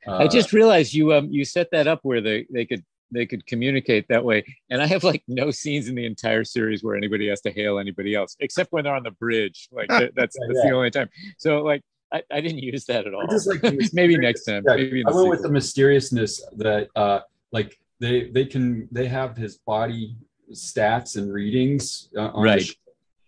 uh, 0.07 0.17
I 0.17 0.27
just 0.27 0.53
realized 0.53 0.93
you 0.93 1.13
um 1.13 1.29
you 1.31 1.45
set 1.45 1.71
that 1.71 1.87
up 1.87 2.01
where 2.03 2.21
they 2.21 2.45
they 2.51 2.65
could 2.65 2.83
they 3.13 3.25
could 3.25 3.45
communicate 3.45 4.07
that 4.09 4.23
way, 4.25 4.43
and 4.69 4.81
I 4.81 4.87
have 4.87 5.03
like 5.03 5.23
no 5.27 5.51
scenes 5.51 5.87
in 5.87 5.95
the 5.95 6.05
entire 6.05 6.43
series 6.43 6.83
where 6.83 6.95
anybody 6.95 7.27
has 7.29 7.41
to 7.41 7.51
hail 7.51 7.79
anybody 7.79 8.15
else, 8.15 8.35
except 8.39 8.71
when 8.71 8.83
they're 8.83 8.95
on 8.95 9.03
the 9.03 9.11
bridge. 9.11 9.69
Like 9.71 9.87
that, 9.99 10.11
that's 10.15 10.37
Yeah, 10.39 10.69
the 10.69 10.75
only 10.75 10.91
time. 10.91 11.09
So 11.37 11.61
like 11.61 11.81
I, 12.11 12.23
I 12.31 12.41
didn't 12.41 12.59
use 12.59 12.85
that 12.85 13.07
at 13.07 13.13
all. 13.13 13.23
I 13.23 13.31
just 13.31 13.47
like 13.47 13.61
maybe 13.93 14.17
next 14.17 14.43
time. 14.45 14.63
Yeah, 14.67 14.75
Maybe 14.75 15.03
I 15.07 15.11
went 15.11 15.29
with 15.29 15.43
the 15.43 15.49
mysteriousness 15.49 16.43
that 16.57 16.89
uh 16.95 17.19
like 17.51 17.77
they 17.99 18.29
they 18.29 18.45
can 18.45 18.87
they 18.91 19.07
have 19.07 19.37
his 19.37 19.57
body 19.57 20.15
stats 20.51 21.15
and 21.17 21.31
readings 21.31 22.09
uh, 22.17 22.27
on 22.33 22.43
the 22.43 22.49
Right. 22.51 22.61
sh- 22.63 22.75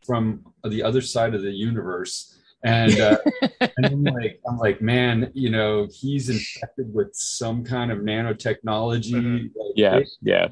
from 0.06 0.46
the 0.64 0.84
other 0.84 1.02
side 1.02 1.34
of 1.34 1.42
the 1.42 1.52
universe 1.52 2.38
and 2.66 3.00
uh, 3.00 3.18
and 3.78 3.86
I'm 3.86 4.04
like 4.04 4.42
I'm 4.48 4.58
like 4.58 4.82
man 4.82 5.32
you 5.34 5.50
know 5.50 5.88
he's 5.92 6.30
infected 6.30 6.94
with 6.94 7.16
some 7.16 7.64
kind 7.64 7.92
of 7.92 8.00
nanotechnology 8.00 9.14
Mhm. 9.14 9.52
like, 9.56 9.74
yeah, 9.76 10.00
yeah. 10.22 10.48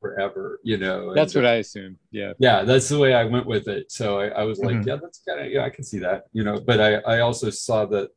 forever 0.00 0.58
you 0.62 0.76
know 0.78 1.14
That's 1.14 1.34
and- 1.34 1.44
what 1.44 1.50
I 1.50 1.56
assumed. 1.56 1.96
Yeah. 2.10 2.32
yeah 2.38 2.62
that's 2.64 2.88
the 2.88 2.98
way 2.98 3.12
i 3.14 3.24
went 3.24 3.46
with 3.54 3.68
it 3.68 3.92
so 3.92 4.18
i, 4.20 4.26
I 4.28 4.42
was 4.50 4.58
like 4.60 4.76
Mhm. 4.78 4.86
yeah 4.86 4.96
that's 5.02 5.20
kind 5.28 5.40
of 5.44 5.52
yeah 5.52 5.64
i 5.64 5.70
can 5.70 5.84
see 5.84 5.98
that 5.98 6.18
you 6.32 6.42
know 6.46 6.56
but 6.70 6.78
i 6.80 6.90
i 7.14 7.20
also 7.20 7.50
saw 7.50 7.84
that 7.94 8.08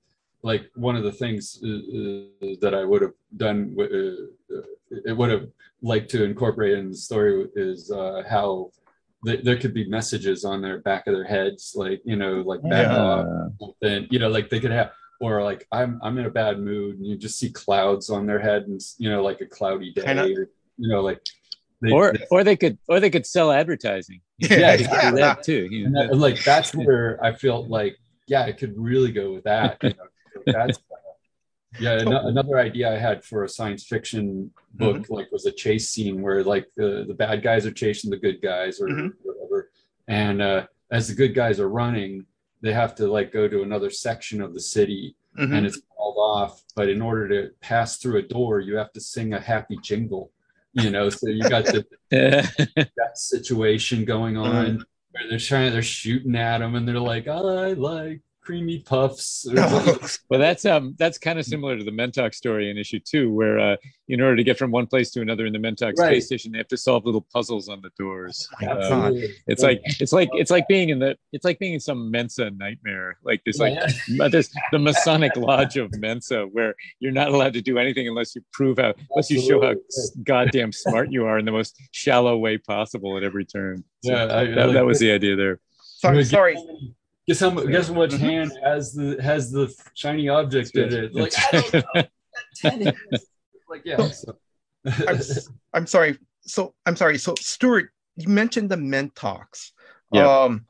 like 0.52 0.64
one 0.76 0.96
of 1.00 1.04
the 1.04 1.12
things 1.24 1.44
uh, 1.64 1.68
uh, 1.68 2.56
that 2.64 2.74
i 2.74 2.84
would 2.90 3.02
have 3.02 3.14
done 3.46 3.76
uh, 3.80 3.84
uh, 3.84 4.62
it 5.10 5.16
would 5.20 5.32
have 5.36 5.48
liked 5.82 6.10
to 6.16 6.24
incorporate 6.24 6.74
in 6.80 6.90
the 6.92 6.98
story 7.10 7.34
is 7.56 7.92
uh 7.92 8.24
how 8.34 8.70
th- 9.26 9.44
there 9.44 9.58
could 9.58 9.74
be 9.74 9.88
messages 9.88 10.44
on 10.46 10.62
their 10.62 10.80
back 10.80 11.08
of 11.08 11.14
their 11.14 11.24
heads 11.24 11.74
like 11.76 12.02
you 12.06 12.16
know 12.16 12.42
like 12.42 12.62
back 12.64 12.88
Yeah. 12.88 12.98
off 12.98 13.28
something 13.60 14.08
you 14.12 14.20
know 14.20 14.30
like 14.30 14.50
they 14.50 14.60
could 14.60 14.72
have 14.72 14.92
or 15.22 15.44
like 15.44 15.68
i'm 15.72 16.00
i'm 16.04 16.18
in 16.18 16.26
a 16.26 16.30
bad 16.30 16.60
mood 16.60 16.98
and 16.98 17.06
you 17.06 17.16
just 17.18 17.38
see 17.40 17.50
clouds 17.52 18.10
on 18.10 18.26
their 18.26 18.40
head 18.40 18.64
and 18.64 18.82
you 18.98 19.10
know 19.10 19.24
like 19.24 19.42
a 19.42 19.46
cloudy 19.46 19.92
day 19.94 20.04
Kinda- 20.04 20.24
or 20.24 20.50
you 20.78 20.90
know 20.90 21.02
like 21.02 21.22
they, 21.82 21.92
Or 21.92 22.14
they- 22.14 22.26
or 22.32 22.44
they 22.46 22.56
could 22.56 22.78
or 22.88 23.00
they 23.02 23.10
could 23.10 23.26
sell 23.26 23.52
advertising. 23.52 24.22
Yeah, 24.40 24.78
They 24.78 24.84
yeah. 24.84 25.12
that 25.12 25.44
too. 25.44 25.68
you 25.70 25.90
know. 25.90 26.08
that- 26.08 26.18
like 26.18 26.42
that's 26.44 26.74
where 26.74 27.20
I 27.24 27.34
feel 27.34 27.68
like 27.68 27.98
yeah, 28.28 28.46
it 28.46 28.58
could 28.58 28.74
really 28.78 29.12
go 29.12 29.34
with 29.34 29.44
that. 29.44 29.78
You 29.84 29.90
know? 29.90 29.96
So 30.36 30.42
that's 30.46 30.78
yeah. 31.80 31.94
ano- 32.02 32.28
another 32.28 32.58
idea 32.60 32.92
I 32.94 32.98
had 32.98 33.24
for 33.24 33.44
a 33.44 33.50
science 33.50 33.84
fiction 33.86 34.52
book 34.76 35.10
like 35.10 35.32
was 35.32 35.46
a 35.46 35.52
chase 35.52 35.90
scene 35.90 36.22
where 36.22 36.44
like 36.44 36.68
the 36.76 37.06
the 37.08 37.14
bad 37.14 37.42
guys 37.44 37.66
are 37.66 37.72
chasing 37.72 38.10
the 38.12 38.18
good 38.18 38.42
guys 38.42 38.80
or 38.82 38.88
Mhm. 38.88 39.14
whatever, 39.24 39.72
and 40.08 40.42
uh, 40.42 40.66
as 40.92 41.08
the 41.08 41.16
good 41.16 41.34
guys 41.34 41.60
are 41.60 41.70
running, 41.70 42.26
they 42.62 42.74
have 42.74 42.96
to 42.96 43.08
like 43.08 43.32
go 43.32 43.48
to 43.48 43.62
another 43.64 43.90
section 43.90 44.42
of 44.42 44.54
the 44.54 44.60
city 44.62 45.16
Mhm. 45.40 45.54
and 45.58 45.66
it's 45.66 45.82
called 45.96 46.18
off. 46.18 46.64
But 46.76 46.90
in 46.90 47.02
order 47.02 47.28
to 47.30 47.52
pass 47.62 47.98
through 47.98 48.18
a 48.20 48.22
door, 48.22 48.60
you 48.60 48.76
have 48.78 48.92
to 48.94 49.02
sing 49.02 49.34
a 49.34 49.40
happy 49.40 49.78
jingle. 49.82 50.32
You 50.74 50.90
know, 50.90 51.10
so 51.10 51.28
you 51.30 51.42
got 51.42 51.66
the 51.66 51.86
that 52.12 53.12
situation 53.18 54.06
going 54.06 54.38
on 54.38 54.84
where 55.12 55.30
they're 55.30 55.38
trying 55.38 55.72
they're 55.72 55.84
shooting 55.84 56.36
at 56.36 56.58
them 56.60 56.74
and 56.74 56.88
they're 56.88 57.00
like 57.00 57.28
i 57.28 57.74
like 57.74 58.22
creamy 58.44 58.80
puffs 58.80 59.48
well, 60.30 60.40
that's 60.40 60.66
um 60.66 60.96
that's 61.00 61.18
kind 61.18 61.40
of 61.40 61.46
similar 61.46 61.78
to 61.78 61.84
the 61.84 61.92
Mentok 61.92 62.34
story 62.36 62.70
in 62.70 62.78
issue 62.78 63.00
two, 63.00 63.32
where 63.34 63.58
uh, 63.60 63.76
in 64.10 64.20
order 64.22 64.36
to 64.36 64.44
get 64.44 64.58
from 64.58 64.70
one 64.72 64.86
place 64.86 65.12
to 65.12 65.22
another 65.22 65.46
in 65.46 65.54
the 65.54 65.60
Mentok 65.60 65.94
Right. 65.98 66.12
space 66.12 66.26
station, 66.26 66.52
they 66.52 66.58
have 66.58 66.68
to 66.68 66.78
solve 66.78 67.06
little 67.06 67.26
puzzles 67.34 67.70
on 67.70 67.82
the 67.82 67.90
doors. 67.98 68.48
Oh 68.62 68.92
Um, 69.08 69.24
it's 69.48 69.64
like 69.64 69.82
it's 70.00 70.12
like 70.14 70.30
it's 70.34 70.52
like 70.52 70.68
being 70.68 70.90
in 70.90 71.00
the 71.00 71.16
it's 71.32 71.46
like 71.46 71.58
being 71.60 71.74
in 71.76 71.80
some 71.80 72.12
Mensa 72.12 72.52
nightmare, 72.52 73.18
like 73.24 73.42
this 73.46 73.60
like 73.60 73.76
Yeah. 74.10 74.28
this 74.36 74.54
the 74.72 74.80
Masonic 74.80 75.36
Lodge 75.38 75.78
of 75.78 75.90
Mensa, 76.00 76.44
where 76.52 76.76
you're 77.00 77.12
not 77.14 77.30
allowed 77.30 77.54
to 77.54 77.62
do 77.62 77.78
anything 77.78 78.08
unless 78.08 78.36
you 78.36 78.42
prove 78.52 78.78
how 78.78 78.94
unless 79.12 79.30
you 79.30 79.42
show 79.42 79.62
how 79.62 79.74
goddamn 80.24 80.72
smart 80.72 81.12
you 81.12 81.26
are 81.26 81.40
in 81.40 81.46
the 81.46 81.52
most 81.52 81.76
shallow 81.92 82.38
way 82.38 82.58
possible 82.58 83.16
at 83.18 83.24
every 83.24 83.46
turn. 83.46 83.84
So 84.04 84.12
Yeah, 84.12 84.24
I- 84.24 84.46
that, 84.46 84.56
like- 84.68 84.74
that 84.74 84.86
was 84.86 85.00
the 85.00 85.12
idea 85.12 85.36
there. 85.36 85.60
sorry, 86.02 86.24
sorry. 86.26 86.58
Guess 87.28 87.40
how 87.40 87.50
mu- 87.52 87.68
guess 87.72 87.88
how 87.88 87.94
much 87.96 88.12
Mhm. 88.12 88.20
hand 88.20 88.52
has 88.64 88.94
the 88.94 89.22
has 89.22 89.52
the 89.52 89.74
shiny 89.94 90.30
object 90.30 90.76
in 90.76 90.94
it 90.94 91.16
like 91.16 91.34
I 91.38 91.52
don't 91.62 91.74
know. 91.96 92.04
Ten 92.56 92.94
like 93.70 93.82
yeah 93.86 94.08
so. 94.10 94.36
I'm, 94.86 95.16
s- 95.16 95.50
I'm 95.74 95.88
sorry. 95.88 96.18
So 96.42 96.74
I'm 96.86 96.96
sorry. 96.96 97.18
So 97.18 97.36
Stuart, 97.40 97.92
you 98.18 98.28
mentioned 98.28 98.70
the 98.70 98.76
Mentox. 98.76 99.72
Yeah. 100.12 100.28
Um, 100.28 100.66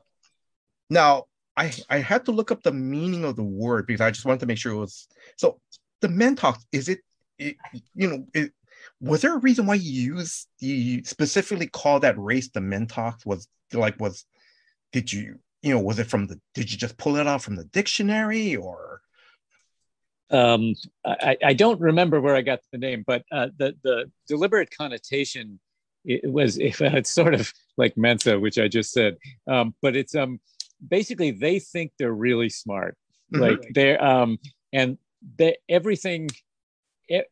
now 0.90 1.24
I 1.56 1.72
I 1.90 1.98
had 1.98 2.24
to 2.26 2.32
look 2.32 2.50
up 2.50 2.62
the 2.62 2.72
meaning 2.72 3.24
of 3.24 3.36
the 3.36 3.42
word 3.42 3.86
because 3.86 4.00
I 4.00 4.10
just 4.10 4.24
wanted 4.24 4.40
to 4.40 4.46
make 4.46 4.58
sure 4.58 4.72
it 4.72 4.78
was 4.78 5.08
so. 5.36 5.60
The 6.00 6.08
Mentox 6.08 6.58
is 6.70 6.88
it, 6.88 7.00
it 7.38 7.56
you 7.94 8.08
know 8.10 8.26
it, 8.34 8.52
was 9.00 9.22
there 9.22 9.34
a 9.34 9.38
reason 9.38 9.64
why 9.66 9.74
you 9.74 10.14
use 10.14 10.46
you 10.60 11.02
specifically 11.04 11.66
call 11.66 12.00
that 12.00 12.18
race 12.18 12.50
the 12.50 12.60
Mentox? 12.60 13.24
Was 13.26 13.48
like 13.72 13.98
was 13.98 14.24
did 14.92 15.12
you 15.12 15.38
you 15.64 15.72
know 15.72 15.80
was 15.80 15.98
it 15.98 16.04
from 16.04 16.26
the 16.26 16.38
did 16.54 16.70
you 16.70 16.76
just 16.76 16.96
pull 16.98 17.16
it 17.16 17.26
out 17.26 17.42
from 17.42 17.56
the 17.56 17.64
dictionary 17.64 18.56
or? 18.56 19.00
Um, 20.30 20.74
I, 21.04 21.36
I 21.44 21.52
don't 21.54 21.80
remember 21.80 22.20
where 22.20 22.34
I 22.34 22.42
got 22.42 22.60
the 22.72 22.78
name, 22.78 23.04
but 23.06 23.24
uh, 23.32 23.48
the 23.58 23.74
the 23.82 24.10
deliberate 24.28 24.70
connotation 24.76 25.58
it 26.04 26.30
was 26.30 26.58
if 26.70 26.80
it's 26.80 27.10
sort 27.10 27.34
of 27.34 27.52
like 27.76 27.96
Mensa, 27.96 28.38
which 28.38 28.58
I 28.58 28.68
just 28.68 28.92
said, 28.92 29.16
um, 29.46 29.74
but 29.80 29.96
it's 29.96 30.14
um 30.14 30.40
basically 30.86 31.30
they 31.30 31.58
think 31.58 31.92
they're 31.98 32.12
really 32.12 32.50
smart, 32.50 32.96
Mhm. 33.32 33.40
like 33.40 33.72
they're 33.74 34.02
um 34.04 34.38
and 34.72 34.98
they 35.38 35.56
everything 35.68 36.28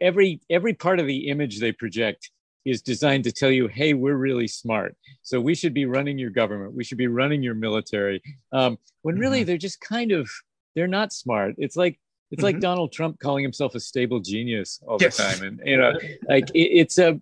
every 0.01 0.41
every 0.49 0.75
part 0.75 1.01
of 1.01 1.07
the 1.07 1.29
image 1.29 1.61
they 1.61 1.73
project 1.73 2.31
is 2.65 2.81
designed 2.83 3.25
to 3.25 3.33
tell 3.33 3.51
you 3.51 3.67
hey 3.69 3.95
we're 3.95 4.17
really 4.17 4.47
smart. 4.49 4.97
So 5.23 5.41
we 5.41 5.55
should 5.55 5.75
be 5.75 5.87
running 5.87 6.19
your 6.19 6.31
government. 6.31 6.75
We 6.75 6.85
should 6.85 6.99
be 6.99 7.07
running 7.09 7.43
your 7.43 7.55
military. 7.55 8.23
Um, 8.53 8.79
when 9.03 9.17
really 9.19 9.43
they're 9.45 9.59
just 9.59 9.81
kind 9.81 10.13
of 10.13 10.31
they're 10.75 10.87
not 10.87 11.13
smart. 11.13 11.55
It's 11.59 11.77
like 11.77 11.99
it's 12.31 12.43
like 12.43 12.57
Mhm. 12.57 12.61
donald 12.61 12.93
trump 12.93 13.19
calling 13.19 13.43
himself 13.43 13.75
a 13.75 13.81
stable 13.81 14.21
genius 14.21 14.81
all 14.87 14.97
Yes. 15.01 15.17
the 15.17 15.23
time. 15.23 15.43
And 15.43 15.61
you 15.65 15.77
know 15.77 15.93
like 16.29 16.49
it, 16.55 16.69
it's 16.81 16.99
a, 16.99 17.21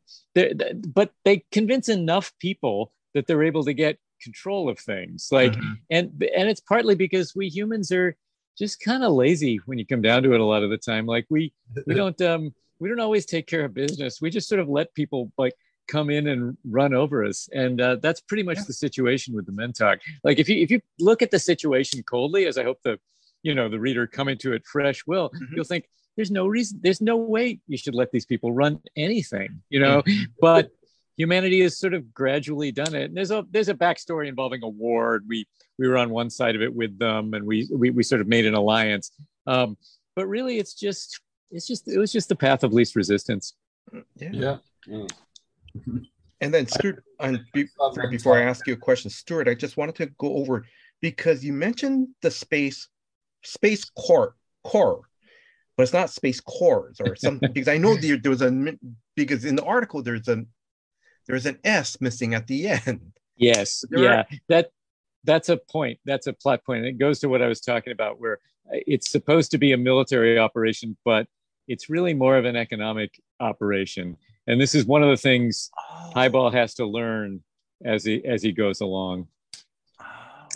but 0.95 1.13
they 1.25 1.45
convince 1.51 1.89
enough 1.89 2.33
people 2.39 2.93
that 3.15 3.27
they're 3.27 3.43
able 3.43 3.65
to 3.65 3.73
get 3.73 3.99
control 4.23 4.69
of 4.69 4.79
things. 4.79 5.29
Like 5.33 5.55
Mhm. 5.55 5.79
and 5.91 6.07
and 6.37 6.49
it's 6.49 6.61
partly 6.61 6.95
because 6.95 7.35
we 7.35 7.49
humans 7.49 7.91
are 7.93 8.17
just 8.59 8.81
kind 8.81 9.03
of 9.03 9.13
lazy 9.13 9.57
when 9.67 9.79
you 9.79 9.87
come 9.87 10.03
down 10.03 10.23
to 10.23 10.35
it 10.35 10.41
a 10.41 10.45
lot 10.45 10.63
of 10.63 10.71
the 10.71 10.77
time. 10.79 11.07
Like 11.07 11.27
we 11.31 11.53
we 11.87 11.95
don't 12.03 12.21
um 12.21 12.55
we 12.81 12.89
don't 12.89 13.01
always 13.01 13.27
take 13.27 13.47
care 13.47 13.65
of 13.65 13.75
business. 13.75 14.21
We 14.21 14.31
just 14.31 14.49
sort 14.49 14.61
of 14.61 14.69
let 14.69 14.93
people 14.95 15.31
like 15.39 15.55
come 15.87 16.11
in 16.11 16.29
and 16.29 16.57
run 16.65 16.95
over 16.95 17.25
us. 17.25 17.49
And 17.53 17.81
uh, 17.81 17.97
that's 17.97 18.21
pretty 18.21 18.43
much 18.43 18.59
Yeah. 18.59 18.65
the 18.69 18.73
situation 18.73 19.35
with 19.35 19.47
the 19.47 19.53
mentalk 19.53 19.99
like 20.25 20.39
if 20.39 20.49
you 20.49 20.57
if 20.57 20.71
you 20.71 20.81
look 20.99 21.21
at 21.23 21.31
the 21.31 21.39
situation 21.39 22.03
coldly 22.05 22.47
as 22.47 22.57
i 22.59 22.63
hope 22.65 22.79
the 22.85 22.99
you 23.43 23.55
know 23.55 23.69
the 23.69 23.79
reader 23.81 24.07
coming 24.07 24.37
to 24.39 24.53
it 24.53 24.63
fresh 24.67 25.05
will 25.07 25.31
Mhm. 25.31 25.57
you'll 25.57 25.65
think 25.65 25.85
there's 26.17 26.31
no 26.31 26.47
reason 26.47 26.79
there's 26.83 27.01
no 27.01 27.17
way 27.17 27.59
you 27.67 27.77
should 27.77 27.95
let 27.95 28.11
these 28.13 28.27
people 28.27 28.53
run 28.53 28.81
anything 28.97 29.63
you 29.69 29.81
know? 29.81 30.03
But 30.41 30.71
humanity 31.17 31.61
has 31.63 31.79
sort 31.79 31.93
of 31.95 32.15
gradually 32.15 32.73
done 32.73 32.95
it. 32.95 33.05
And 33.09 33.17
there's 33.17 33.31
a 33.31 33.45
there's 33.51 33.69
a 33.69 33.75
backstory 33.75 34.27
involving 34.29 34.63
a 34.63 34.69
war. 34.69 35.21
We 35.27 35.47
we 35.79 35.89
were 35.89 35.99
on 35.99 36.11
one 36.11 36.31
side 36.31 36.55
of 36.57 36.63
it 36.63 36.73
with 36.75 36.99
them 36.99 37.35
and 37.35 37.45
we 37.51 37.69
we, 37.73 37.91
we 37.91 38.03
sort 38.03 38.21
of 38.21 38.29
made 38.29 38.47
an 38.47 38.55
alliance. 38.55 39.11
Um 39.47 39.77
but 40.17 40.27
really 40.29 40.59
it's 40.59 40.75
just 40.75 41.21
it's 41.51 41.67
just 41.67 41.89
it 41.89 41.99
was 41.99 42.13
just 42.13 42.29
the 42.29 42.37
path 42.37 42.63
of 42.65 42.73
least 42.73 42.97
resistance 42.97 43.55
yeah. 44.17 44.29
yeah 44.33 44.57
yeah. 44.87 45.07
And 46.41 46.55
then 46.55 46.67
Stuart, 46.67 47.05
and 47.19 47.41
be, 47.53 47.67
love 47.79 47.95
sorry, 47.95 48.07
that 48.07 48.11
before 48.11 48.39
I 48.39 48.43
ask 48.43 48.67
you 48.67 48.75
a 48.75 48.77
question, 48.77 49.11
Stuart, 49.11 49.49
I 49.49 49.55
just 49.55 49.77
wanted 49.77 49.95
to 49.97 50.07
go 50.19 50.37
over 50.37 50.65
because 51.01 51.45
you 51.45 51.53
mentioned 51.53 52.09
the 52.23 52.31
space 52.31 52.89
space 53.43 53.85
core 53.85 54.37
core, 54.65 55.03
but 55.77 55.83
it's 55.83 55.93
not 55.93 56.11
space 56.11 56.41
cores 56.41 57.01
or 57.01 57.15
something 57.17 57.53
because 57.53 57.69
I 57.69 57.77
know 57.77 57.97
there, 57.97 58.17
there 58.17 58.31
was 58.31 58.43
a 58.43 58.75
because 59.17 59.45
in 59.45 59.57
the 59.57 59.65
article 59.65 60.03
there's 60.03 60.29
a 60.29 60.45
there's 61.27 61.47
an 61.47 61.59
S 61.65 62.01
missing 62.01 62.35
at 62.35 62.47
the 62.47 62.69
end. 62.69 63.13
yes 63.37 63.85
There 63.91 64.03
yeah 64.03 64.25
that 64.49 64.71
that's 65.25 65.51
a 65.51 65.59
point 65.59 65.99
that's 66.05 66.27
a 66.27 66.33
plot 66.33 66.65
point 66.65 66.79
and 66.79 66.87
it 66.87 66.99
goes 66.99 67.21
to 67.21 67.29
what 67.29 67.43
i 67.43 67.47
was 67.47 67.61
talking 67.61 67.93
about 67.93 68.19
where 68.19 68.39
uh, 68.73 68.79
it's 68.87 69.11
supposed 69.11 69.51
to 69.51 69.59
be 69.59 69.73
a 69.73 69.77
military 69.77 70.39
operation 70.39 70.97
but 71.05 71.27
it's 71.69 71.89
really 71.91 72.15
more 72.15 72.37
of 72.37 72.45
an 72.45 72.57
economic 72.57 73.21
operation. 73.41 74.17
And 74.47 74.61
this 74.61 74.75
is 74.75 74.85
one 74.85 75.03
of 75.03 75.09
the 75.11 75.17
things 75.17 75.71
Oh. 75.79 76.11
Highball 76.15 76.51
has 76.51 76.75
to 76.75 76.87
learn 76.87 77.43
as 77.85 78.05
he 78.05 78.25
as 78.25 78.43
he 78.43 78.53
goes 78.53 78.81
along. 78.81 79.29
Oh. 80.01 80.05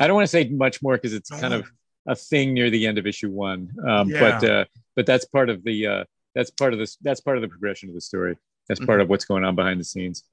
I 0.00 0.06
don't 0.06 0.14
want 0.16 0.24
to 0.26 0.30
say 0.30 0.48
much 0.48 0.82
more 0.82 0.94
because 0.94 1.12
it's 1.14 1.30
kind 1.30 1.54
of 1.54 1.70
a 2.06 2.14
thing 2.16 2.52
near 2.54 2.70
the 2.70 2.86
end 2.86 2.98
of 2.98 3.06
issue 3.06 3.30
one. 3.30 3.70
Um, 3.88 4.08
Yeah. 4.10 4.20
But 4.20 4.50
uh, 4.50 4.64
but 4.96 5.06
that's 5.06 5.24
part 5.24 5.48
of 5.50 5.62
the 5.64 5.86
uh, 5.86 6.04
that's 6.34 6.50
part 6.50 6.72
of 6.72 6.78
this 6.78 6.96
that's 7.02 7.20
part 7.20 7.36
of 7.36 7.42
the 7.42 7.48
progression 7.48 7.88
of 7.88 7.94
the 7.94 8.00
story. 8.00 8.36
That's 8.68 8.80
Mm-hmm. 8.80 8.86
part 8.86 9.00
of 9.00 9.08
what's 9.10 9.24
going 9.26 9.44
on 9.44 9.54
behind 9.54 9.78
the 9.80 9.84
scenes. 9.84 10.24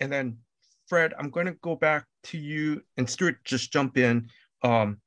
and 0.00 0.12
then 0.12 0.38
Fred, 0.88 1.14
I'm 1.18 1.30
going 1.30 1.46
to 1.46 1.52
go 1.62 1.76
back 1.76 2.04
to 2.24 2.38
you 2.38 2.82
and 2.98 3.08
Stuart. 3.08 3.42
Just 3.44 3.72
jump 3.72 3.96
in, 3.96 4.28
um, 4.62 4.98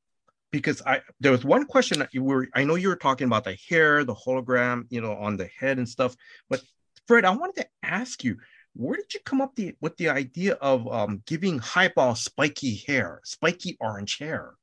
because 0.52 0.82
I 0.86 1.02
there 1.20 1.32
was 1.32 1.44
one 1.44 1.66
question 1.66 2.00
that 2.00 2.14
you 2.14 2.24
were. 2.24 2.48
I 2.54 2.64
know 2.64 2.76
you 2.76 2.90
were 2.90 2.96
talking 2.96 3.28
about 3.28 3.44
the 3.44 3.58
hair, 3.70 4.04
the 4.04 4.16
hologram, 4.16 4.86
you 4.90 5.02
know, 5.02 5.14
on 5.14 5.38
the 5.38 5.50
head 5.60 5.78
and 5.78 5.88
stuff. 5.88 6.16
But 6.50 6.62
Fred, 7.08 7.26
I 7.26 7.32
wanted 7.32 7.62
to 7.62 7.68
ask 7.84 8.24
you, 8.24 8.38
where 8.76 8.98
did 8.98 9.14
you 9.14 9.20
come 9.26 9.42
up 9.42 9.56
the, 9.56 9.76
with 9.82 9.98
the 9.98 10.10
idea 10.10 10.54
of 10.56 10.88
um, 10.88 11.24
giving 11.26 11.58
Highball 11.60 12.16
spiky 12.16 12.76
hair, 12.76 13.22
spiky 13.24 13.78
orange 13.80 14.18
hair? 14.20 14.56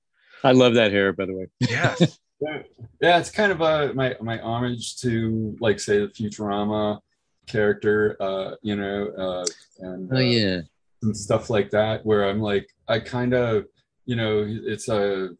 I 0.42 0.52
love 0.52 0.74
that 0.74 0.92
hair, 0.92 1.12
by 1.12 1.26
the 1.26 1.34
way. 1.34 1.46
Yes. 1.60 2.18
Yeah, 2.40 2.62
yeah, 3.00 3.18
it's 3.18 3.30
kind 3.30 3.52
of 3.52 3.60
a 3.60 3.94
my 3.94 4.16
my 4.20 4.38
homage 4.40 4.96
to 4.98 5.56
like 5.60 5.78
say 5.78 6.00
the 6.00 6.08
Futurama 6.08 7.00
character, 7.46 8.16
uh, 8.20 8.56
you 8.60 8.74
know, 8.76 9.08
uh, 9.16 9.46
and 9.78 10.12
Oh, 10.12 10.16
uh, 10.16 10.62
and 11.02 11.16
stuff 11.16 11.48
like 11.48 11.70
that. 11.70 12.04
Where 12.04 12.28
I'm 12.28 12.40
like, 12.40 12.68
I 12.88 12.98
kind 12.98 13.34
of, 13.34 13.66
you 14.04 14.16
know, 14.16 14.44
it's 14.46 14.88
a, 14.88 15.30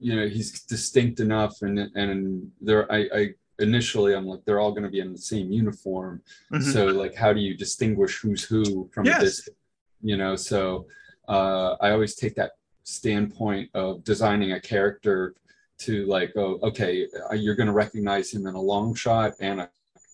you 0.00 0.14
know, 0.16 0.26
he's 0.28 0.62
distinct 0.62 1.20
enough, 1.20 1.62
and 1.62 1.78
and 1.94 2.50
there, 2.60 2.90
I, 2.92 3.08
I 3.14 3.28
initially 3.58 4.14
I'm 4.14 4.26
like, 4.26 4.44
they're 4.44 4.60
all 4.60 4.70
going 4.70 4.84
to 4.84 4.88
be 4.90 5.00
in 5.00 5.12
the 5.12 5.18
same 5.18 5.50
uniform, 5.50 6.22
Mhm. 6.52 6.72
so 6.72 6.86
like, 6.86 7.14
how 7.14 7.32
do 7.32 7.40
you 7.40 7.56
distinguish 7.56 8.18
who's 8.20 8.44
who 8.44 8.88
from 8.92 9.06
Yes. 9.06 9.20
a 9.20 9.24
distance? 9.24 9.56
You 10.02 10.16
know, 10.16 10.36
so 10.36 10.86
uh, 11.28 11.74
I 11.80 11.90
always 11.90 12.14
take 12.14 12.34
that 12.36 12.52
standpoint 12.84 13.70
of 13.74 14.04
designing 14.04 14.52
a 14.52 14.60
character 14.60 15.34
to 15.78 16.06
like, 16.06 16.32
oh, 16.36 16.58
okay, 16.62 17.06
uh, 17.30 17.34
you're 17.34 17.54
going 17.56 17.66
to 17.66 17.72
recognize 17.72 18.32
him 18.32 18.46
in 18.46 18.54
a 18.54 18.60
long 18.60 18.94
shot 18.94 19.34
and 19.40 19.60
a 19.60 19.68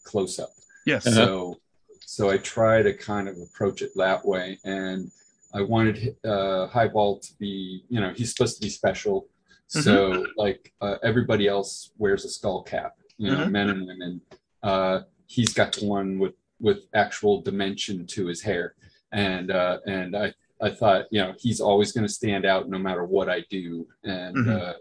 close 0.04 0.38
up. 0.38 0.50
yes. 0.86 1.06
Uh-huh. 1.06 1.14
So, 1.16 1.60
so 2.00 2.30
I 2.30 2.38
try 2.38 2.82
to 2.82 2.92
kind 2.94 3.28
of 3.28 3.36
approach 3.38 3.80
it 3.82 3.90
that 3.96 4.24
way, 4.24 4.58
and 4.64 5.10
I 5.52 5.60
wanted 5.62 6.16
uh, 6.24 6.66
Highball 6.68 7.18
to 7.20 7.30
be, 7.38 7.84
you 7.88 8.00
know, 8.00 8.12
he's 8.14 8.30
supposed 8.30 8.56
to 8.56 8.62
be 8.62 8.70
special. 8.70 9.26
So, 9.68 10.24
like 10.36 10.72
uh, 10.80 10.96
everybody 11.02 11.48
else 11.48 11.90
wears 11.98 12.24
a 12.24 12.28
skull 12.28 12.62
cap, 12.62 12.96
you 13.18 13.30
know, 13.30 13.46
Mhm. 13.46 13.50
men 13.50 13.70
and 13.70 13.86
women. 13.86 14.20
Uh, 14.62 15.00
he's 15.26 15.52
got 15.52 15.76
one 15.82 16.18
with 16.18 16.34
with 16.60 16.86
actual 16.94 17.40
dimension 17.42 18.06
to 18.06 18.26
his 18.26 18.40
hair, 18.42 18.74
and 19.12 19.50
uh, 19.50 19.78
and 19.86 20.16
I 20.16 20.32
I 20.60 20.70
thought, 20.70 21.06
you 21.10 21.20
know, 21.20 21.34
he's 21.38 21.60
always 21.60 21.92
going 21.92 22.06
to 22.06 22.12
stand 22.12 22.44
out 22.46 22.68
no 22.68 22.78
matter 22.78 23.04
what 23.04 23.28
I 23.28 23.40
do, 23.50 23.86
and 24.04 24.36
Mhm. 24.36 24.60
uh, 24.60 24.74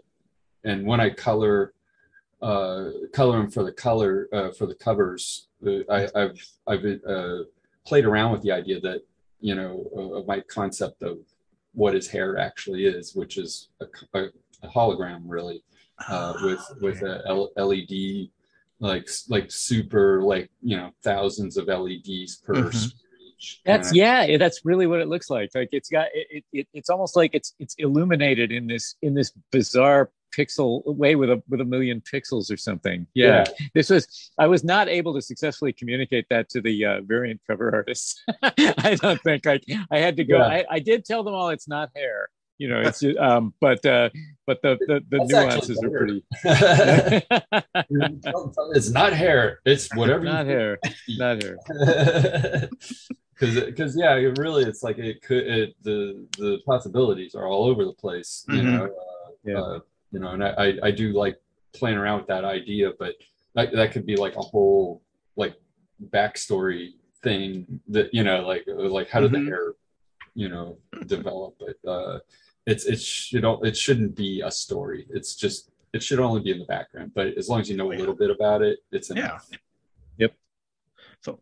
and 0.64 0.86
when 0.86 1.00
I 1.00 1.10
color 1.10 1.74
uh, 2.42 2.90
color 3.12 3.40
him 3.40 3.50
for 3.50 3.64
the 3.64 3.72
color 3.72 4.28
uh, 4.32 4.50
for 4.50 4.66
the 4.66 4.74
covers. 4.74 5.48
Uh, 5.66 5.80
I, 5.90 6.08
I've 6.14 6.40
I've 6.66 6.84
uh, 7.06 7.44
played 7.86 8.04
around 8.04 8.32
with 8.32 8.42
the 8.42 8.52
idea 8.52 8.80
that 8.80 9.00
you 9.40 9.54
know 9.54 9.72
uh, 9.96 10.26
my 10.26 10.40
concept 10.40 11.02
of 11.02 11.18
what 11.72 11.94
his 11.94 12.06
hair 12.08 12.36
actually 12.38 12.84
is, 12.86 13.14
which 13.14 13.38
is 13.38 13.68
a, 13.80 13.86
a, 14.18 14.28
a 14.64 14.68
hologram 14.68 15.22
really 15.26 15.62
uh, 16.08 16.34
with 16.42 16.64
with 16.80 17.02
a 17.02 17.48
LED 17.56 18.28
like 18.80 19.08
like 19.28 19.50
super 19.50 20.22
like 20.22 20.50
you 20.62 20.76
know 20.76 20.90
thousands 21.02 21.56
of 21.56 21.66
LEDs 21.68 22.36
per 22.36 22.54
Mhm. 22.54 22.92
That's 23.66 23.94
yeah, 23.94 24.38
that's 24.38 24.64
really 24.64 24.86
what 24.86 25.00
it 25.00 25.08
looks 25.08 25.28
like. 25.28 25.50
Like 25.54 25.68
it's 25.72 25.90
got 25.90 26.06
it, 26.14 26.44
it 26.52 26.68
it's 26.72 26.88
almost 26.88 27.14
like 27.14 27.34
it's 27.34 27.54
it's 27.58 27.74
illuminated 27.78 28.52
in 28.52 28.66
this 28.66 28.94
in 29.02 29.12
this 29.12 29.32
bizarre 29.52 30.10
pixel 30.34 30.82
way 30.86 31.14
with 31.14 31.30
a 31.30 31.42
with 31.48 31.60
a 31.60 31.64
million 31.64 32.00
pixels 32.00 32.50
or 32.50 32.56
something. 32.56 33.06
Yeah. 33.14 33.44
This 33.74 33.90
was 33.90 34.30
I 34.38 34.46
was 34.46 34.64
not 34.64 34.88
able 34.88 35.14
to 35.14 35.22
successfully 35.22 35.72
communicate 35.72 36.26
that 36.30 36.48
to 36.50 36.60
the 36.60 36.84
uh, 36.84 37.00
variant 37.02 37.40
cover 37.46 37.74
artists. 37.74 38.22
I 38.42 38.96
don't 39.00 39.20
think 39.22 39.46
I 39.46 39.60
I 39.90 39.98
had 39.98 40.16
to 40.16 40.24
go. 40.24 40.38
Yeah. 40.38 40.46
I, 40.46 40.64
I 40.70 40.78
did 40.78 41.04
tell 41.04 41.22
them 41.22 41.34
all 41.34 41.50
it's 41.50 41.68
not 41.68 41.90
hair. 41.94 42.28
You 42.58 42.68
know, 42.68 42.80
it's 42.80 43.02
um 43.18 43.52
but 43.60 43.84
uh 43.84 44.10
but 44.46 44.62
the 44.62 44.78
the, 44.86 45.00
the 45.10 45.18
nuances 45.24 45.82
are 45.82 45.90
pretty 45.90 46.24
it's 48.74 48.90
not 48.90 49.12
hair. 49.12 49.60
It's 49.64 49.92
whatever. 49.94 50.24
not 50.24 50.46
hair. 50.46 50.78
Not 51.08 51.42
hair. 51.42 51.58
because 53.34 53.60
because 53.64 53.96
yeah 53.96 54.14
it 54.14 54.38
really 54.38 54.62
it's 54.64 54.82
like 54.84 54.98
it 54.98 55.20
could 55.22 55.44
it, 55.46 55.74
the 55.82 56.24
the 56.38 56.58
possibilities 56.64 57.34
are 57.34 57.46
all 57.48 57.64
over 57.64 57.84
the 57.84 57.92
place 57.92 58.44
you 58.48 58.62
Mhm. 58.62 58.64
know 58.64 58.84
uh, 58.84 59.30
Yeah. 59.44 59.60
uh, 59.60 59.80
you 60.12 60.20
know 60.20 60.30
and 60.30 60.44
I, 60.44 60.50
I 60.66 60.78
i 60.84 60.90
do 60.92 61.12
like 61.12 61.36
playing 61.74 61.98
around 61.98 62.18
with 62.20 62.28
that 62.28 62.44
idea 62.44 62.92
but 62.98 63.14
that, 63.56 63.72
that 63.72 63.90
could 63.92 64.06
be 64.06 64.16
like 64.16 64.36
a 64.36 64.40
whole 64.40 65.02
like 65.36 65.56
backstory 66.10 66.92
thing 67.22 67.80
that 67.88 68.14
you 68.14 68.22
know 68.22 68.46
like 68.46 68.64
like 68.68 69.08
how 69.10 69.20
did 69.20 69.32
Mhm. 69.32 69.44
the 69.44 69.50
hair 69.50 69.72
you 70.34 70.48
know 70.48 70.78
develop 71.06 71.56
but 71.58 71.90
uh 71.90 72.18
it's 72.66 72.84
it 72.86 73.00
should 73.00 73.44
al- 73.44 73.62
it 73.62 73.76
shouldn't 73.76 74.14
be 74.14 74.40
a 74.40 74.50
story 74.50 75.06
it's 75.10 75.34
just 75.34 75.70
it 75.92 76.02
should 76.02 76.18
only 76.18 76.40
be 76.40 76.50
in 76.50 76.58
the 76.58 76.64
background 76.64 77.12
but 77.14 77.28
as 77.36 77.48
long 77.48 77.60
as 77.60 77.68
you 77.70 77.76
know 77.76 77.92
a 77.92 77.94
little 77.94 78.14
bit 78.14 78.30
about 78.30 78.62
it 78.62 78.78
it's 78.90 79.10
enough. 79.10 79.46
Yeah. 79.50 79.58
Yep. 80.18 80.34
So, 81.22 81.40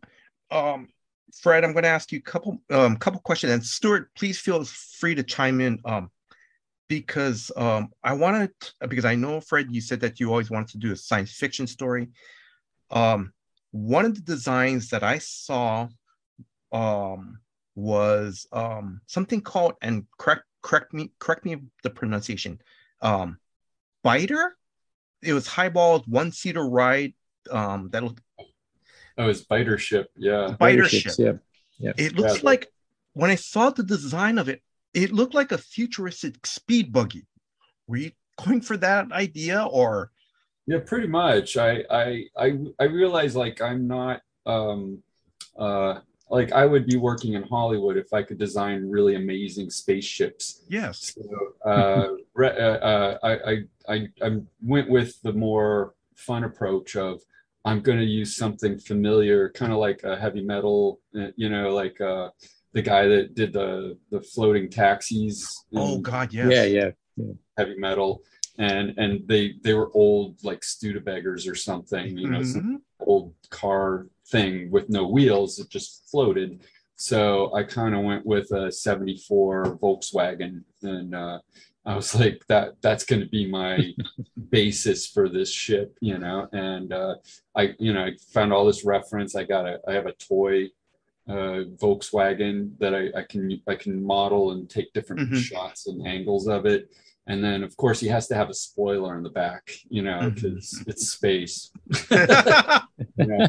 um, 0.51 0.87
Fred, 1.33 1.63
I'm 1.63 1.73
going 1.73 1.83
to 1.83 1.89
ask 1.89 2.11
you 2.11 2.19
a 2.19 2.21
couple, 2.21 2.59
um, 2.69 2.97
couple 2.97 3.19
questions, 3.21 3.51
and 3.51 3.65
Stuart, 3.65 4.09
please 4.15 4.39
feel 4.39 4.63
free 4.63 5.15
to 5.15 5.23
chime 5.23 5.61
in, 5.61 5.79
um, 5.85 6.11
because 6.87 7.51
um, 7.55 7.89
I 8.03 8.13
wanted, 8.13 8.51
because 8.87 9.05
I 9.05 9.15
know 9.15 9.41
Fred, 9.41 9.67
you 9.71 9.81
said 9.81 9.99
that 10.01 10.19
you 10.19 10.29
always 10.29 10.51
wanted 10.51 10.69
to 10.69 10.77
do 10.77 10.91
a 10.91 10.95
science 10.95 11.31
fiction 11.31 11.65
story. 11.65 12.09
Um, 12.91 13.33
one 13.71 14.05
of 14.05 14.13
the 14.15 14.21
designs 14.21 14.89
that 14.89 15.03
I 15.03 15.17
saw, 15.17 15.87
um, 16.71 17.39
was 17.75 18.45
um 18.51 19.01
something 19.07 19.41
called, 19.41 19.73
and 19.81 20.05
correct, 20.19 20.43
correct 20.63 20.93
me, 20.93 21.11
correct 21.19 21.45
me 21.45 21.57
the 21.83 21.91
pronunciation, 21.91 22.59
um, 23.01 23.37
biter. 24.03 24.57
It 25.21 25.33
was 25.33 25.47
highballed 25.47 26.07
one 26.07 26.31
seater 26.31 26.67
ride. 26.67 27.13
Um, 27.51 27.89
that 27.91 28.03
oh 28.03 29.29
it's 29.29 29.41
biter 29.41 29.77
ship 29.77 30.09
yeah 30.17 30.55
biter 30.59 30.83
Ships, 30.83 31.15
ship. 31.17 31.43
Yeah. 31.77 31.93
It 31.97 32.15
looks 32.15 32.37
Yeah. 32.43 32.49
like 32.49 32.67
when 33.13 33.29
I 33.29 33.35
saw 33.35 33.69
the 33.69 33.83
design 33.83 34.37
of 34.37 34.49
it, 34.49 34.61
it 34.93 35.11
looked 35.11 35.33
like 35.33 35.51
a 35.51 35.57
futuristic 35.57 36.45
speed 36.45 36.91
buggy. 36.91 37.25
Were 37.87 37.97
you 37.97 38.11
going 38.43 38.61
for 38.61 38.77
that 38.77 39.11
idea 39.11 39.63
or 39.63 40.11
Yeah, 40.65 40.79
pretty 40.85 41.07
much. 41.07 41.57
I 41.57 41.83
I 41.91 42.23
I 42.37 42.57
I 42.79 42.83
realize 42.85 43.35
like 43.35 43.61
I'm 43.61 43.87
not 43.87 44.21
um 44.45 45.03
uh 45.57 45.99
like 46.33 46.51
I 46.51 46.65
would 46.65 46.85
be 46.87 46.97
working 46.97 47.33
in 47.33 47.43
Hollywood 47.43 47.95
if 47.95 48.11
I 48.11 48.23
could 48.23 48.39
design 48.39 48.89
really 48.89 49.15
amazing 49.15 49.69
spaceships. 49.69 50.63
yes? 50.67 51.13
So 51.15 51.69
uh, 51.69 52.07
re- 52.33 52.57
uh, 52.67 52.77
uh 52.91 53.17
I 53.23 53.31
I 53.51 53.55
I 53.93 54.07
I 54.27 54.29
went 54.61 54.89
with 54.89 55.21
the 55.21 55.33
more 55.33 55.93
fun 56.15 56.43
approach 56.43 56.95
of 56.95 57.21
I'm 57.65 57.79
going 57.81 57.99
to 57.99 58.05
use 58.21 58.35
something 58.35 58.77
familiar, 58.77 59.49
kind 59.51 59.71
of 59.71 59.79
like 59.79 60.03
a 60.03 60.17
heavy 60.17 60.41
metal, 60.41 60.99
uh, 61.17 61.27
you 61.35 61.49
know, 61.49 61.73
like 61.73 62.01
uh 62.01 62.29
the 62.73 62.81
guy 62.81 63.07
that 63.07 63.35
did 63.35 63.53
the 63.53 63.97
the 64.09 64.21
floating 64.21 64.69
taxis. 64.69 65.65
Oh 65.75 65.99
God, 65.99 66.33
yes. 66.33 66.51
Yeah, 66.51 66.91
yeah. 67.17 67.33
heavy 67.57 67.77
metal 67.77 68.23
and 68.57 68.97
and 68.97 69.27
they 69.27 69.43
they 69.63 69.73
were 69.73 69.89
old 69.93 70.43
like 70.43 70.61
Studebakers 70.61 71.49
or 71.51 71.55
something 71.55 72.17
you 72.17 72.29
know 72.29 72.43
some 72.43 72.61
Mhm. 72.63 72.81
old 73.11 73.33
car 73.49 74.07
thing 74.33 74.53
with 74.75 74.87
no 74.89 75.03
wheels 75.15 75.59
it 75.61 75.69
just 75.77 75.89
floated. 76.11 76.51
So 76.95 77.53
I 77.59 77.61
kind 77.63 77.93
of 77.95 78.01
went 78.03 78.25
with 78.33 78.47
a 78.51 78.71
74 78.71 79.77
Volkswagen 79.81 80.53
and 80.81 81.09
uh 81.15 81.39
I 81.85 81.95
was 81.99 82.09
like 82.21 82.39
that 82.51 82.67
that's 82.85 83.05
going 83.09 83.21
to 83.25 83.31
be 83.39 83.45
my 83.61 83.73
basis 84.57 84.99
for 85.13 85.25
this 85.29 85.51
ship 85.65 85.89
you 86.09 86.17
know? 86.23 86.39
And 86.69 86.87
uh 87.03 87.15
I 87.61 87.63
you 87.85 87.93
know 87.93 88.03
I 88.09 88.11
found 88.35 88.49
all 88.53 88.65
this 88.65 88.83
reference. 88.95 89.31
I 89.35 89.43
got 89.55 89.65
a 89.71 89.75
I 89.89 89.91
have 89.99 90.07
a 90.13 90.19
toy 90.33 90.57
uh 91.35 91.59
Volkswagen 91.83 92.55
that 92.81 92.93
I, 93.01 93.03
I 93.19 93.23
can 93.31 93.43
I 93.73 93.75
can 93.83 93.95
model 94.15 94.43
and 94.53 94.61
take 94.75 94.89
different 94.97 95.21
Mhm. 95.29 95.41
shots 95.49 95.81
and 95.89 95.99
angles 96.15 96.45
of 96.57 96.61
it 96.75 96.81
and 97.27 97.43
then 97.43 97.63
of 97.63 97.75
course 97.77 97.99
he 97.99 98.07
has 98.07 98.27
to 98.27 98.35
have 98.35 98.49
a 98.49 98.53
spoiler 98.53 99.15
in 99.17 99.23
the 99.23 99.29
back 99.29 99.71
you 99.89 100.01
know 100.01 100.29
because 100.29 100.83
it's 100.87 101.09
space 101.11 101.71
you 102.11 103.27
know? 103.27 103.47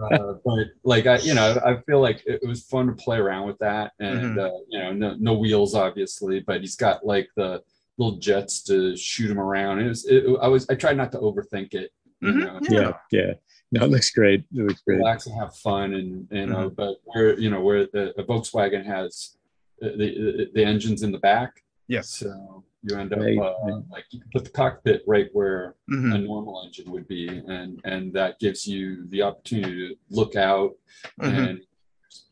uh, 0.00 0.34
but 0.44 0.66
like 0.84 1.06
I, 1.06 1.18
you 1.18 1.34
know, 1.34 1.58
I 1.64 1.76
feel 1.86 2.00
like 2.00 2.22
it 2.26 2.40
was 2.46 2.62
fun 2.64 2.86
to 2.86 2.92
play 2.92 3.18
around 3.18 3.46
with 3.46 3.58
that, 3.58 3.92
and 3.98 4.38
uh, 4.38 4.50
you 4.68 4.78
know, 4.78 4.92
no, 4.92 5.16
no 5.18 5.34
wheels 5.34 5.74
obviously, 5.74 6.40
but 6.40 6.60
he's 6.60 6.76
got 6.76 7.04
like 7.04 7.28
the 7.36 7.62
little 7.98 8.18
jets 8.18 8.62
to 8.64 8.96
shoot 8.96 9.30
him 9.30 9.38
around. 9.40 9.80
It 9.80 9.88
was, 9.88 10.04
it, 10.06 10.24
I 10.40 10.48
was, 10.48 10.68
I 10.70 10.74
tried 10.74 10.96
not 10.96 11.12
to 11.12 11.18
overthink 11.18 11.74
it, 11.74 11.90
You 12.20 12.32
Mhm, 12.32 12.40
know? 12.40 12.60
Yeah, 12.68 12.92
yeah. 13.10 13.32
No, 13.72 13.84
it 13.84 13.90
looks 13.90 14.10
great. 14.10 14.40
It 14.54 14.66
looks 14.66 14.82
great. 14.82 14.96
relax 14.98 15.26
and 15.26 15.38
have 15.38 15.54
fun 15.56 15.94
and 15.94 16.28
you 16.30 16.46
know 16.46 16.66
Mm-hmm. 16.70 16.74
but 16.74 16.96
where 17.04 17.38
you 17.38 17.50
know 17.50 17.60
where 17.60 17.86
the, 17.86 18.12
the 18.16 18.22
volkswagen 18.24 18.84
has 18.84 19.36
the, 19.80 19.88
the 19.96 20.46
the 20.54 20.64
engines 20.64 21.02
in 21.02 21.12
the 21.12 21.18
back 21.18 21.62
Yes. 21.88 22.08
so 22.10 22.64
you 22.82 22.96
end 22.96 23.12
up 23.12 23.18
Right, 23.20 23.38
uh, 23.38 23.54
right. 23.62 23.82
like 23.90 24.04
you 24.10 24.20
can 24.20 24.30
put 24.32 24.44
the 24.44 24.50
cockpit 24.50 25.02
right 25.06 25.28
where 25.32 25.76
Mhm, 25.90 26.14
a 26.14 26.18
normal 26.18 26.62
engine 26.64 26.90
would 26.92 27.06
be 27.08 27.28
and 27.28 27.80
and 27.84 28.12
that 28.14 28.38
gives 28.38 28.66
you 28.66 29.06
the 29.08 29.22
opportunity 29.22 29.88
to 29.88 29.96
look 30.10 30.36
out 30.36 30.72
mhm. 31.20 31.48
and 31.50 31.60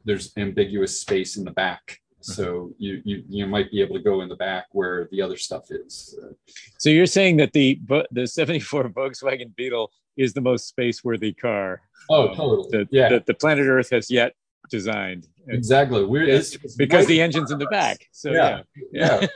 there's 0.04 0.32
ambiguous 0.36 1.00
space 1.00 1.36
in 1.36 1.44
the 1.44 1.50
back 1.50 2.00
so 2.20 2.72
you 2.78 3.00
you 3.04 3.22
you 3.28 3.46
might 3.46 3.70
be 3.70 3.80
able 3.80 3.94
to 3.96 4.02
go 4.02 4.22
in 4.22 4.28
the 4.28 4.36
back 4.36 4.66
where 4.72 5.08
the 5.12 5.20
other 5.22 5.36
stuff 5.36 5.64
is 5.70 6.18
So 6.78 6.90
you're 6.90 7.06
saying 7.06 7.36
that 7.38 7.52
the 7.52 7.78
the 8.10 8.26
74 8.26 8.88
Volkswagen 8.90 9.54
Beetle 9.54 9.90
is 10.16 10.32
the 10.32 10.40
most 10.40 10.66
space 10.68 11.04
worthy 11.04 11.32
car 11.32 11.80
oh 12.10 12.28
um, 12.28 12.34
totally 12.36 12.68
that, 12.72 12.88
yeah 12.90 13.08
that 13.10 13.26
the 13.26 13.34
planet 13.34 13.66
Earth 13.66 13.90
has 13.90 14.10
yet 14.10 14.32
designed. 14.70 15.26
Exactly 15.48 16.04
we're 16.04 16.24
it's, 16.28 16.54
it's 16.56 16.74
because 16.74 17.06
the 17.06 17.20
engine's 17.22 17.50
in 17.50 17.58
the 17.58 17.66
back. 17.66 17.98
So 18.12 18.32
Yeah. 18.32 18.62
yeah. 18.92 19.26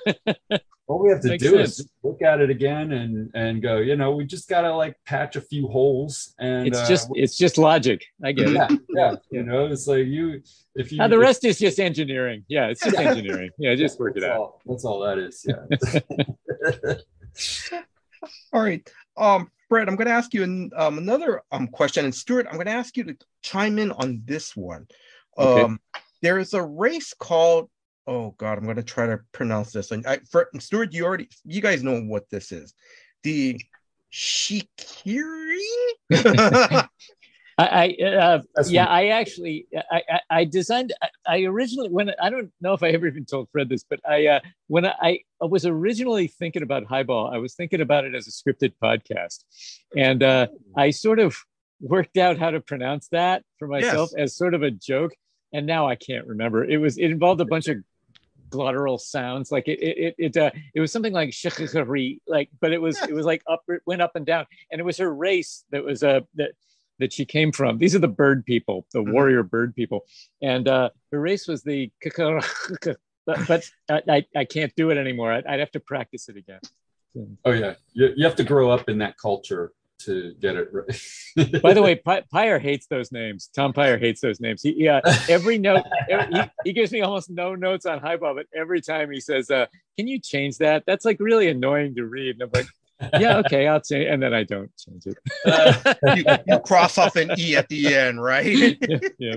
yeah 0.50 0.58
all 0.92 1.02
we 1.02 1.10
have 1.10 1.20
to 1.22 1.28
Makes 1.28 1.42
do 1.42 1.58
is 1.58 1.76
sense. 1.76 1.76
just 1.78 1.88
look 2.02 2.20
at 2.22 2.40
it 2.40 2.50
again 2.50 2.92
and 2.92 3.30
and 3.34 3.62
go 3.62 3.78
you 3.78 3.96
know 3.96 4.14
we 4.14 4.24
just 4.26 4.48
gotta 4.48 4.72
like 4.74 4.94
patch 5.06 5.36
a 5.36 5.40
few 5.40 5.66
holes 5.68 6.34
and 6.38 6.66
It's 6.68 6.78
uh, 6.78 6.88
just 6.88 7.08
it's 7.14 7.36
just 7.36 7.56
logic. 7.56 8.04
I 8.22 8.32
get 8.32 8.48
it. 8.48 8.54
yeah, 8.54 8.68
yeah 8.70 8.76
Yeah. 9.10 9.14
you 9.30 9.42
know 9.42 9.66
it's 9.66 9.86
like 9.86 10.06
you 10.06 10.42
if 10.74 10.92
you 10.92 10.98
Now 10.98 11.08
the 11.08 11.16
if- 11.16 11.22
rest 11.22 11.44
is 11.44 11.58
just 11.58 11.78
engineering. 11.80 12.44
Yeah, 12.48 12.66
it's 12.66 12.82
just 12.82 12.96
engineering. 12.96 13.50
Yeah, 13.58 13.74
just 13.74 13.98
work 13.98 14.16
it 14.16 14.24
out. 14.24 14.36
all, 14.38 14.60
that's 14.66 14.84
all 14.84 15.00
that 15.00 15.18
is 15.18 15.46
yeah 15.46 16.98
All 18.52 18.62
right. 18.62 18.88
Um, 19.16 19.50
Fred, 19.68 19.88
I'm 19.88 19.96
going 19.96 20.06
to 20.06 20.12
ask 20.12 20.34
you 20.34 20.42
an, 20.42 20.70
um, 20.76 20.98
another 20.98 21.42
um, 21.50 21.66
question. 21.66 22.04
And 22.04 22.14
Stuart, 22.14 22.46
I'm 22.48 22.54
going 22.54 22.66
to 22.66 22.72
ask 22.72 22.96
you 22.96 23.04
to 23.04 23.16
chime 23.42 23.78
in 23.78 23.90
on 23.92 24.22
this 24.24 24.54
one. 24.54 24.86
Okay. 25.38 25.62
Um, 25.62 25.80
there 26.20 26.38
is 26.38 26.54
a 26.54 26.62
race 26.62 27.14
called, 27.18 27.68
oh 28.06 28.34
God, 28.38 28.58
I'm 28.58 28.64
going 28.64 28.76
to 28.76 28.82
try 28.82 29.06
to 29.06 29.20
pronounce 29.32 29.72
this. 29.72 29.90
And 29.90 30.06
I, 30.06 30.18
for, 30.30 30.48
Stuart, 30.58 30.92
you 30.92 31.04
already, 31.04 31.28
you 31.44 31.60
guys 31.60 31.82
know 31.82 32.00
what 32.00 32.28
this 32.30 32.52
is. 32.52 32.74
The 33.22 33.60
Shikiri? 34.12 35.58
I, 37.58 37.96
I 38.00 38.04
uh, 38.04 38.40
yeah, 38.66 38.86
one. 38.86 38.94
I 38.94 39.08
actually, 39.08 39.66
I, 39.90 40.02
I, 40.08 40.20
I 40.30 40.44
designed. 40.44 40.92
I, 41.02 41.08
I 41.26 41.42
originally, 41.44 41.90
when 41.90 42.10
I 42.20 42.30
don't 42.30 42.50
know 42.60 42.72
if 42.72 42.82
I 42.82 42.88
ever 42.88 43.06
even 43.06 43.24
told 43.24 43.48
Fred 43.50 43.68
this, 43.68 43.84
but 43.88 44.00
I, 44.08 44.26
uh, 44.26 44.40
when 44.68 44.86
I, 44.86 45.20
I 45.40 45.44
was 45.44 45.66
originally 45.66 46.28
thinking 46.28 46.62
about 46.62 46.84
Highball, 46.84 47.30
I 47.32 47.38
was 47.38 47.54
thinking 47.54 47.80
about 47.80 48.04
it 48.04 48.14
as 48.14 48.26
a 48.26 48.30
scripted 48.30 48.72
podcast, 48.82 49.44
and 49.96 50.22
uh, 50.22 50.46
I 50.76 50.90
sort 50.90 51.18
of 51.18 51.36
worked 51.80 52.16
out 52.16 52.38
how 52.38 52.50
to 52.50 52.60
pronounce 52.60 53.08
that 53.08 53.42
for 53.58 53.68
myself 53.68 54.10
as 54.16 54.34
sort 54.34 54.54
of 54.54 54.62
a 54.62 54.70
joke, 54.70 55.12
and 55.52 55.66
now 55.66 55.86
I 55.86 55.94
can't 55.94 56.26
remember. 56.26 56.64
It 56.64 56.78
was, 56.78 56.96
it 56.96 57.06
involved 57.06 57.40
a 57.40 57.44
bunch 57.44 57.68
of 57.68 57.78
glottal 58.52 59.00
sounds, 59.00 59.50
like 59.50 59.66
it, 59.68 59.80
it, 59.80 59.98
it, 59.98 60.14
it, 60.18 60.36
uh, 60.36 60.50
it 60.74 60.80
was 60.80 60.92
something 60.92 61.12
like 61.12 61.32
shikari, 61.32 62.20
like, 62.26 62.48
but 62.60 62.72
it 62.72 62.80
was, 62.80 63.00
it 63.08 63.12
was 63.14 63.26
like 63.26 63.42
up, 63.48 63.62
it 63.68 63.82
went 63.86 64.02
up 64.02 64.14
and 64.14 64.26
down, 64.26 64.46
and 64.70 64.80
it 64.80 64.84
was 64.84 64.98
her 64.98 65.12
race 65.12 65.64
that 65.70 65.82
was 65.84 66.02
uh, 66.02 66.20
that 66.34 66.52
that 66.98 67.12
she 67.12 67.24
came 67.24 67.50
from. 67.50 67.78
These 67.78 67.94
are 67.96 67.98
the 67.98 68.06
bird 68.06 68.44
people, 68.44 68.86
the 68.92 69.00
Mhm. 69.00 69.12
warrior 69.12 69.42
bird 69.42 69.74
people. 69.74 70.04
And 70.40 70.68
uh, 70.68 70.90
her 71.10 71.18
race 71.20 71.48
was 71.48 71.62
the, 71.64 71.90
but, 73.26 73.38
but 73.48 73.64
I, 73.90 74.24
I 74.36 74.44
can't 74.44 74.72
do 74.76 74.90
it 74.90 74.98
anymore. 74.98 75.32
I'd, 75.32 75.46
I'd 75.46 75.58
have 75.60 75.72
to 75.72 75.80
practice 75.80 76.28
it 76.28 76.36
again. 76.36 76.60
oh 77.44 77.50
yeah 77.52 77.74
you, 77.92 78.10
you 78.16 78.24
have 78.24 78.36
to 78.36 78.44
grow 78.44 78.70
up 78.70 78.88
in 78.88 78.98
that 78.98 79.18
culture 79.18 79.72
to 80.04 80.34
get 80.40 80.56
it 80.56 80.68
right 80.72 81.60
By 81.62 81.72
the 81.72 81.82
way, 81.82 81.94
Py- 81.94 82.22
Peyer 82.32 82.58
hates 82.58 82.86
those 82.86 83.12
names. 83.12 83.48
Tom 83.54 83.72
Peyer 83.72 83.98
hates 83.98 84.20
those 84.20 84.40
names. 84.40 84.62
He, 84.62 84.74
yeah, 84.76 85.00
every 85.28 85.58
note, 85.58 85.84
every, 86.08 86.34
he, 86.34 86.42
he 86.64 86.72
gives 86.72 86.92
me 86.92 87.00
almost 87.00 87.30
no 87.30 87.54
notes 87.54 87.86
on 87.86 88.00
highball, 88.00 88.34
but 88.34 88.46
every 88.54 88.80
time 88.80 89.10
he 89.10 89.20
says, 89.20 89.50
uh, 89.50 89.66
"Can 89.96 90.06
you 90.08 90.20
change 90.20 90.58
that?" 90.58 90.84
That's 90.86 91.04
like 91.04 91.18
really 91.20 91.48
annoying 91.48 91.94
to 91.94 92.04
read. 92.04 92.40
And 92.40 92.42
I'm 92.42 92.50
like, 92.52 93.20
"Yeah, 93.20 93.38
okay, 93.38 93.66
I'll 93.66 93.80
change," 93.80 94.08
and 94.08 94.22
then 94.22 94.34
I 94.34 94.44
don't 94.44 94.70
change 94.76 95.06
it. 95.06 96.16
you, 96.16 96.24
you 96.46 96.60
cross 96.60 96.98
off 96.98 97.16
an 97.16 97.30
E 97.38 97.56
at 97.56 97.68
the 97.68 97.94
end, 97.94 98.22
right? 98.22 98.76
yeah. 99.18 99.36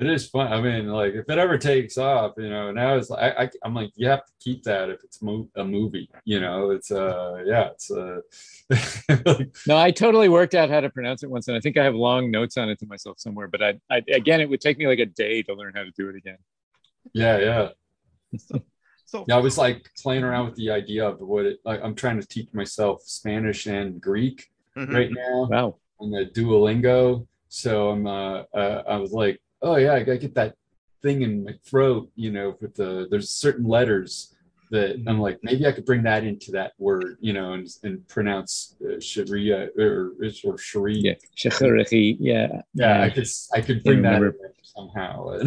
It 0.00 0.06
is 0.06 0.28
fun 0.28 0.52
i 0.52 0.60
mean 0.60 0.88
like 0.88 1.14
if 1.14 1.28
it 1.28 1.38
ever 1.38 1.56
takes 1.56 1.96
off 1.96 2.32
you 2.36 2.48
know 2.50 2.70
now 2.72 2.96
it's 2.96 3.08
like 3.08 3.36
I, 3.38 3.44
I 3.44 3.50
i'm 3.64 3.74
like 3.74 3.92
you 3.94 4.08
have 4.08 4.26
to 4.26 4.32
keep 4.40 4.62
that 4.64 4.90
if 4.90 5.02
it's 5.04 5.22
mo- 5.22 5.48
a 5.56 5.64
movie 5.64 6.08
you 6.24 6.40
know 6.40 6.70
it's 6.70 6.90
uh 6.90 7.42
yeah 7.46 7.70
it's 7.70 7.90
uh 7.90 8.20
No, 9.66 9.76
I 9.76 9.90
totally 9.90 10.28
worked 10.28 10.54
out 10.54 10.70
how 10.70 10.80
to 10.80 10.90
pronounce 10.90 11.22
it 11.22 11.30
once, 11.30 11.48
and 11.48 11.56
I 11.56 11.60
think 11.60 11.76
I 11.76 11.84
have 11.84 11.94
long 11.94 12.30
notes 12.30 12.56
on 12.56 12.68
it 12.68 12.78
to 12.80 12.86
myself 12.86 13.18
somewhere. 13.18 13.48
But 13.48 13.62
I, 13.62 13.80
I 13.90 14.02
again, 14.12 14.40
it 14.40 14.48
would 14.48 14.60
take 14.60 14.78
me 14.78 14.86
like 14.86 15.00
a 15.00 15.06
day 15.06 15.42
to 15.42 15.54
learn 15.54 15.72
how 15.74 15.82
to 15.84 15.90
do 15.90 16.08
it 16.08 16.16
again. 16.16 16.38
yeah 17.12 17.38
yeah 17.38 17.68
So, 19.06 19.24
Yeah, 19.28 19.36
I 19.36 19.40
was 19.40 19.56
like 19.56 19.88
playing 20.02 20.24
around 20.24 20.46
with 20.46 20.56
the 20.56 20.70
idea 20.70 21.08
of 21.08 21.20
what 21.20 21.46
it 21.46 21.60
like. 21.64 21.80
I'm 21.82 21.94
trying 21.94 22.20
to 22.20 22.26
teach 22.26 22.52
myself 22.52 23.02
Spanish 23.04 23.66
and 23.66 24.00
Greek 24.00 24.50
mhm. 24.76 24.92
right 24.94 25.10
now 25.12 25.48
Wow. 25.48 25.78
on 26.00 26.10
the 26.10 26.26
Duolingo. 26.26 27.26
So 27.48 27.90
I'm 27.90 28.06
uh, 28.06 28.42
uh 28.54 28.82
I 28.88 28.96
was 28.96 29.12
like, 29.12 29.40
oh 29.62 29.76
yeah, 29.76 29.94
I 29.94 30.00
gotta 30.02 30.18
get 30.18 30.34
that 30.34 30.54
thing 31.02 31.22
in 31.22 31.44
my 31.44 31.54
throat, 31.64 32.10
you 32.16 32.30
know, 32.30 32.56
with 32.60 32.74
the 32.74 33.06
there's 33.10 33.30
certain 33.30 33.66
letters 33.66 34.32
that 34.70 34.96
I'm 35.06 35.20
like 35.20 35.38
maybe 35.42 35.64
I 35.66 35.72
could 35.72 35.84
bring 35.84 36.02
that 36.04 36.24
into 36.24 36.50
that 36.52 36.72
word, 36.78 37.18
you 37.20 37.32
know, 37.32 37.52
and 37.52 37.68
and 37.84 38.06
pronounce 38.08 38.74
uh, 38.84 38.98
Sharia 39.00 39.68
or 39.78 40.12
or 40.44 40.58
Sharia. 40.58 40.96
Yeah. 41.00 41.14
Yeah. 42.18 42.62
Yeah, 42.74 43.02
I 43.02 43.10
could 43.10 43.28
I 43.54 43.60
could 43.60 43.84
bring 43.84 44.02
that 44.02 44.20
somehow. 44.62 45.38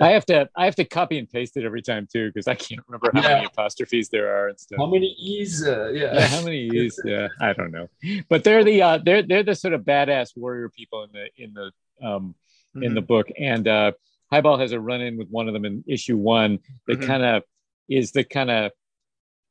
I 0.00 0.10
have 0.10 0.26
to 0.26 0.48
I 0.56 0.64
have 0.64 0.74
to 0.76 0.84
copy 0.84 1.18
and 1.18 1.30
paste 1.30 1.56
it 1.56 1.64
every 1.64 1.80
time 1.82 2.08
too 2.12 2.28
because 2.28 2.48
I 2.48 2.56
can't 2.56 2.80
remember 2.88 3.12
how 3.14 3.22
Yeah. 3.22 3.34
many 3.36 3.46
apostrophes 3.46 4.08
there 4.08 4.34
are 4.36 4.48
and 4.48 4.58
stuff. 4.58 4.78
How 4.80 4.86
many 4.86 5.06
E's? 5.06 5.64
Uh, 5.64 5.90
yeah. 5.94 6.14
Yeah, 6.14 6.26
how 6.26 6.42
many 6.42 6.58
E's? 6.58 6.98
Yeah, 7.04 7.28
I 7.40 7.52
don't 7.52 7.70
know. 7.70 7.88
But 8.28 8.42
they're 8.42 8.64
the 8.64 8.82
uh, 8.82 8.98
they're 8.98 9.22
they're 9.22 9.44
the 9.44 9.54
sort 9.54 9.74
of 9.74 9.82
badass 9.82 10.36
warrior 10.36 10.68
people 10.70 11.04
in 11.04 11.10
the 11.12 11.26
in 11.42 11.54
the 11.54 11.70
um 12.04 12.34
in 12.82 12.94
the 12.94 13.02
book. 13.02 13.28
And 13.38 13.68
uh, 13.68 13.92
Highball 14.32 14.58
has 14.58 14.72
a 14.72 14.80
run 14.80 15.00
in 15.00 15.16
with 15.16 15.28
one 15.28 15.48
of 15.48 15.54
them 15.54 15.64
in 15.64 15.84
issue 15.86 16.16
one 16.16 16.58
that 16.86 16.98
Mhm. 17.00 17.06
kind 17.06 17.22
of 17.22 17.42
is 17.88 18.12
the 18.12 18.24
kind 18.24 18.50
of 18.50 18.72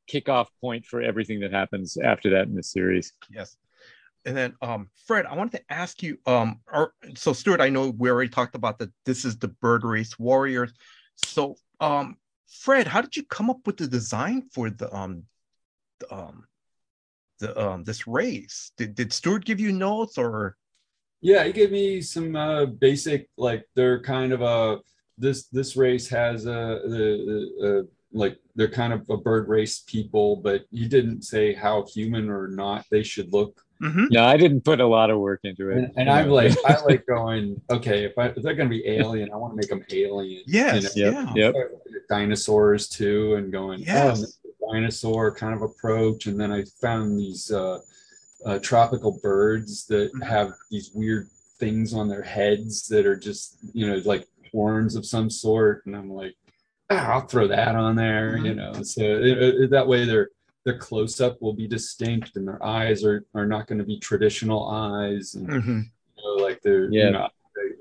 kickoff 0.09 0.47
point 0.59 0.85
for 0.85 1.01
everything 1.01 1.39
that 1.41 1.51
happens 1.51 1.97
after 1.97 2.31
that 2.31 2.47
in 2.47 2.55
the 2.55 2.63
series. 2.63 3.13
Yes. 3.29 3.55
And 4.25 4.35
then 4.35 4.55
um 4.61 4.89
Fred, 5.05 5.25
I 5.25 5.35
wanted 5.35 5.57
to 5.59 5.73
ask 5.73 6.01
you, 6.03 6.17
um, 6.25 6.59
or, 6.71 6.93
so 7.15 7.33
Stuart, 7.33 7.61
I 7.61 7.69
know 7.69 7.89
we 7.89 8.09
already 8.09 8.29
talked 8.29 8.55
about 8.55 8.79
that 8.79 8.89
this 9.05 9.23
is 9.25 9.37
the 9.37 9.47
bird 9.49 9.83
race 9.83 10.17
warriors. 10.19 10.73
So 11.15 11.55
um 11.79 12.17
Fred, 12.49 12.87
how 12.87 13.01
did 13.01 13.15
you 13.15 13.23
come 13.23 13.49
up 13.49 13.65
with 13.65 13.77
the 13.77 13.87
design 13.87 14.49
for 14.53 14.69
the 14.69 14.93
um 14.93 15.23
the, 15.99 16.13
um 16.13 16.45
the 17.39 17.57
um 17.61 17.83
this 17.83 18.07
race? 18.07 18.71
Did 18.77 18.95
did 18.95 19.13
Stuart 19.13 19.45
give 19.45 19.59
you 19.59 19.71
notes 19.71 20.17
or 20.17 20.57
Yeah, 21.23 21.45
he 21.45 21.53
gave 21.53 21.71
me 21.71 22.01
some 22.01 22.35
uh, 22.35 22.65
basic 22.65 23.29
like 23.37 23.65
they're 23.75 24.01
kind 24.01 24.33
of 24.33 24.41
a 24.41 24.81
this 25.17 25.47
this 25.47 25.77
race 25.77 26.09
has 26.09 26.45
a 26.45 26.81
the 26.83 27.53
uh, 27.63 27.87
like 28.11 28.37
they're 28.55 28.67
kind 28.67 28.91
of 28.91 29.09
a 29.09 29.15
bird 29.15 29.47
race 29.47 29.83
people, 29.87 30.35
but 30.35 30.65
he 30.69 30.85
didn't 30.85 31.23
say 31.23 31.53
how 31.53 31.85
human 31.93 32.29
or 32.29 32.49
not 32.49 32.85
they 32.91 33.03
should 33.03 33.31
look. 33.31 33.61
Mhm. 33.81 34.11
No, 34.11 34.25
I 34.25 34.35
didn't 34.35 34.65
put 34.65 34.81
a 34.81 34.85
lot 34.85 35.09
of 35.09 35.19
work 35.19 35.39
into 35.45 35.69
it. 35.69 35.77
And, 35.77 35.91
and 35.95 36.09
I'm 36.09 36.29
like 36.29 36.57
I 36.65 36.77
like 36.85 37.05
going 37.07 37.59
okay 37.69 38.03
if, 38.03 38.17
I, 38.17 38.27
if 38.27 38.43
they're 38.43 38.53
gonna 38.53 38.69
be 38.69 38.85
alien, 38.85 39.31
I 39.31 39.37
want 39.37 39.53
to 39.53 39.55
make 39.55 39.69
them 39.69 39.83
alien. 39.91 40.43
Yes, 40.45 40.93
you 40.95 41.09
know? 41.09 41.21
Yep, 41.21 41.35
yeah. 41.35 41.53
yep. 41.53 41.71
Dinosaurs 42.09 42.89
too, 42.89 43.35
and 43.35 43.49
going 43.49 43.85
oh, 43.89 44.15
dinosaur 44.71 45.33
kind 45.33 45.53
of 45.53 45.61
approach, 45.61 46.25
and 46.25 46.37
then 46.37 46.51
I 46.51 46.65
found 46.81 47.17
these 47.17 47.49
uh, 47.49 47.79
uh, 48.45 48.59
tropical 48.59 49.19
birds 49.21 49.85
that 49.87 50.13
Mhm. 50.13 50.23
have 50.23 50.53
these 50.69 50.91
weird 50.93 51.27
things 51.59 51.93
on 51.93 52.07
their 52.09 52.21
heads 52.23 52.87
that 52.87 53.05
are 53.05 53.15
just 53.15 53.57
you 53.73 53.87
know 53.87 54.01
like 54.05 54.27
horns 54.51 54.95
of 54.95 55.05
some 55.05 55.29
sort, 55.29 55.85
and 55.85 55.95
I'm 55.95 56.11
like, 56.11 56.35
ah, 56.89 57.13
I'll 57.13 57.27
throw 57.27 57.47
that 57.47 57.75
on 57.75 57.95
there, 57.95 58.37
you 58.37 58.53
Mhm. 58.53 58.55
know. 58.55 58.73
So 58.83 59.01
it, 59.01 59.37
it- 59.61 59.69
that 59.71 59.87
way 59.87 60.05
their 60.05 60.29
their 60.65 60.77
close 60.77 61.19
up 61.19 61.41
will 61.41 61.53
be 61.53 61.67
distinct, 61.67 62.35
and 62.37 62.47
their 62.47 62.63
eyes 62.63 63.03
are 63.03 63.25
are 63.33 63.45
not 63.45 63.67
going 63.67 63.79
to 63.79 63.85
be 63.85 63.97
traditional 63.99 64.67
eyes, 64.69 65.35
and 65.35 65.47
Mhm. 65.47 65.83
you 66.17 66.23
know, 66.23 66.43
like 66.43 66.61
they're 66.61 66.89
Yeah. 66.91 67.05
you 67.05 67.11
know. 67.11 67.27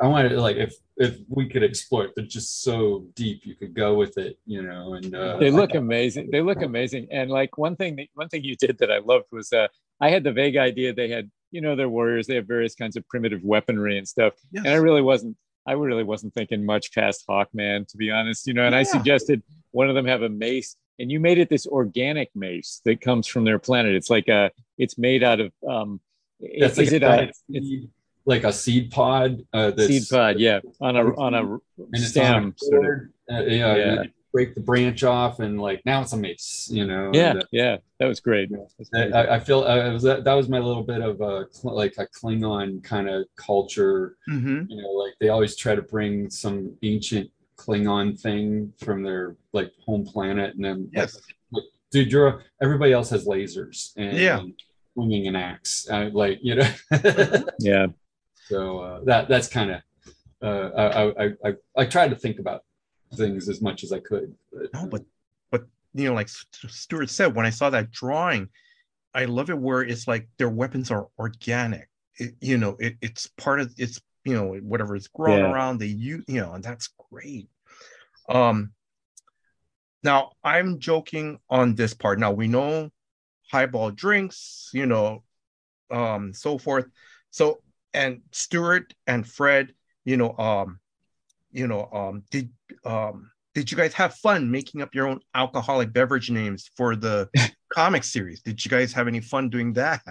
I 0.01 0.07
wanted 0.07 0.33
like 0.33 0.57
if 0.57 0.75
if 0.99 1.19
we 1.29 1.49
could 1.49 1.63
explore 1.63 2.05
it, 2.05 2.13
they're 2.15 2.25
just 2.27 2.63
so 2.63 3.07
deep 3.15 3.47
you 3.47 3.55
could 3.55 3.73
go 3.75 3.95
with 3.95 4.19
it, 4.19 4.39
you 4.47 4.63
know. 4.63 4.95
And 4.95 5.15
uh, 5.15 5.39
they 5.39 5.51
look 5.51 5.75
amazing. 5.75 6.31
They 6.31 6.41
look 6.43 6.61
amazing. 6.63 7.09
And 7.11 7.31
like 7.31 7.57
one 7.57 7.77
thing, 7.77 7.97
that, 7.97 8.09
one 8.15 8.29
thing 8.29 8.45
you 8.45 8.55
did 8.57 8.79
that 8.79 8.91
I 8.93 8.99
loved 8.99 9.27
was 9.33 9.53
uh, 9.53 9.69
I 10.03 10.11
had 10.11 10.25
the 10.25 10.33
vague 10.33 10.57
idea 10.57 10.93
they 10.93 11.09
had, 11.09 11.31
you 11.53 11.61
know, 11.61 11.77
they're 11.77 11.89
warriors. 11.89 12.27
They 12.27 12.35
have 12.35 12.47
various 12.47 12.75
kinds 12.75 12.97
of 12.97 13.07
primitive 13.07 13.43
weaponry 13.45 13.99
and 13.99 14.07
stuff. 14.07 14.35
Yes. 14.51 14.65
And 14.65 14.75
I 14.75 14.79
really 14.79 15.01
wasn't, 15.01 15.37
I 15.65 15.73
really 15.75 16.03
wasn't 16.03 16.35
thinking 16.35 16.67
much 16.67 16.93
past 16.93 17.25
Hawkman, 17.31 17.87
to 17.87 17.97
be 17.97 18.11
honest. 18.11 18.49
You 18.49 18.55
know, 18.55 18.67
and 18.67 18.75
I 18.75 18.83
suggested 18.83 19.45
one 19.71 19.89
of 19.89 19.95
them 19.95 20.07
have 20.07 20.23
a 20.23 20.29
mace, 20.29 20.75
and 20.99 21.09
you 21.09 21.21
made 21.21 21.39
it 21.39 21.49
this 21.49 21.69
organic 21.69 22.31
mace 22.35 22.81
that 22.85 23.01
comes 23.01 23.29
from 23.29 23.45
their 23.45 23.61
planet. 23.61 23.95
It's 23.95 24.11
like 24.11 24.27
a, 24.27 24.51
it's 24.77 24.99
made 24.99 25.23
out 25.23 25.39
of 25.39 25.53
um, 25.69 26.01
That's 26.59 26.79
is 26.79 26.91
like 26.91 27.03
it 27.03 27.03
a, 27.05 27.33
seed, 27.49 27.91
like 28.25 28.43
a 28.43 28.53
seed 28.53 28.91
pod? 28.91 29.47
Uh, 29.53 29.71
seed 29.77 30.03
pod? 30.11 30.41
Yeah, 30.41 30.59
on 30.81 30.97
a 30.97 31.05
on 31.15 31.61
a 31.95 31.99
stem. 31.99 32.35
on 32.35 32.49
a 32.49 32.53
Sort 32.57 33.13
of. 33.29 33.37
Uh, 33.37 33.43
yeah, 33.45 33.77
Yeah. 33.77 34.03
Break 34.33 34.55
the 34.55 34.61
branch 34.61 35.05
off, 35.05 35.41
and 35.41 35.61
like 35.61 35.83
now 35.85 36.01
it's 36.03 36.13
a 36.13 36.17
mace. 36.17 36.69
You 36.73 36.87
know. 36.87 37.11
Yeah, 37.13 37.31
and, 37.31 37.43
uh, 37.43 37.47
yeah, 37.53 37.77
that 38.01 38.07
was 38.07 38.21
great. 38.21 38.51
Yeah. 38.51 38.59
I, 38.81 38.85
great. 39.09 39.15
I- 39.15 39.35
I 39.37 39.41
feel 39.41 39.61
uh, 39.65 39.89
it 39.89 39.93
was 39.93 40.03
that, 40.05 40.25
that 40.25 40.35
was 40.35 40.49
my 40.49 40.59
little 40.59 40.83
bit 40.83 41.01
of 41.01 41.21
a 41.21 41.47
like 41.63 41.95
a 41.99 42.07
Klingon 42.07 42.83
kind 42.83 43.09
of 43.09 43.27
culture. 43.37 44.17
Mm-hmm. 44.31 44.65
You 44.69 44.83
know, 44.83 44.89
like 44.91 45.15
they 45.21 45.29
always 45.29 45.57
try 45.57 45.75
to 45.75 45.83
bring 45.83 46.31
some 46.31 46.75
ancient 46.83 47.31
Klingon 47.57 48.19
thing 48.19 48.73
from 48.85 49.03
their 49.03 49.37
like 49.53 49.73
home 49.85 50.05
planet, 50.05 50.55
and 50.57 50.65
then 50.65 50.91
Yes. 50.93 51.21
like, 51.53 51.65
dude, 51.91 52.11
you're 52.11 52.27
a, 52.29 52.39
everybody 52.63 52.93
else 52.93 53.11
has 53.11 53.27
lasers 53.27 53.93
and 53.97 54.17
Yeah. 54.17 54.41
swinging 54.95 55.27
an 55.29 55.37
axe, 55.37 55.87
uh, 55.91 56.11
like 56.13 56.39
you 56.43 56.57
know. 56.57 56.69
yeah, 57.61 57.87
so 58.49 58.79
uh, 58.81 59.01
that 59.05 59.29
that's 59.29 59.49
kind 59.49 59.71
of 59.71 59.81
uh, 60.43 60.71
I, 60.77 61.25
I 61.25 61.27
I 61.45 61.53
I 61.77 61.85
tried 61.85 62.11
to 62.11 62.17
think 62.17 62.39
about 62.41 62.65
things 63.15 63.49
as 63.49 63.61
much 63.61 63.85
as 63.85 63.93
I 63.93 64.01
could. 64.01 64.35
But, 64.53 64.73
No, 64.75 64.87
but 64.87 65.05
but 65.51 65.65
you 65.95 66.07
know, 66.09 66.15
like 66.15 66.29
St- 66.29 66.73
Stuart 66.73 67.11
said, 67.11 67.35
when 67.35 67.47
I 67.47 67.51
saw 67.51 67.71
that 67.71 67.91
drawing, 67.91 68.49
I 69.15 69.27
love 69.27 69.51
it 69.51 69.59
where 69.59 69.83
it's 69.83 70.09
like 70.09 70.29
their 70.39 70.49
weapons 70.49 70.91
are 70.91 71.09
organic. 71.19 71.89
It, 72.17 72.35
you 72.41 72.59
know, 72.59 72.77
it, 72.79 72.97
it's 73.01 73.27
part 73.27 73.61
of 73.61 73.73
it's 73.79 74.01
you 74.25 74.35
know 74.35 74.55
whatever 74.63 74.97
is 74.97 75.09
growing 75.09 75.43
Yeah. 75.43 75.53
around. 75.53 75.79
They 75.79 75.87
you 75.87 76.23
you 76.27 76.41
know, 76.41 76.53
and 76.53 76.65
that's 76.65 76.89
great. 77.11 77.49
Um, 78.29 78.73
now 80.03 80.33
I'm 80.43 80.79
joking 80.79 81.39
on 81.49 81.75
this 81.75 81.95
part. 81.95 82.19
Now 82.19 82.33
we 82.33 82.49
know 82.49 82.91
highball 83.51 83.91
drinks, 83.91 84.71
you 84.73 84.87
know, 84.87 85.23
um, 85.91 86.33
so 86.33 86.59
forth. 86.59 86.87
So 87.31 87.61
and 87.95 88.23
Stuart 88.33 88.95
and 89.07 89.27
Fred, 89.27 89.75
you 90.05 90.17
know, 90.17 90.37
um, 90.39 90.81
you 91.53 91.67
know, 91.67 91.89
um, 91.93 92.23
did 92.31 92.51
um 92.85 93.31
did 93.55 93.71
you 93.71 93.77
guys 93.77 93.93
have 93.95 94.15
fun 94.15 94.51
making 94.51 94.81
up 94.81 94.95
your 94.95 95.07
own 95.07 95.21
alcoholic 95.35 95.93
beverage 95.93 96.31
names 96.31 96.71
for 96.77 96.97
the 96.97 97.29
comic 97.73 98.03
series? 98.05 98.41
Did 98.41 98.65
you 98.65 98.71
guys 98.71 98.93
have 98.95 99.09
any 99.09 99.21
fun 99.21 99.51
doing 99.51 99.73
that? 99.75 100.03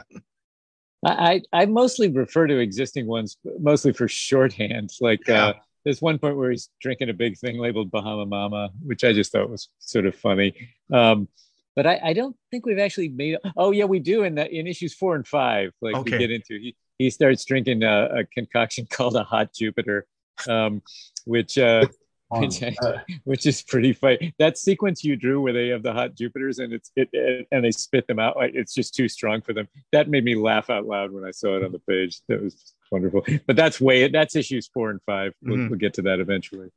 I 1.06 1.42
I 1.52 1.66
mostly 1.66 2.10
refer 2.10 2.48
to 2.48 2.60
existing 2.60 3.08
ones 3.08 3.38
mostly 3.60 3.92
for 3.94 4.08
shorthand. 4.08 4.92
Like 5.02 5.28
Yeah. 5.28 5.48
uh, 5.48 5.54
there's 5.84 6.00
one 6.02 6.20
point 6.20 6.38
where 6.38 6.52
he's 6.52 6.70
drinking 6.80 7.10
a 7.10 7.14
big 7.14 7.38
thing 7.40 7.58
labeled 7.58 7.90
Bahama 7.90 8.28
Mama, 8.28 8.70
which 8.86 9.04
I 9.04 9.14
just 9.14 9.32
thought 9.32 9.50
was 9.50 9.70
sort 9.80 10.06
of 10.06 10.16
funny. 10.16 10.54
Um, 10.94 11.28
but 11.76 11.88
I, 11.88 12.00
I 12.04 12.14
don't 12.14 12.36
think 12.52 12.68
we've 12.68 12.78
actually 12.78 13.10
made. 13.10 13.38
Oh 13.58 13.72
yeah, 13.72 13.86
we 13.86 14.00
do 14.00 14.22
in 14.24 14.36
the 14.36 14.48
in 14.54 14.68
issues 14.68 14.94
four 14.94 15.16
and 15.16 15.28
five. 15.28 15.72
Like 15.82 15.96
Okay. 15.96 16.12
we 16.12 16.18
get 16.20 16.30
into 16.30 16.60
he 16.60 16.76
he 17.00 17.10
starts 17.10 17.44
drinking 17.46 17.82
a, 17.82 18.20
a 18.20 18.24
concoction 18.26 18.86
called 18.92 19.16
a 19.16 19.24
hot 19.24 19.54
Jupiter, 19.56 20.06
um, 20.48 20.82
which 21.26 21.58
uh, 21.58 21.86
which, 22.30 22.64
I- 22.64 22.76
uh, 22.82 23.00
which 23.26 23.46
is 23.46 23.62
pretty 23.62 23.92
funny. 23.94 24.34
That 24.40 24.58
sequence 24.58 25.04
you 25.04 25.16
drew 25.18 25.42
where 25.42 25.52
they 25.54 25.68
have 25.68 25.84
the 25.84 25.92
hot 25.94 26.16
Jupiters 26.16 26.60
and 26.60 26.72
it's 26.74 26.90
it, 26.96 27.10
it 27.12 27.48
and 27.52 27.64
they 27.64 27.72
spit 27.72 28.08
them 28.08 28.20
out 28.20 28.38
like 28.38 28.52
it's 28.54 28.74
just 28.74 28.96
too 28.96 29.08
strong 29.10 29.42
for 29.42 29.54
them. 29.54 29.68
That 29.92 30.08
made 30.10 30.24
me 30.24 30.36
laugh 30.36 30.70
out 30.70 30.86
loud 30.86 31.12
when 31.12 31.26
I 31.26 31.32
saw 31.32 31.58
it 31.58 31.64
on 31.64 31.72
the 31.74 31.80
page. 31.80 32.22
That 32.30 32.42
was 32.42 32.74
wonderful. 32.92 33.24
But 33.48 33.56
that's 33.58 33.82
way 33.82 34.08
that's 34.08 34.36
issues 34.36 34.68
four 34.74 34.92
and 34.92 35.02
5 35.06 35.34
We'll, 35.44 35.58
Mhm. 35.58 35.70
we'll 35.70 35.80
get 35.80 35.94
to 35.96 36.02
that 36.04 36.20
eventually. 36.20 36.70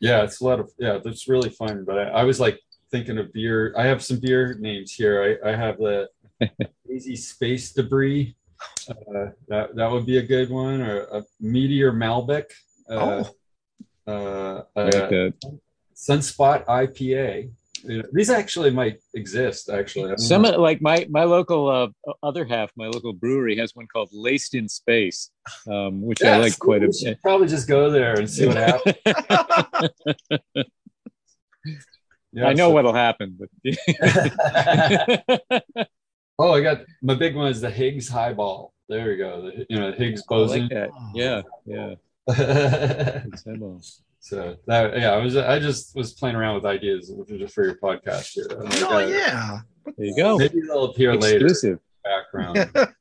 Yeah, 0.00 0.22
it's 0.24 0.40
a 0.40 0.44
lot 0.44 0.60
of 0.60 0.70
yeah, 0.78 0.98
that's 1.02 1.26
really 1.26 1.50
fun. 1.50 1.84
But 1.86 1.98
I, 1.98 2.02
I 2.20 2.24
was 2.24 2.38
like 2.38 2.60
thinking 2.90 3.16
of 3.18 3.32
beer. 3.32 3.74
I 3.78 3.86
have 3.86 4.02
some 4.02 4.18
beer 4.20 4.56
names 4.60 4.92
here. 4.92 5.38
I, 5.44 5.50
I 5.50 5.56
have 5.56 5.78
the 5.78 6.08
Easy 6.90 7.16
Space 7.16 7.72
Debris. 7.72 8.36
Uh, 8.90 9.30
that 9.48 9.74
that 9.74 9.90
would 9.90 10.04
be 10.06 10.18
a 10.18 10.22
good 10.22 10.50
one, 10.50 10.80
or 10.82 11.00
a 11.04 11.24
Meteor 11.40 11.92
Malbec. 11.92 12.44
Uh, 12.90 13.24
oh, 14.06 14.12
uh, 14.12 14.62
like 14.76 14.94
uh. 14.94 15.30
Sunspot 15.94 16.64
IPA. 16.66 17.50
You 17.84 17.98
know, 17.98 18.04
These 18.12 18.30
actually 18.30 18.70
might 18.70 18.98
exist. 19.14 19.70
Actually, 19.70 20.16
Some 20.16 20.42
know. 20.42 20.60
like 20.60 20.80
my 20.82 21.06
my 21.10 21.22
local 21.24 21.68
uh, 21.68 21.88
other 22.22 22.44
half, 22.44 22.70
my 22.76 22.86
local 22.86 23.12
brewery 23.12 23.56
has 23.58 23.74
one 23.76 23.86
called 23.86 24.08
Laced 24.12 24.54
in 24.54 24.68
Space, 24.68 25.30
um, 25.70 26.02
which 26.02 26.18
Yeah, 26.20 26.34
I 26.34 26.38
like 26.38 26.58
quite 26.58 26.82
a 26.82 26.88
bit. 26.88 27.20
probably 27.22 27.46
just 27.46 27.68
go 27.68 27.90
there 27.90 28.18
and 28.18 28.28
see 28.28 28.46
what 28.46 28.56
happens. 28.66 28.96
Yeah, 32.32 32.46
I 32.48 32.52
know 32.52 32.68
so- 32.68 32.74
what'll 32.74 32.94
happen, 32.94 33.38
but 33.38 33.48
oh, 36.38 36.54
I 36.54 36.60
got 36.62 36.82
my 37.02 37.14
big 37.14 37.34
one 37.36 37.48
is 37.48 37.60
the 37.60 37.70
Higgs 37.70 38.08
highball. 38.08 38.72
There 38.88 39.06
we 39.08 39.16
go. 39.16 39.42
The, 39.42 39.66
you 39.68 39.78
know, 39.78 39.92
Higgs 39.92 40.22
I 40.30 40.34
like 40.34 40.70
Yeah, 41.14 41.42
yeah. 41.64 41.94
so 44.20 44.56
that 44.66 44.98
yeah, 44.98 45.12
I 45.12 45.16
was 45.16 45.36
I 45.36 45.58
just 45.58 45.96
was 45.96 46.12
playing 46.12 46.36
around 46.36 46.56
with 46.56 46.66
ideas 46.66 47.12
just 47.26 47.54
for 47.54 47.64
your 47.64 47.76
podcast 47.76 48.32
here. 48.34 48.46
Like, 48.50 48.82
oh 48.82 48.96
uh, 48.96 49.06
yeah. 49.06 49.60
There 49.96 50.06
you 50.06 50.16
go. 50.16 50.36
Maybe 50.36 50.60
they'll 50.60 50.84
appear 50.84 51.14
later. 51.16 51.46
Exclusive. 51.46 51.78
the 52.04 52.10
Background. 52.10 52.88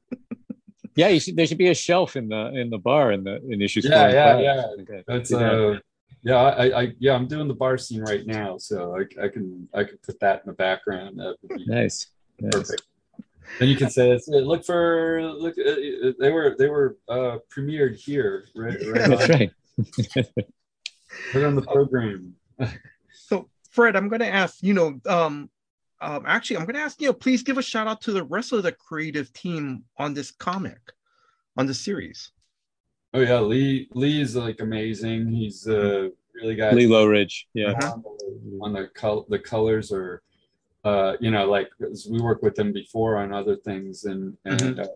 Yeah, 0.98 1.10
you 1.10 1.20
should, 1.20 1.36
there 1.36 1.46
should 1.46 1.60
be 1.60 1.70
a 1.70 1.76
shelf 1.76 2.16
in 2.16 2.28
the 2.28 2.48
in 2.56 2.72
the 2.72 2.80
bar 2.80 3.12
in 3.12 3.24
the 3.24 3.40
in 3.52 3.62
issues. 3.62 3.86
Yeah, 3.86 4.10
yeah, 4.10 4.34
five. 4.34 4.44
yeah. 4.44 4.64
Okay. 4.82 5.04
That's 5.08 5.32
uh, 5.32 5.78
yeah, 6.24 6.38
I, 6.38 6.82
I 6.82 6.94
yeah, 6.98 7.14
I'm 7.14 7.28
doing 7.28 7.48
the 7.48 7.54
bar 7.54 7.78
scene 7.78 8.02
right 8.02 8.26
now, 8.26 8.58
so 8.58 8.98
I, 8.98 9.26
I 9.26 9.28
can 9.28 9.70
I 9.76 9.84
can 9.84 10.00
put 10.00 10.20
that 10.22 10.42
in 10.44 10.48
the 10.48 10.54
background. 10.54 11.20
That 11.20 11.36
would 11.44 11.60
be 11.60 11.66
nice. 11.68 12.08
nice. 12.42 12.72
Perfect. 13.48 13.60
Then 13.60 13.70
you 13.70 13.76
can 13.78 13.90
say, 13.90 14.06
it's- 14.12 14.30
uh, 14.30 14.38
look 14.38 14.64
for 14.66 15.22
look. 15.24 15.56
Uh, 15.58 15.70
uh, 16.10 16.12
they 16.20 16.32
were 16.32 16.56
they 16.60 16.68
were 16.70 16.98
uh, 17.08 17.38
premiered 17.56 17.96
here, 17.96 18.46
right? 18.56 18.78
Right, 18.86 19.10
That's 19.10 19.24
on, 19.24 19.30
right. 19.40 19.52
right 21.34 21.44
on 21.46 21.56
the 21.56 21.62
program. 21.62 22.36
So 23.12 23.50
Fred, 23.72 23.96
I'm 23.96 24.10
gonna 24.10 24.26
ask, 24.26 24.58
you 24.62 24.74
know, 24.74 25.00
um, 25.06 25.50
um 26.02 26.24
actually 26.28 26.58
I'm 26.58 26.66
gonna 26.66 26.80
ask 26.80 27.00
you 27.02 27.08
know, 27.08 27.14
please 27.14 27.42
give 27.44 27.58
a 27.58 27.62
shout 27.64 27.88
out 27.88 28.02
to 28.02 28.12
the 28.12 28.24
rest 28.24 28.52
of 28.54 28.64
the 28.64 28.72
creative 28.74 29.32
team 29.34 29.84
on 29.98 30.14
this 30.14 30.32
comic, 30.32 30.80
on 31.58 31.66
the 31.68 31.74
series. 31.74 32.32
Oh 33.14 33.22
yeah, 33.22 33.40
Lee 33.40 33.88
Lee 33.94 34.22
is 34.22 34.36
like 34.36 34.60
amazing. 34.60 35.32
He's 35.32 35.68
uh, 35.68 36.10
really 36.36 36.56
got 36.56 36.74
Lee 36.74 36.88
Loughridge. 36.88 37.48
Yeah. 37.54 37.72
on 37.74 38.04
the, 38.04 38.60
on 38.62 38.74
the 38.74 38.90
col- 38.94 39.26
the 39.30 39.40
colors 39.40 39.92
are 39.92 40.22
uh 40.88 41.12
you 41.24 41.32
know 41.36 41.46
like 41.56 41.70
we 42.14 42.20
worked 42.30 42.44
with 42.48 42.56
them 42.60 42.72
before 42.82 43.14
on 43.22 43.28
other 43.42 43.56
things 43.70 43.96
and 44.12 44.22
and 44.46 44.60
Mhm. 44.62 44.80
uh, 44.84 44.88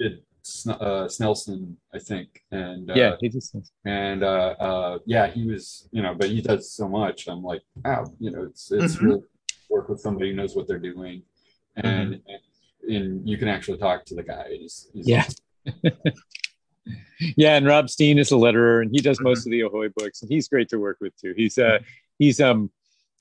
did 0.00 0.14
Sn- 0.42 0.80
uh 0.88 1.04
Snelson 1.16 1.60
I 1.98 1.98
think 2.10 2.28
and 2.62 2.84
uh, 2.90 2.94
Yeah. 3.02 3.12
He 3.20 3.28
just 3.36 3.50
and 3.84 4.20
uh 4.34 4.50
uh 4.68 4.92
yeah 5.14 5.26
he 5.36 5.42
was 5.52 5.64
you 5.96 6.02
know 6.04 6.14
but 6.20 6.28
he 6.34 6.40
does 6.50 6.64
so 6.78 6.84
much 7.00 7.18
I'm 7.32 7.42
like 7.52 7.62
wow 7.84 8.02
you 8.24 8.30
know 8.32 8.42
it's 8.50 8.64
it's 8.78 8.94
Mhm. 8.96 9.02
really 9.06 9.22
work 9.74 9.86
with 9.90 10.00
somebody 10.06 10.26
who 10.30 10.36
knows 10.40 10.54
what 10.56 10.64
they're 10.68 10.86
doing 10.94 11.16
and 11.76 12.10
and, 12.32 12.42
and 12.96 13.08
you 13.30 13.36
can 13.40 13.48
actually 13.54 13.78
talk 13.86 13.98
to 14.08 14.14
the 14.18 14.26
guy 14.32 14.44
he's, 14.60 14.76
he's 14.94 15.06
Yeah. 15.14 15.26
yeah, 17.36 17.56
and 17.56 17.66
Rob 17.66 17.90
Steen 17.90 18.18
is 18.18 18.32
a 18.32 18.34
letterer, 18.44 18.80
and 18.82 18.90
he 18.90 19.00
does 19.08 19.20
most 19.20 19.46
of 19.46 19.50
the 19.52 19.60
Ahoy 19.60 19.88
books, 19.94 20.22
and 20.22 20.30
he's 20.30 20.48
great 20.48 20.68
to 20.70 20.78
work 20.78 20.96
with 21.00 21.14
too. 21.20 21.34
He's 21.36 21.58
uh 21.58 21.78
he's 22.18 22.40
um 22.40 22.70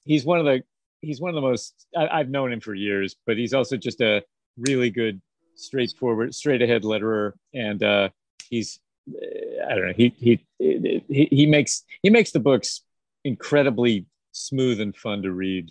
he's 0.05 0.23
one 0.25 0.39
of 0.39 0.45
the 0.45 0.63
he's 1.01 1.19
one 1.21 1.29
of 1.29 1.35
the 1.35 1.41
most 1.41 1.87
I, 1.95 2.07
I've 2.07 2.29
known 2.29 2.51
him 2.51 2.59
for 2.59 2.73
years, 2.73 3.15
but 3.25 3.37
he's 3.37 3.53
also 3.53 3.77
just 3.77 4.01
a 4.01 4.23
really 4.57 4.89
good, 4.89 5.21
straightforward, 5.55 6.33
straight 6.35 6.61
ahead 6.61 6.83
letterer, 6.83 7.33
and 7.53 7.81
uh 7.83 8.09
he's 8.49 8.79
uh, 9.11 9.65
I 9.69 9.75
don't 9.75 9.87
know 9.87 9.93
he 9.95 10.13
he 10.17 10.45
he 10.59 11.27
he 11.31 11.45
makes 11.45 11.83
he 12.03 12.09
makes 12.09 12.31
the 12.31 12.39
books 12.39 12.81
incredibly 13.23 14.05
smooth 14.31 14.79
and 14.79 14.95
fun 14.95 15.21
to 15.23 15.31
read. 15.31 15.69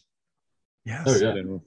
Yes. 0.85 1.03
Oh, 1.07 1.17
yeah. 1.17 1.35
in. 1.37 1.61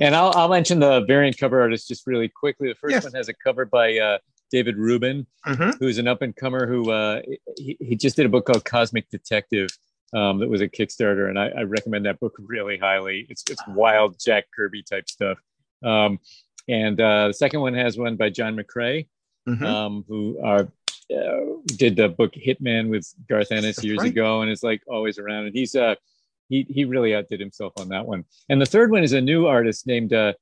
And 0.00 0.14
I'll, 0.14 0.32
I'll 0.34 0.48
mention 0.48 0.80
the 0.80 1.04
variant 1.06 1.36
cover 1.38 1.60
artist 1.60 1.86
just 1.88 2.06
really 2.06 2.28
quickly. 2.28 2.68
The 2.68 2.74
first 2.74 2.92
Yes. 2.94 3.04
one 3.04 3.12
has 3.14 3.28
a 3.28 3.34
cover 3.34 3.64
by 3.66 3.98
uh, 3.98 4.18
David 4.50 4.76
Rubin, 4.76 5.26
Mhm. 5.46 5.78
who's 5.78 5.98
an 5.98 6.08
up 6.08 6.22
and 6.22 6.34
comer 6.34 6.66
who 6.66 6.90
uh, 6.90 7.20
he, 7.58 7.76
he 7.80 7.94
just 7.96 8.16
did 8.16 8.26
a 8.26 8.28
book 8.28 8.46
called 8.46 8.64
Cosmic 8.64 9.08
Detective 9.10 9.68
um, 10.12 10.38
that 10.38 10.48
was 10.48 10.60
a 10.60 10.68
Kickstarter, 10.68 11.28
and 11.28 11.38
I, 11.38 11.48
I 11.48 11.62
recommend 11.62 12.06
that 12.06 12.20
book 12.20 12.34
really 12.38 12.78
highly. 12.78 13.26
It's 13.28 13.42
it's 13.50 13.62
wild 13.68 14.16
Jack 14.24 14.44
Kirby 14.54 14.82
type 14.82 15.08
stuff. 15.08 15.38
Um, 15.84 16.18
and 16.68 17.00
uh, 17.00 17.28
the 17.28 17.34
second 17.34 17.60
one 17.60 17.74
has 17.74 17.98
one 17.98 18.16
by 18.16 18.30
John 18.30 18.56
McCrea, 18.56 19.06
Mhm. 19.48 19.62
um, 19.62 20.04
who 20.08 20.38
uh, 20.44 20.64
uh, 21.14 21.40
did 21.66 21.94
the 21.96 22.08
book 22.08 22.32
Hitman 22.34 22.88
with 22.88 23.06
Garth 23.28 23.52
Ennis 23.52 23.82
years 23.84 23.98
right. 23.98 24.10
ago, 24.10 24.42
and 24.42 24.50
is 24.50 24.62
like 24.62 24.82
always 24.88 25.18
around. 25.18 25.46
And 25.46 25.54
he's 25.54 25.74
uh, 25.76 25.94
he 26.48 26.66
he 26.68 26.84
really 26.84 27.14
outdid 27.14 27.40
himself 27.40 27.72
on 27.78 27.88
that 27.90 28.06
one. 28.06 28.24
And 28.48 28.60
the 28.60 28.66
third 28.66 28.90
one 28.90 29.02
is 29.04 29.12
a 29.12 29.20
new 29.20 29.46
artist 29.46 29.86
named 29.86 30.12
uh, 30.12 30.32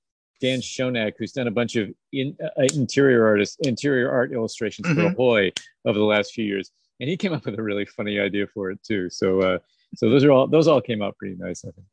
Dan 0.41 0.61
Shonak, 0.61 1.15
who's 1.19 1.33
done 1.33 1.47
a 1.47 1.51
bunch 1.51 1.77
of 1.77 1.91
in, 2.13 2.37
uh, 2.43 2.63
interior 2.75 3.27
artists, 3.27 3.57
interior 3.67 4.11
art 4.11 4.33
illustrations 4.33 4.89
for 4.89 4.95
Mhm. 4.95 5.13
Ahoy 5.13 5.53
over 5.85 5.99
the 5.99 6.05
last 6.05 6.33
few 6.33 6.45
years. 6.45 6.71
And 7.01 7.09
he 7.09 7.17
came 7.17 7.33
up 7.33 7.45
with 7.45 7.59
a 7.59 7.63
really 7.63 7.85
funny 7.85 8.21
idea 8.21 8.47
for 8.47 8.71
it 8.71 8.83
too. 8.83 9.11
So 9.11 9.41
uh, 9.41 9.59
so 9.97 10.11
those 10.11 10.25
are 10.25 10.31
all 10.31 10.47
those 10.47 10.69
all 10.69 10.81
came 10.81 11.03
out 11.03 11.17
pretty 11.17 11.37
nice. 11.37 11.65
I 11.65 11.71
think. 11.71 11.87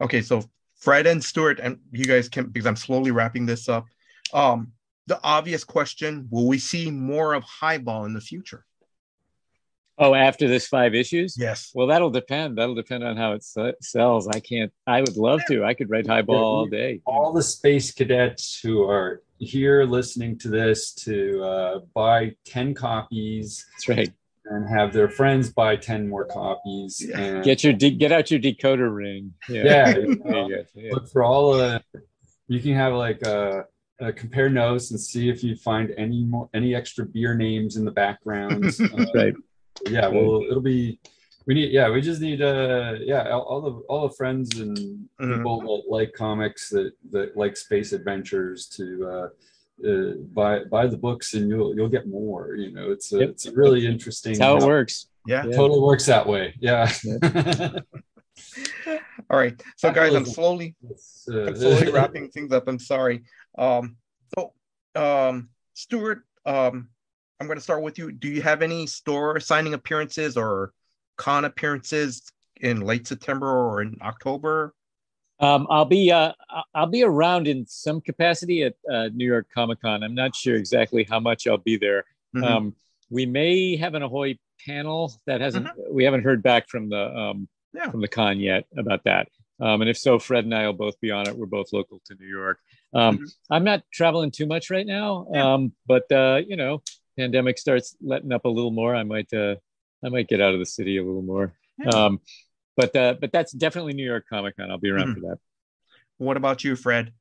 Okay, 0.00 0.22
so 0.22 0.42
Fred 0.76 1.06
and 1.06 1.22
Stuart, 1.22 1.60
and 1.60 1.78
you 1.90 2.04
guys 2.04 2.28
can 2.28 2.46
because 2.46 2.66
I'm 2.66 2.76
slowly 2.76 3.10
wrapping 3.10 3.46
this 3.46 3.68
up. 3.68 3.86
Um, 4.32 4.72
the 5.06 5.20
obvious 5.22 5.64
question: 5.64 6.28
Will 6.30 6.46
we 6.46 6.58
see 6.58 6.90
more 6.90 7.34
of 7.34 7.44
Highball 7.44 8.04
in 8.04 8.14
the 8.14 8.20
future? 8.20 8.64
Oh, 9.98 10.14
after 10.14 10.46
this 10.46 10.66
five 10.66 10.94
issues? 10.94 11.36
Yes. 11.38 11.70
Well, 11.74 11.86
that'll 11.86 12.10
depend. 12.10 12.58
That'll 12.58 12.74
depend 12.74 13.02
on 13.02 13.16
how 13.16 13.32
it 13.32 13.44
sells. 13.80 14.28
I 14.28 14.40
can't. 14.40 14.70
I 14.86 15.00
would 15.00 15.16
love 15.16 15.40
to. 15.48 15.64
I 15.64 15.72
could 15.72 15.88
write 15.88 16.06
Highball 16.06 16.36
all 16.36 16.66
day. 16.66 17.00
All 17.06 17.32
the 17.32 17.42
space 17.42 17.92
cadets 17.92 18.60
who 18.60 18.82
are 18.82 19.22
here 19.38 19.84
listening 19.84 20.38
to 20.40 20.48
this 20.48 20.92
to 20.94 21.42
uh, 21.42 21.78
buy 21.94 22.34
ten 22.44 22.74
copies. 22.74 23.64
That's 23.72 23.88
right. 23.88 24.12
And 24.48 24.68
have 24.68 24.92
their 24.92 25.08
friends 25.08 25.50
buy 25.50 25.76
ten 25.76 26.08
more 26.08 26.24
copies. 26.24 27.04
Yeah. 27.06 27.18
And 27.18 27.44
Get 27.44 27.64
your 27.64 27.72
de- 27.72 27.90
get 27.96 28.12
out 28.12 28.30
your 28.30 28.38
decoder 28.40 28.94
ring. 28.94 29.34
yeah, 29.48 29.88
you 29.96 30.16
know, 30.24 30.48
you. 30.48 30.64
Yeah. 30.74 30.92
look 30.92 31.08
for 31.10 31.24
all 31.24 31.54
the. 31.54 31.82
You 32.48 32.60
can 32.60 32.74
have 32.74 32.92
like 32.94 33.22
a, 33.22 33.64
a 34.00 34.12
compare 34.12 34.48
notes 34.48 34.92
and 34.92 35.00
see 35.00 35.28
if 35.28 35.42
you 35.42 35.56
find 35.56 35.92
any 35.98 36.22
more 36.24 36.48
any 36.54 36.74
extra 36.76 37.04
beer 37.04 37.34
names 37.34 37.76
in 37.76 37.84
the 37.84 37.90
background. 37.90 38.64
Uh, 38.80 39.04
Right. 39.14 39.34
yeah 39.90 40.06
well 40.08 40.40
it'll 40.48 40.62
be 40.62 40.98
we 41.46 41.54
need 41.54 41.70
yeah 41.72 41.88
we 41.88 42.00
just 42.00 42.20
need 42.20 42.42
uh 42.42 42.94
yeah 43.00 43.28
all, 43.30 43.42
all 43.42 43.60
the 43.60 43.72
all 43.88 44.08
the 44.08 44.14
friends 44.14 44.58
and 44.58 44.76
Mhm. 45.20 45.36
people 45.38 45.60
that 45.60 45.90
like 45.90 46.12
comics 46.12 46.68
that 46.70 46.92
that 47.12 47.36
like 47.36 47.56
space 47.56 47.92
adventures 47.92 48.66
to 48.76 48.84
uh 49.08 49.28
uh, 49.88 50.12
buy 50.32 50.64
buy 50.64 50.86
the 50.86 50.96
books 50.96 51.34
and 51.34 51.48
you'll 51.50 51.74
you'll 51.76 51.88
get 51.88 52.06
more 52.08 52.54
you 52.54 52.72
know 52.72 52.90
it's 52.90 53.12
a, 53.12 53.18
Yep. 53.20 53.28
it's 53.30 53.46
a 53.46 53.52
really 53.52 53.86
interesting 53.86 54.32
That's 54.38 54.42
how 54.44 54.56
it 54.58 54.66
works. 54.66 55.08
Yeah. 55.26 55.44
Yeah. 55.46 55.56
totally 55.56 55.80
works 55.80 56.06
that 56.06 56.26
way 56.26 56.54
yeah 56.60 56.90
All 59.30 59.38
right. 59.38 59.60
So, 59.76 59.90
guys, 59.90 60.14
I'm 60.14 60.26
slowly 60.26 60.74
uh, 61.28 61.42
I'm 61.46 61.56
slowly 61.56 61.90
wrapping 61.96 62.28
things 62.30 62.52
up. 62.52 62.68
I'm 62.68 62.78
sorry. 62.78 63.24
Um, 63.58 63.96
so, 64.34 64.52
um, 64.94 65.48
Stuart, 65.74 66.22
um, 66.44 66.88
I'm 67.40 67.46
going 67.46 67.56
to 67.58 67.62
start 67.62 67.82
with 67.82 67.98
you. 67.98 68.12
Do 68.12 68.28
you 68.28 68.42
have 68.42 68.62
any 68.62 68.86
store 68.86 69.40
signing 69.40 69.74
appearances 69.74 70.36
or 70.36 70.72
con 71.16 71.44
appearances 71.44 72.22
in 72.60 72.80
late 72.80 73.06
September 73.06 73.48
or 73.48 73.82
in 73.82 73.96
October? 74.02 74.74
Um, 75.38 75.66
I'll 75.68 75.84
be 75.84 76.10
uh, 76.10 76.32
I'll 76.74 76.86
be 76.86 77.02
around 77.02 77.46
in 77.46 77.66
some 77.66 78.00
capacity 78.00 78.62
at 78.62 78.74
uh, 78.90 79.08
New 79.12 79.26
York 79.26 79.48
Comic 79.54 79.80
Con. 79.82 80.02
I'm 80.02 80.14
not 80.14 80.34
sure 80.34 80.56
exactly 80.56 81.04
how 81.04 81.20
much 81.20 81.46
I'll 81.46 81.58
be 81.58 81.76
there. 81.76 82.04
Mhm. 82.34 82.44
Um, 82.44 82.76
we 83.10 83.26
may 83.26 83.76
have 83.76 83.94
an 83.94 84.02
Ahoy 84.02 84.38
panel 84.66 85.12
that 85.26 85.40
hasn't. 85.42 85.68
We 85.90 86.04
haven't 86.04 86.22
heard 86.22 86.42
back 86.42 86.68
from 86.68 86.88
the 86.88 87.14
um, 87.14 87.48
Yeah. 87.74 87.90
from 87.90 88.00
the 88.00 88.08
con 88.08 88.40
yet 88.40 88.64
about 88.78 89.04
that. 89.04 89.28
Um, 89.60 89.80
and 89.82 89.90
if 89.90 89.98
so, 89.98 90.18
Fred 90.18 90.44
and 90.44 90.54
I 90.54 90.66
will 90.66 90.72
both 90.74 90.98
be 91.00 91.10
on 91.10 91.28
it. 91.28 91.36
We're 91.36 91.46
both 91.46 91.72
local 91.72 92.00
to 92.06 92.14
New 92.14 92.26
York. 92.26 92.58
Um, 92.94 93.18
Mhm. 93.18 93.34
I'm 93.50 93.64
not 93.64 93.82
traveling 93.92 94.30
too 94.30 94.46
much 94.46 94.70
right 94.70 94.86
now, 94.86 95.26
Yeah. 95.32 95.52
um, 95.54 95.72
but 95.86 96.10
uh, 96.10 96.40
you 96.48 96.56
know, 96.56 96.82
pandemic 97.18 97.58
starts 97.58 97.94
letting 98.00 98.32
up 98.32 98.46
a 98.46 98.48
little 98.48 98.70
more. 98.70 98.94
I 98.96 99.02
might 99.02 99.30
uh, 99.34 99.56
I 100.04 100.08
might 100.08 100.28
get 100.28 100.40
out 100.40 100.52
of 100.54 100.60
the 100.60 100.66
city 100.66 100.98
a 100.98 101.04
little 101.04 101.22
more. 101.22 101.52
Yeah. 101.78 101.88
Um, 101.90 102.20
but 102.76 102.94
uh, 102.94 103.14
but 103.20 103.32
that's 103.32 103.52
definitely 103.52 103.94
New 103.94 104.04
York 104.06 104.26
Comic 104.28 104.56
Con. 104.56 104.70
I'll 104.70 104.78
be 104.78 104.90
around 104.90 105.08
Mhm. 105.08 105.14
for 105.14 105.20
that. 105.28 105.38
What 106.18 106.36
about 106.36 106.64
you, 106.64 106.76
Fred? 106.76 107.12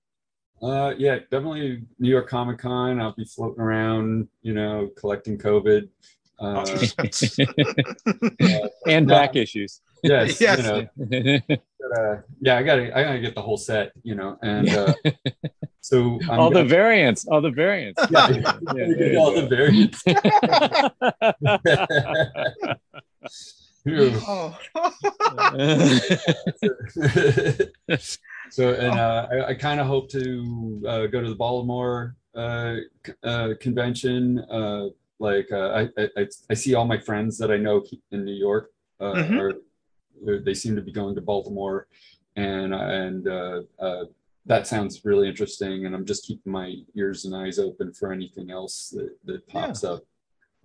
Uh, 0.61 0.93
yeah, 0.97 1.19
definitely 1.31 1.83
New 1.99 2.09
York 2.09 2.29
Comic 2.29 2.59
Con. 2.59 2.99
I'll 3.01 3.13
be 3.13 3.25
floating 3.25 3.61
around, 3.61 4.27
you 4.41 4.53
know, 4.53 4.89
collecting 4.97 5.37
COVID. 5.37 5.89
Uh, 6.39 6.65
and 8.87 9.07
No. 9.07 9.13
back 9.15 9.35
issues. 9.35 9.81
yes, 10.03 10.39
Yes. 10.41 10.57
you 10.59 10.63
know, 10.63 11.39
uh, 11.97 12.21
yeah, 12.41 12.57
I 12.57 12.63
gotta, 12.63 12.97
I 12.97 13.03
gotta 13.03 13.19
get 13.19 13.35
the 13.35 13.41
whole 13.41 13.57
set, 13.57 13.91
you 14.03 14.15
know, 14.15 14.37
and 14.41 14.67
uh, 14.69 14.93
so 15.85 16.19
I'm 16.31 16.39
all 16.39 16.49
the 16.49 16.55
gonna- 16.63 16.69
variants, 16.69 17.27
all 17.27 17.41
the 17.41 17.51
variants. 17.51 18.01
yeah, 18.09 18.27
Yeah, 18.31 18.57
there 18.97 19.13
you 19.13 19.19
all 19.19 19.35
go. 19.35 19.41
the 19.41 19.47
variants. 19.55 20.03
oh. 24.27 24.57
so 28.49 28.73
and 28.73 28.99
uh, 28.99 29.27
I, 29.31 29.45
I 29.49 29.53
kind 29.53 29.79
of 29.79 29.85
hope 29.85 30.09
to 30.11 30.81
uh, 30.87 31.05
go 31.07 31.21
to 31.21 31.29
the 31.29 31.35
Baltimore 31.35 32.15
uh, 32.35 32.77
uh, 33.23 33.49
convention. 33.61 34.39
Uh, 34.49 34.87
like 35.19 35.51
uh, 35.51 35.85
I, 35.97 36.07
I 36.17 36.27
I 36.49 36.53
see 36.55 36.73
all 36.73 36.85
my 36.85 36.97
friends 36.97 37.37
that 37.37 37.51
I 37.51 37.57
know 37.57 37.83
in 38.11 38.25
New 38.25 38.33
York 38.33 38.71
uh, 38.99 39.13
Mhm. 39.13 39.39
are 39.39 39.53
they're- 40.25 40.41
they 40.41 40.53
seem 40.55 40.75
to 40.75 40.81
be 40.81 40.91
going 40.91 41.13
to 41.15 41.21
Baltimore, 41.21 41.87
and 42.35 42.73
and 42.73 43.27
uh, 43.27 43.61
uh, 43.79 44.05
that 44.45 44.67
sounds 44.67 45.03
really 45.03 45.27
interesting. 45.27 45.85
And 45.85 45.95
I'm 45.95 46.05
just 46.05 46.25
keeping 46.25 46.51
my 46.51 46.75
ears 46.95 47.25
and 47.25 47.35
eyes 47.35 47.59
open 47.59 47.93
for 47.93 48.11
anything 48.11 48.51
else 48.51 48.89
that 48.89 49.09
that 49.25 49.47
pops 49.47 49.83
up. 49.83 50.03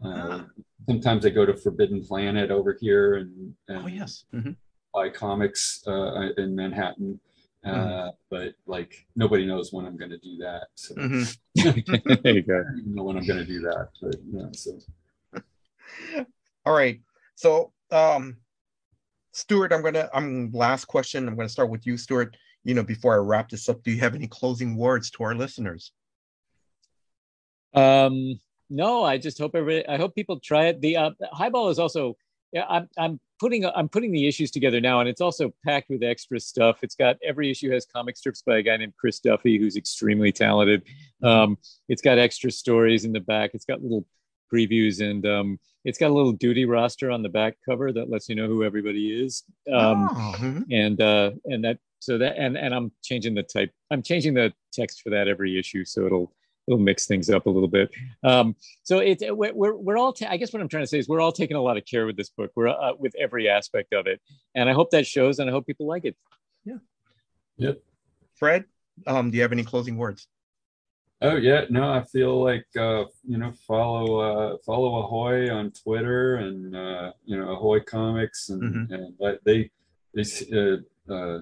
Uh, 0.04 0.44
sometimes 0.86 1.26
I 1.26 1.30
go 1.30 1.44
to 1.46 1.54
Forbidden 1.56 2.02
Planet 2.04 2.50
over 2.50 2.76
here 2.80 3.16
and, 3.16 3.54
and 3.68 3.84
oh, 3.84 3.86
yes. 3.88 4.24
Mhm. 4.34 4.56
buy 4.94 5.08
comics 5.10 5.82
uh, 5.86 6.28
in 6.38 6.54
Manhattan. 6.54 7.20
Uh, 7.64 7.68
Mhm. 7.70 8.12
But 8.30 8.54
like 8.66 9.06
nobody 9.16 9.44
knows 9.44 9.72
when 9.72 9.84
I'm 9.84 9.96
going 9.98 10.10
to 10.10 10.18
do 10.18 10.36
that. 10.38 10.68
So 10.74 10.94
Mhm. 10.94 11.38
there 12.22 12.34
you 12.34 12.42
go. 12.42 12.60
I 12.60 12.62
don't 12.62 12.94
know 12.94 13.04
when 13.04 13.16
I'm 13.18 13.26
going 13.26 13.38
to 13.38 13.44
do 13.44 13.60
that. 13.60 13.88
But 14.00 14.16
yeah, 14.32 14.46
so 14.52 14.78
All 16.66 16.72
right. 16.74 17.00
So, 17.34 17.72
um, 17.90 18.36
Stuart, 19.32 19.72
I'm 19.72 19.82
gonna. 19.82 20.08
I'm 20.12 20.50
last 20.52 20.86
question. 20.86 21.28
I'm 21.28 21.36
gonna 21.36 21.48
start 21.48 21.70
with 21.70 21.86
you, 21.86 21.96
Stuart. 21.96 22.36
You 22.64 22.74
know, 22.74 22.82
before 22.82 23.14
I 23.14 23.18
wrap 23.18 23.48
this 23.48 23.68
up, 23.68 23.82
do 23.82 23.90
you 23.90 24.00
have 24.00 24.14
any 24.14 24.26
closing 24.26 24.76
words 24.76 25.10
to 25.12 25.24
our 25.24 25.34
listeners? 25.34 25.92
Um, 27.74 28.38
no, 28.68 29.02
I 29.02 29.18
just 29.18 29.38
hope 29.38 29.54
everybody. 29.54 29.86
I 29.88 29.96
hope 29.96 30.14
people 30.14 30.40
try 30.40 30.66
it. 30.66 30.80
The 30.80 30.96
uh, 30.96 31.10
highball 31.32 31.68
is 31.68 31.78
also. 31.78 32.16
Yeah, 32.52 32.64
I'm 32.68 32.88
I'm 32.98 33.20
putting 33.38 33.64
I'm 33.64 33.88
putting 33.88 34.10
the 34.10 34.26
issues 34.26 34.50
together 34.50 34.80
now, 34.80 34.98
and 34.98 35.08
it's 35.08 35.20
also 35.20 35.52
packed 35.64 35.88
with 35.88 36.02
extra 36.02 36.40
stuff. 36.40 36.78
It's 36.82 36.96
got 36.96 37.16
every 37.24 37.48
issue 37.48 37.70
has 37.70 37.86
comic 37.86 38.16
strips 38.16 38.42
by 38.42 38.58
a 38.58 38.62
guy 38.62 38.76
named 38.76 38.94
Chris 38.98 39.20
Duffy, 39.20 39.56
who's 39.56 39.76
extremely 39.76 40.32
talented. 40.32 40.82
Um, 41.22 41.58
it's 41.88 42.02
got 42.02 42.18
extra 42.18 42.50
stories 42.50 43.04
in 43.04 43.12
the 43.12 43.20
back. 43.20 43.50
It's 43.54 43.64
got 43.64 43.82
little 43.82 44.04
previews, 44.52 45.00
and 45.00 45.26
um, 45.26 45.58
it's 45.84 45.98
got 45.98 46.10
a 46.10 46.14
little 46.14 46.32
duty 46.32 46.64
roster 46.64 47.10
on 47.10 47.22
the 47.22 47.28
back 47.28 47.56
cover 47.68 47.92
that 47.92 48.10
lets 48.10 48.28
you 48.28 48.34
know 48.34 48.46
who 48.46 48.64
everybody 48.64 49.22
is. 49.22 49.42
Um, 49.72 50.08
Oh, 50.10 50.34
mhm. 50.38 50.64
and 50.70 51.00
uh 51.00 51.30
and 51.46 51.64
that 51.64 51.78
so 52.00 52.16
that 52.18 52.36
and 52.38 52.56
and 52.56 52.74
i'm 52.74 52.90
changing 53.02 53.34
the 53.34 53.42
type 53.42 53.70
i'm 53.90 54.02
changing 54.02 54.32
the 54.32 54.52
text 54.72 55.02
for 55.02 55.10
that 55.10 55.28
every 55.28 55.58
issue 55.58 55.84
so 55.84 56.06
it'll 56.06 56.32
it'll 56.66 56.80
mix 56.80 57.06
things 57.06 57.28
up 57.28 57.44
a 57.44 57.50
little 57.50 57.68
bit 57.68 57.90
um 58.24 58.56
so 58.84 59.00
it's 59.00 59.22
we're 59.28 59.52
we're, 59.52 59.76
we're 59.76 59.98
all 59.98 60.10
ta- 60.14 60.28
i 60.30 60.38
guess 60.38 60.50
what 60.50 60.62
i'm 60.62 60.68
trying 60.68 60.82
to 60.82 60.86
say 60.86 60.98
is 60.98 61.08
we're 61.08 61.20
all 61.20 61.30
taking 61.30 61.58
a 61.58 61.60
lot 61.60 61.76
of 61.76 61.84
care 61.84 62.06
with 62.06 62.16
this 62.16 62.30
book 62.30 62.50
we're 62.56 62.68
uh, 62.68 62.92
with 62.98 63.14
every 63.20 63.50
aspect 63.50 63.92
of 63.92 64.06
it 64.06 64.18
and 64.54 64.70
i 64.70 64.72
hope 64.72 64.90
that 64.90 65.06
shows 65.06 65.38
and 65.40 65.50
i 65.50 65.52
hope 65.52 65.66
people 65.66 65.86
like 65.86 66.06
it 66.06 66.16
Yeah. 66.64 66.78
Yep. 67.58 67.82
Fred, 68.34 68.64
um, 69.06 69.30
do 69.30 69.36
you 69.36 69.42
have 69.42 69.52
any 69.52 69.64
closing 69.64 69.98
words? 69.98 70.26
Oh 71.22 71.36
yeah, 71.36 71.64
no, 71.70 71.90
I 71.92 72.02
feel 72.04 72.42
like 72.42 72.66
uh, 72.76 73.04
you 73.26 73.38
know 73.38 73.52
follow 73.66 74.18
uh, 74.20 74.56
follow 74.64 75.02
Ahoy 75.02 75.50
on 75.52 75.70
Twitter 75.72 76.36
and 76.36 76.74
uh, 76.76 77.12
you 77.24 77.36
know 77.38 77.50
Ahoy 77.52 77.80
Comics 77.80 78.48
and 78.50 78.62
Mhm. 78.62 78.90
and 79.20 79.38
they 79.44 79.70
they 80.14 80.24
uh, 80.58 81.12
uh, 81.12 81.40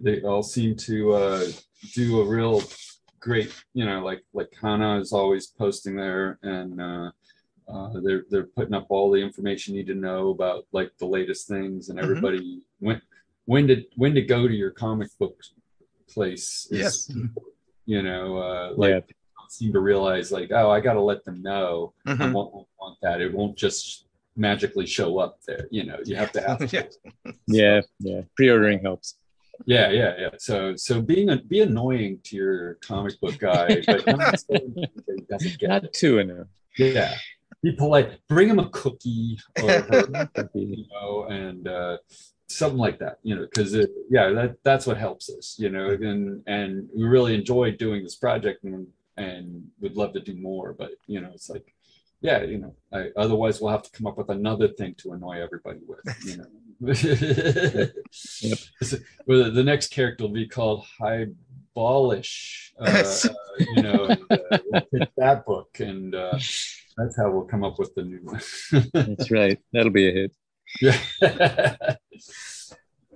they 0.00 0.22
all 0.22 0.42
seem 0.42 0.76
to 0.76 1.12
uh, 1.14 1.46
do 1.94 2.20
a 2.20 2.24
real 2.24 2.62
great 3.20 3.50
you 3.72 3.84
know 3.84 4.04
like 4.04 4.22
like 4.32 4.52
Hana 4.60 4.98
is 5.00 5.12
always 5.12 5.46
posting 5.46 5.96
there 5.96 6.38
and 6.42 6.80
uh, 6.80 7.10
uh, 7.68 8.00
they're 8.02 8.24
they're 8.30 8.46
putting 8.58 8.74
up 8.74 8.86
all 8.90 9.10
the 9.10 9.20
information 9.20 9.74
you 9.74 9.80
need 9.80 9.86
to 9.92 9.98
know 9.98 10.28
about 10.30 10.66
like 10.72 10.90
the 10.98 11.06
latest 11.06 11.48
things 11.48 11.88
and 11.88 11.98
Mhm. 11.98 12.02
everybody 12.02 12.60
when 12.80 13.00
when 13.46 13.66
to 13.68 13.82
when 13.96 14.14
to 14.14 14.22
go 14.22 14.46
to 14.48 14.54
your 14.54 14.70
comic 14.70 15.08
book 15.18 15.36
place 16.08 16.66
is 16.70 16.78
Yes. 16.80 17.10
You 17.86 18.02
know 18.02 18.36
uh 18.38 18.72
like 18.76 18.90
Yeah. 18.90 19.00
don't 19.38 19.50
seem 19.52 19.72
to 19.72 19.80
realize 19.80 20.32
like 20.32 20.50
oh 20.52 20.70
i 20.70 20.80
got 20.80 20.94
to 20.94 21.00
let 21.02 21.24
them 21.24 21.42
know. 21.42 21.92
I 22.06 22.12
Mhm. 22.14 22.32
won't, 22.32 22.54
won't 22.54 22.68
want 22.80 22.98
that. 23.02 23.20
It 23.20 23.32
won't 23.32 23.56
just 23.56 24.06
magically 24.36 24.86
show 24.86 25.18
up 25.18 25.38
there 25.46 25.66
you 25.70 25.84
know 25.84 25.98
you 26.04 26.16
have 26.16 26.32
to 26.32 26.40
have 26.40 26.58
Yeah. 26.72 26.82
yeah 27.46 27.80
yeah. 28.00 28.20
Pre-ordering 28.36 28.80
helps. 28.80 29.16
Yeah 29.66 29.90
yeah 29.90 30.12
yeah. 30.18 30.30
So 30.38 30.74
so 30.76 31.00
being 31.00 31.28
a 31.30 31.36
be 31.36 31.60
annoying 31.60 32.18
to 32.24 32.36
your 32.36 32.74
comic 32.88 33.14
book 33.20 33.38
guy 33.38 33.80
but 33.86 34.04
not 34.06 34.40
so 34.46 34.54
he 34.54 35.22
doesn't 35.30 35.58
get 35.60 35.68
not 35.68 35.84
it. 35.84 35.92
too 35.92 36.18
enough 36.18 36.48
yeah. 36.78 37.14
Be 37.62 37.72
polite. 37.72 38.18
Bring 38.28 38.48
him 38.50 38.58
a 38.58 38.68
cookie 38.70 39.38
or 39.62 39.70
her, 39.70 40.28
you 40.54 40.84
know, 40.92 41.24
and 41.30 41.66
uh, 41.66 41.96
something 42.56 42.78
like 42.78 42.98
that, 42.98 43.18
you 43.22 43.34
know, 43.34 43.42
because 43.42 43.74
yeah, 44.10 44.30
that 44.30 44.56
that's 44.62 44.86
what 44.86 44.96
helps 44.96 45.30
us, 45.30 45.56
you 45.58 45.70
know, 45.70 45.90
and 45.90 46.42
and 46.46 46.88
we 46.94 47.04
really 47.04 47.34
enjoy 47.34 47.72
doing 47.72 48.02
this 48.02 48.16
project 48.16 48.64
and 48.64 48.86
and 49.16 49.64
would 49.80 49.96
love 49.96 50.12
to 50.14 50.20
do 50.20 50.34
more, 50.36 50.72
but 50.72 50.90
you 51.06 51.20
know, 51.20 51.30
it's 51.34 51.48
like, 51.50 51.74
yeah, 52.20 52.42
you 52.42 52.58
know, 52.58 52.74
I, 52.92 53.10
otherwise 53.16 53.60
we'll 53.60 53.70
have 53.70 53.82
to 53.82 53.90
come 53.90 54.06
up 54.06 54.18
with 54.18 54.30
another 54.30 54.68
thing 54.68 54.94
to 54.98 55.12
annoy 55.12 55.40
everybody 55.42 55.80
with, 55.86 56.00
you 56.24 56.38
know. 56.38 56.46
Yep. 58.40 58.58
Well, 59.26 59.50
the 59.50 59.64
next 59.64 59.90
character 59.90 60.24
will 60.24 60.32
be 60.32 60.46
called 60.46 60.84
High 61.00 61.28
ballish, 61.74 62.72
uh, 62.78 62.84
uh, 62.84 63.28
you 63.58 63.82
know, 63.82 64.04
and, 64.04 64.22
uh, 64.30 64.58
we'll 64.92 65.08
that 65.16 65.44
book, 65.46 65.80
and 65.80 66.14
uh, 66.14 66.32
that's 66.96 67.16
how 67.16 67.30
we'll 67.30 67.44
come 67.44 67.64
up 67.64 67.78
with 67.78 67.94
the 67.94 68.02
new 68.02 68.20
one. 68.22 68.40
That's 68.92 69.30
right. 69.30 69.58
That'll 69.72 69.92
be 69.92 70.08
a 70.08 70.12
hit. 70.12 70.32
Yeah. 70.80 70.98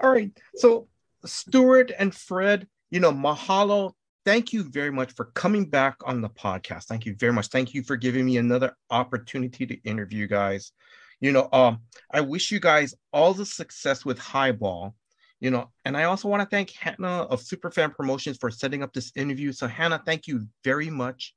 All 0.00 0.10
right. 0.10 0.30
So, 0.56 0.88
Stuart 1.24 1.92
and 1.98 2.14
Fred, 2.14 2.66
you 2.90 3.00
know, 3.00 3.12
mahalo. 3.12 3.92
Thank 4.24 4.52
you 4.52 4.64
very 4.64 4.90
much 4.90 5.14
for 5.14 5.26
coming 5.26 5.64
back 5.64 5.96
on 6.04 6.20
the 6.20 6.28
podcast. 6.28 6.84
Thank 6.84 7.06
you 7.06 7.14
very 7.16 7.32
much. 7.32 7.48
Thank 7.48 7.72
you 7.72 7.82
for 7.82 7.96
giving 7.96 8.26
me 8.26 8.36
another 8.36 8.76
opportunity 8.90 9.66
to 9.66 9.74
interview 9.84 10.26
guys. 10.26 10.72
You 11.20 11.32
know, 11.32 11.48
um, 11.52 11.80
I 12.12 12.20
wish 12.20 12.50
you 12.50 12.60
guys 12.60 12.94
all 13.12 13.34
the 13.34 13.46
success 13.46 14.04
with 14.04 14.18
Highball. 14.18 14.94
You 15.40 15.50
know, 15.52 15.70
and 15.84 15.96
I 15.96 16.04
also 16.04 16.28
want 16.28 16.42
to 16.42 16.48
thank 16.48 16.72
Hannah 16.72 17.22
of 17.22 17.40
Superfan 17.40 17.94
Promotions 17.94 18.38
for 18.38 18.50
setting 18.50 18.82
up 18.82 18.92
this 18.92 19.12
interview. 19.14 19.52
So, 19.52 19.68
Hannah, 19.68 20.02
thank 20.04 20.26
you 20.26 20.46
very 20.64 20.90
much. 20.90 21.32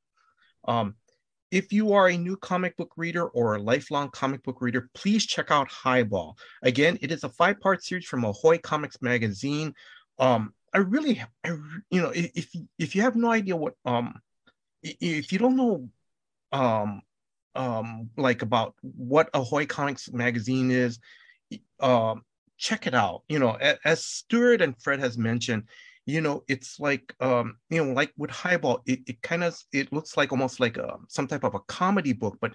Um, 0.68 0.96
if 1.52 1.74
you 1.74 1.94
are 1.94 2.08
a 2.08 2.18
new 2.18 2.38
comic 2.38 2.78
book 2.78 2.94
reader 2.96 3.26
or 3.28 3.56
a 3.56 3.62
lifelong 3.62 4.10
comic 4.10 4.42
book 4.44 4.62
reader, 4.62 4.90
please 4.94 5.26
check 5.26 5.52
out 5.52 5.70
Highball. 5.70 6.38
Again, 6.64 6.98
it 7.02 7.12
is 7.12 7.24
a 7.24 7.30
five-part 7.30 7.84
series 7.84 8.06
from 8.06 8.24
Ahoy 8.24 8.58
Comics 8.58 9.02
Magazine. 9.02 9.74
Um, 10.18 10.54
I 10.74 10.80
really, 10.80 11.22
I, 11.44 11.50
you 11.90 12.02
know, 12.02 12.12
if 12.16 12.50
if 12.80 12.96
you 12.96 13.02
have 13.02 13.18
no 13.18 13.30
idea 13.30 13.58
what, 13.58 13.74
um, 13.86 14.22
if 14.82 15.34
you 15.34 15.40
don't 15.40 15.58
know, 15.58 15.90
um, 16.54 17.02
um, 17.54 18.10
like 18.18 18.42
about 18.42 18.76
what 18.82 19.30
Ahoy 19.34 19.66
Comics 19.66 20.10
Magazine 20.12 20.72
is, 20.72 21.00
um, 21.82 22.22
check 22.58 22.88
it 22.88 22.94
out. 22.94 23.24
You 23.28 23.40
know, 23.40 23.52
as, 23.54 23.78
as 23.84 24.06
Stuart 24.06 24.62
and 24.62 24.82
Fred 24.82 25.02
has 25.02 25.18
mentioned, 25.18 25.64
you 26.06 26.22
know 26.22 26.44
it's 26.48 26.80
like 26.80 27.14
um 27.20 27.58
you 27.70 27.84
know 27.84 27.94
like 27.94 28.12
with 28.18 28.32
highball 28.32 28.82
it, 28.86 29.00
it 29.08 29.22
kind 29.22 29.44
of 29.44 29.58
it 29.72 29.92
looks 29.94 30.18
like 30.18 30.32
almost 30.32 30.60
like 30.60 30.78
a, 30.78 30.98
some 31.08 31.28
type 31.28 31.44
of 31.44 31.54
a 31.54 31.60
comedy 31.62 32.14
book 32.14 32.38
but 32.42 32.54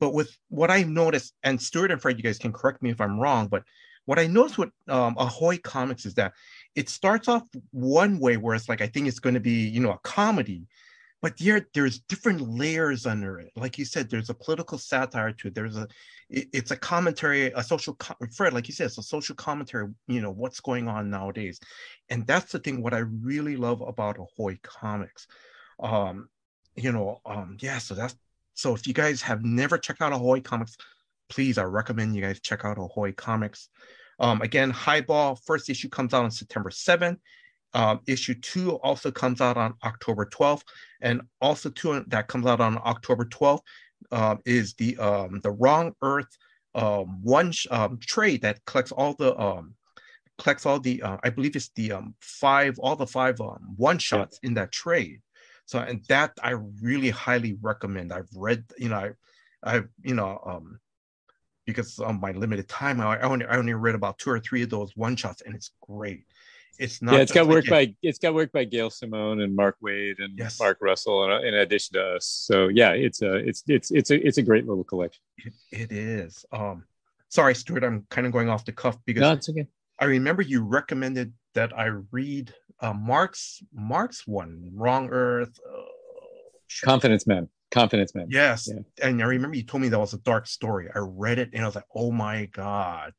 but 0.00 0.14
with 0.14 0.36
what 0.48 0.70
i've 0.70 0.88
noticed 0.88 1.34
and 1.42 1.60
stuart 1.60 1.90
and 1.90 2.00
fred 2.00 2.16
you 2.16 2.22
guys 2.22 2.38
can 2.38 2.52
correct 2.52 2.82
me 2.82 2.90
if 2.90 3.00
i'm 3.00 3.18
wrong 3.18 3.48
but 3.48 3.62
what 4.04 4.18
i 4.18 4.26
noticed 4.26 4.58
with 4.58 4.70
um, 4.88 5.14
ahoy 5.18 5.58
comics 5.58 6.06
is 6.06 6.14
that 6.14 6.32
it 6.74 6.88
starts 6.88 7.28
off 7.28 7.42
one 7.72 8.18
way 8.18 8.36
where 8.36 8.54
it's 8.54 8.68
like 8.68 8.80
i 8.80 8.86
think 8.86 9.08
it's 9.08 9.18
going 9.18 9.34
to 9.34 9.40
be 9.40 9.68
you 9.68 9.80
know 9.80 9.92
a 9.92 9.98
comedy 10.04 10.66
but 11.20 11.36
there 11.38 11.66
there's 11.74 11.98
different 12.00 12.40
layers 12.40 13.06
under 13.06 13.40
it. 13.40 13.50
Like 13.56 13.78
you 13.78 13.84
said 13.84 14.08
there's 14.08 14.30
a 14.30 14.34
political 14.34 14.78
satire 14.78 15.32
to 15.32 15.48
it. 15.48 15.54
There's 15.54 15.76
a 15.76 15.88
it, 16.30 16.48
it's 16.52 16.70
a 16.70 16.76
commentary 16.76 17.46
a 17.54 17.62
social 17.62 17.96
fred 18.34 18.52
like 18.52 18.68
you 18.68 18.74
said 18.74 18.86
it's 18.86 18.98
a 18.98 19.02
social 19.02 19.34
commentary 19.34 19.88
you 20.06 20.20
know 20.20 20.30
what's 20.30 20.60
going 20.60 20.88
on 20.88 21.10
nowadays. 21.10 21.58
And 22.08 22.26
that's 22.26 22.52
the 22.52 22.58
thing 22.58 22.82
what 22.82 22.94
i 22.94 22.98
really 22.98 23.56
love 23.56 23.80
about 23.80 24.18
ahoy 24.18 24.58
comics. 24.62 25.26
Um 25.80 26.28
you 26.76 26.92
know 26.92 27.20
um 27.26 27.56
yeah 27.60 27.78
so 27.78 27.94
that's 27.94 28.16
so 28.54 28.74
if 28.74 28.86
you 28.86 28.94
guys 28.94 29.20
have 29.22 29.44
never 29.44 29.78
checked 29.78 30.02
out 30.02 30.12
ahoy 30.12 30.40
comics 30.40 30.76
please 31.28 31.58
i 31.58 31.64
recommend 31.64 32.14
you 32.14 32.22
guys 32.22 32.40
check 32.40 32.64
out 32.64 32.78
ahoy 32.78 33.12
comics. 33.12 33.68
Um 34.20 34.40
again 34.40 34.70
highball 34.70 35.34
first 35.46 35.68
issue 35.68 35.88
comes 35.88 36.14
out 36.14 36.24
on 36.24 36.30
september 36.30 36.70
7th 36.70 37.18
um, 37.74 38.00
issue 38.06 38.34
two 38.34 38.76
also 38.76 39.10
comes 39.10 39.40
out 39.40 39.56
on 39.56 39.74
October 39.84 40.26
12th, 40.26 40.62
and 41.00 41.22
also 41.40 41.70
two 41.70 42.04
that 42.08 42.28
comes 42.28 42.46
out 42.46 42.60
on 42.60 42.78
October 42.84 43.24
12th 43.24 43.60
uh, 44.12 44.36
is 44.44 44.74
the 44.74 44.96
um, 44.98 45.40
the 45.42 45.50
Wrong 45.50 45.94
Earth 46.02 46.36
um, 46.74 47.22
one 47.22 47.52
um, 47.70 47.98
trade 48.00 48.42
that 48.42 48.64
collects 48.64 48.92
all 48.92 49.14
the 49.14 49.38
um, 49.38 49.74
collects 50.38 50.66
all 50.66 50.80
the 50.80 51.02
uh, 51.02 51.18
I 51.22 51.30
believe 51.30 51.56
it's 51.56 51.70
the 51.74 51.92
um, 51.92 52.14
five 52.20 52.78
all 52.78 52.96
the 52.96 53.06
five 53.06 53.40
um, 53.40 53.74
one 53.76 53.98
shots 53.98 54.38
yeah. 54.42 54.48
in 54.48 54.54
that 54.54 54.72
trade. 54.72 55.20
So 55.66 55.78
and 55.78 56.02
that 56.08 56.32
I 56.42 56.54
really 56.82 57.10
highly 57.10 57.58
recommend. 57.60 58.12
I've 58.12 58.30
read 58.34 58.64
you 58.78 58.88
know 58.88 58.96
I 58.96 59.10
I've 59.62 59.88
you 60.02 60.14
know 60.14 60.40
um 60.46 60.78
because 61.66 61.98
of 61.98 62.18
my 62.20 62.32
limited 62.32 62.68
time 62.68 63.00
I 63.00 63.20
only 63.20 63.44
I 63.44 63.56
only 63.58 63.74
read 63.74 63.94
about 63.94 64.18
two 64.18 64.30
or 64.30 64.40
three 64.40 64.62
of 64.62 64.70
those 64.70 64.96
one 64.96 65.16
shots 65.16 65.42
and 65.44 65.54
it's 65.54 65.72
great 65.82 66.24
it's 66.78 67.02
not. 67.02 67.14
Yeah, 67.14 67.20
it's 67.20 67.32
got 67.32 67.48
work 67.48 67.66
by 67.66 67.94
it's 68.02 68.18
got 68.18 68.34
work 68.34 68.52
by 68.52 68.64
Gail 68.64 68.90
Simone 68.90 69.40
and 69.40 69.54
Mark 69.54 69.76
Waid 69.84 70.14
and 70.18 70.38
yes. 70.38 70.60
Mark 70.60 70.78
Russell, 70.80 71.24
in, 71.24 71.46
in 71.46 71.54
addition 71.54 71.94
to 71.94 72.16
us. 72.16 72.26
So 72.26 72.68
yeah, 72.68 72.90
it's 72.92 73.20
a 73.22 73.34
it's 73.34 73.64
it's 73.66 73.90
it's 73.90 74.10
a 74.10 74.26
it's 74.26 74.38
a 74.38 74.42
great 74.42 74.66
little 74.66 74.84
collection. 74.84 75.22
it, 75.38 75.52
it 75.72 75.92
is. 75.92 76.44
Um, 76.52 76.84
sorry, 77.28 77.54
Stuart, 77.54 77.84
I'm 77.84 78.06
kind 78.10 78.26
of 78.26 78.32
going 78.32 78.48
off 78.48 78.64
the 78.64 78.72
cuff 78.72 78.96
because 79.04 79.22
no, 79.22 79.32
it's 79.32 79.48
okay. 79.48 79.66
I 79.98 80.04
remember 80.04 80.42
you 80.42 80.62
recommended 80.62 81.32
that 81.54 81.76
I 81.76 81.86
read 82.12 82.54
uh, 82.80 82.92
Mark's 82.92 83.62
Mark's 83.72 84.26
one, 84.26 84.70
Wrong 84.72 85.08
Earth. 85.10 85.58
Uh, 85.68 85.82
Confidence 86.84 87.26
Man. 87.26 87.48
Confidence 87.70 88.14
Man. 88.14 88.26
Yes, 88.30 88.68
yeah. 88.72 89.08
and 89.08 89.22
I 89.22 89.26
remember 89.26 89.56
you 89.56 89.64
told 89.64 89.82
me 89.82 89.88
that 89.88 89.98
was 89.98 90.14
a 90.14 90.18
dark 90.18 90.46
story. 90.46 90.88
I 90.94 91.00
read 91.00 91.38
it 91.38 91.50
and 91.52 91.62
I 91.62 91.66
was 91.66 91.74
like, 91.74 91.84
oh 91.94 92.12
my 92.12 92.46
god 92.46 93.12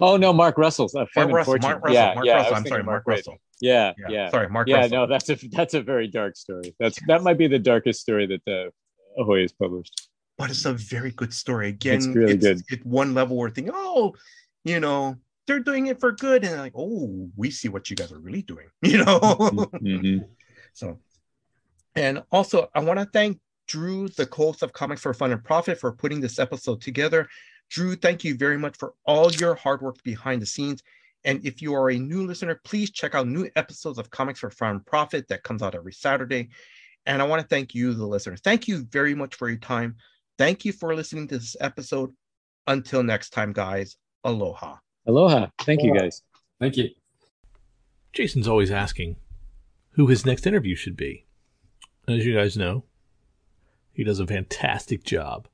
Oh 0.00 0.16
no, 0.16 0.32
Mark 0.32 0.56
Russell's 0.56 0.94
uh, 0.94 1.04
Mark 1.14 1.30
Russell, 1.30 1.58
Mark 1.60 1.82
Russell, 1.82 1.92
yeah, 1.92 2.14
Mark 2.14 2.26
yeah, 2.26 2.36
Russell. 2.36 2.54
I'm 2.54 2.66
sorry, 2.66 2.82
Mark, 2.82 3.06
Mark 3.06 3.18
Russell. 3.18 3.36
Yeah, 3.60 3.92
yeah, 3.98 4.06
yeah, 4.08 4.30
Sorry, 4.30 4.48
Mark 4.48 4.68
yeah, 4.68 4.76
Russell. 4.76 4.98
no, 4.98 5.06
that's 5.06 5.28
a 5.30 5.36
that's 5.50 5.74
a 5.74 5.82
very 5.82 6.08
dark 6.08 6.36
story. 6.36 6.74
That's 6.80 6.98
that 7.06 7.22
might 7.22 7.38
be 7.38 7.46
the 7.46 7.58
darkest 7.58 8.00
story 8.00 8.26
that 8.26 8.42
the 8.46 8.66
uh, 8.66 9.22
Ahoy 9.22 9.42
has 9.42 9.52
published. 9.52 10.08
But 10.36 10.50
it's 10.50 10.64
a 10.64 10.72
very 10.72 11.12
good 11.12 11.32
story. 11.32 11.68
Again, 11.68 11.96
it's 11.96 12.06
really 12.06 12.32
it's, 12.32 12.44
good. 12.44 12.62
It's 12.68 12.84
one 12.84 13.14
level 13.14 13.36
we're 13.36 13.50
thinking, 13.50 13.72
oh, 13.74 14.14
you 14.64 14.80
know, 14.80 15.16
they're 15.46 15.60
doing 15.60 15.86
it 15.86 16.00
for 16.00 16.12
good, 16.12 16.44
and 16.44 16.58
like, 16.58 16.72
oh, 16.74 17.30
we 17.36 17.50
see 17.50 17.68
what 17.68 17.88
you 17.90 17.96
guys 17.96 18.10
are 18.10 18.18
really 18.18 18.42
doing, 18.42 18.66
you 18.82 18.98
know. 18.98 19.20
mm-hmm. 19.20 20.24
So, 20.72 20.98
and 21.94 22.22
also, 22.32 22.68
I 22.74 22.80
want 22.80 22.98
to 22.98 23.06
thank 23.06 23.38
Drew, 23.68 24.08
the 24.08 24.28
host 24.30 24.62
of 24.62 24.72
Comics 24.72 25.02
for 25.02 25.14
Fun 25.14 25.32
and 25.32 25.44
Profit, 25.44 25.78
for 25.78 25.92
putting 25.92 26.20
this 26.20 26.38
episode 26.38 26.80
together. 26.80 27.28
Drew, 27.70 27.96
thank 27.96 28.24
you 28.24 28.36
very 28.36 28.58
much 28.58 28.76
for 28.76 28.94
all 29.04 29.32
your 29.32 29.54
hard 29.54 29.82
work 29.82 30.02
behind 30.02 30.42
the 30.42 30.46
scenes. 30.46 30.82
And 31.24 31.44
if 31.44 31.62
you 31.62 31.74
are 31.74 31.90
a 31.90 31.98
new 31.98 32.26
listener, 32.26 32.60
please 32.64 32.90
check 32.90 33.14
out 33.14 33.26
new 33.26 33.48
episodes 33.56 33.98
of 33.98 34.10
Comics 34.10 34.40
for 34.40 34.50
Fun 34.50 34.80
Profit 34.80 35.26
that 35.28 35.42
comes 35.42 35.62
out 35.62 35.74
every 35.74 35.92
Saturday. 35.92 36.50
And 37.06 37.20
I 37.20 37.24
want 37.24 37.42
to 37.42 37.48
thank 37.48 37.74
you, 37.74 37.94
the 37.94 38.06
listener. 38.06 38.36
Thank 38.36 38.68
you 38.68 38.84
very 38.90 39.14
much 39.14 39.34
for 39.34 39.48
your 39.48 39.58
time. 39.58 39.96
Thank 40.38 40.64
you 40.64 40.72
for 40.72 40.94
listening 40.94 41.28
to 41.28 41.38
this 41.38 41.56
episode. 41.60 42.12
Until 42.66 43.02
next 43.02 43.30
time, 43.30 43.52
guys, 43.52 43.96
aloha. 44.24 44.76
Aloha. 45.06 45.48
Thank 45.60 45.80
aloha. 45.80 45.94
you, 45.94 46.00
guys. 46.00 46.22
Thank 46.60 46.76
you. 46.76 46.90
Jason's 48.12 48.48
always 48.48 48.70
asking 48.70 49.16
who 49.90 50.06
his 50.06 50.24
next 50.24 50.46
interview 50.46 50.74
should 50.74 50.96
be. 50.96 51.26
As 52.08 52.24
you 52.24 52.34
guys 52.34 52.56
know, 52.56 52.84
he 53.92 54.04
does 54.04 54.20
a 54.20 54.26
fantastic 54.26 55.04
job 55.04 55.48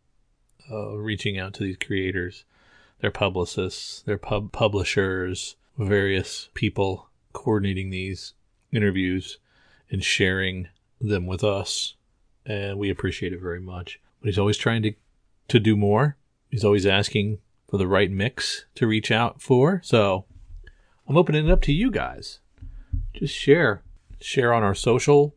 uh, 0.70 0.96
reaching 0.96 1.38
out 1.38 1.54
to 1.54 1.64
these 1.64 1.76
creators, 1.76 2.44
their 3.00 3.10
publicists, 3.10 4.02
their 4.02 4.18
pub 4.18 4.52
publishers, 4.52 5.56
various 5.78 6.48
people 6.54 7.08
coordinating 7.32 7.90
these 7.90 8.34
interviews 8.72 9.38
and 9.90 10.04
sharing 10.04 10.68
them 11.00 11.26
with 11.26 11.42
us. 11.42 11.94
And 12.46 12.78
we 12.78 12.90
appreciate 12.90 13.32
it 13.32 13.40
very 13.40 13.60
much. 13.60 14.00
But 14.20 14.28
he's 14.28 14.38
always 14.38 14.56
trying 14.56 14.82
to, 14.82 14.92
to 15.48 15.60
do 15.60 15.76
more. 15.76 16.16
He's 16.50 16.64
always 16.64 16.86
asking 16.86 17.38
for 17.68 17.78
the 17.78 17.86
right 17.86 18.10
mix 18.10 18.66
to 18.74 18.86
reach 18.86 19.10
out 19.10 19.40
for. 19.40 19.80
So 19.84 20.24
I'm 21.08 21.16
opening 21.16 21.46
it 21.46 21.52
up 21.52 21.62
to 21.62 21.72
you 21.72 21.90
guys. 21.90 22.40
Just 23.14 23.34
share. 23.34 23.82
Share 24.20 24.52
on 24.52 24.62
our 24.62 24.74
social 24.74 25.34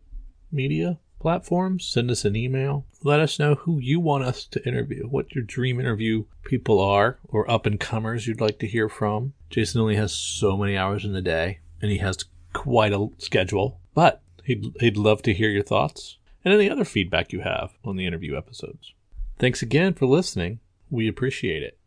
media 0.52 1.00
platforms. 1.24 1.88
Send 1.88 2.12
us 2.12 2.26
an 2.26 2.36
email. 2.36 2.86
Let 3.02 3.22
us 3.22 3.40
know 3.40 3.56
who 3.56 3.80
you 3.80 4.00
want 4.00 4.26
us 4.26 4.44
to 4.48 4.68
interview, 4.68 5.08
what 5.08 5.34
your 5.34 5.44
dream 5.44 5.80
interview 5.80 6.26
people 6.44 6.82
are, 6.82 7.18
or 7.30 7.50
up 7.50 7.66
and 7.66 7.80
comers 7.80 8.28
you'd 8.28 8.42
like 8.42 8.60
to 8.60 8.68
hear 8.68 8.90
from. 8.90 9.34
Jason 9.50 9.80
only 9.80 9.96
has 9.96 10.14
so 10.14 10.58
many 10.58 10.78
hours 10.78 11.06
in 11.06 11.14
the 11.14 11.22
day, 11.22 11.60
and 11.82 11.90
he 11.90 12.00
has 12.00 12.26
quite 12.52 12.92
a 12.92 13.08
schedule, 13.18 13.80
but 13.96 14.22
he'd, 14.44 14.66
he'd 14.82 14.98
love 14.98 15.22
to 15.22 15.34
hear 15.34 15.50
your 15.50 15.64
thoughts 15.64 16.18
and 16.44 16.54
any 16.54 16.70
other 16.70 16.84
feedback 16.84 17.32
you 17.32 17.40
have 17.40 17.72
on 17.86 17.96
the 17.96 18.06
interview 18.06 18.38
episodes. 18.38 18.94
Thanks 19.40 19.62
again 19.62 19.94
for 19.94 20.06
listening. 20.06 20.60
We 20.90 21.08
appreciate 21.08 21.64
it. 21.64 21.78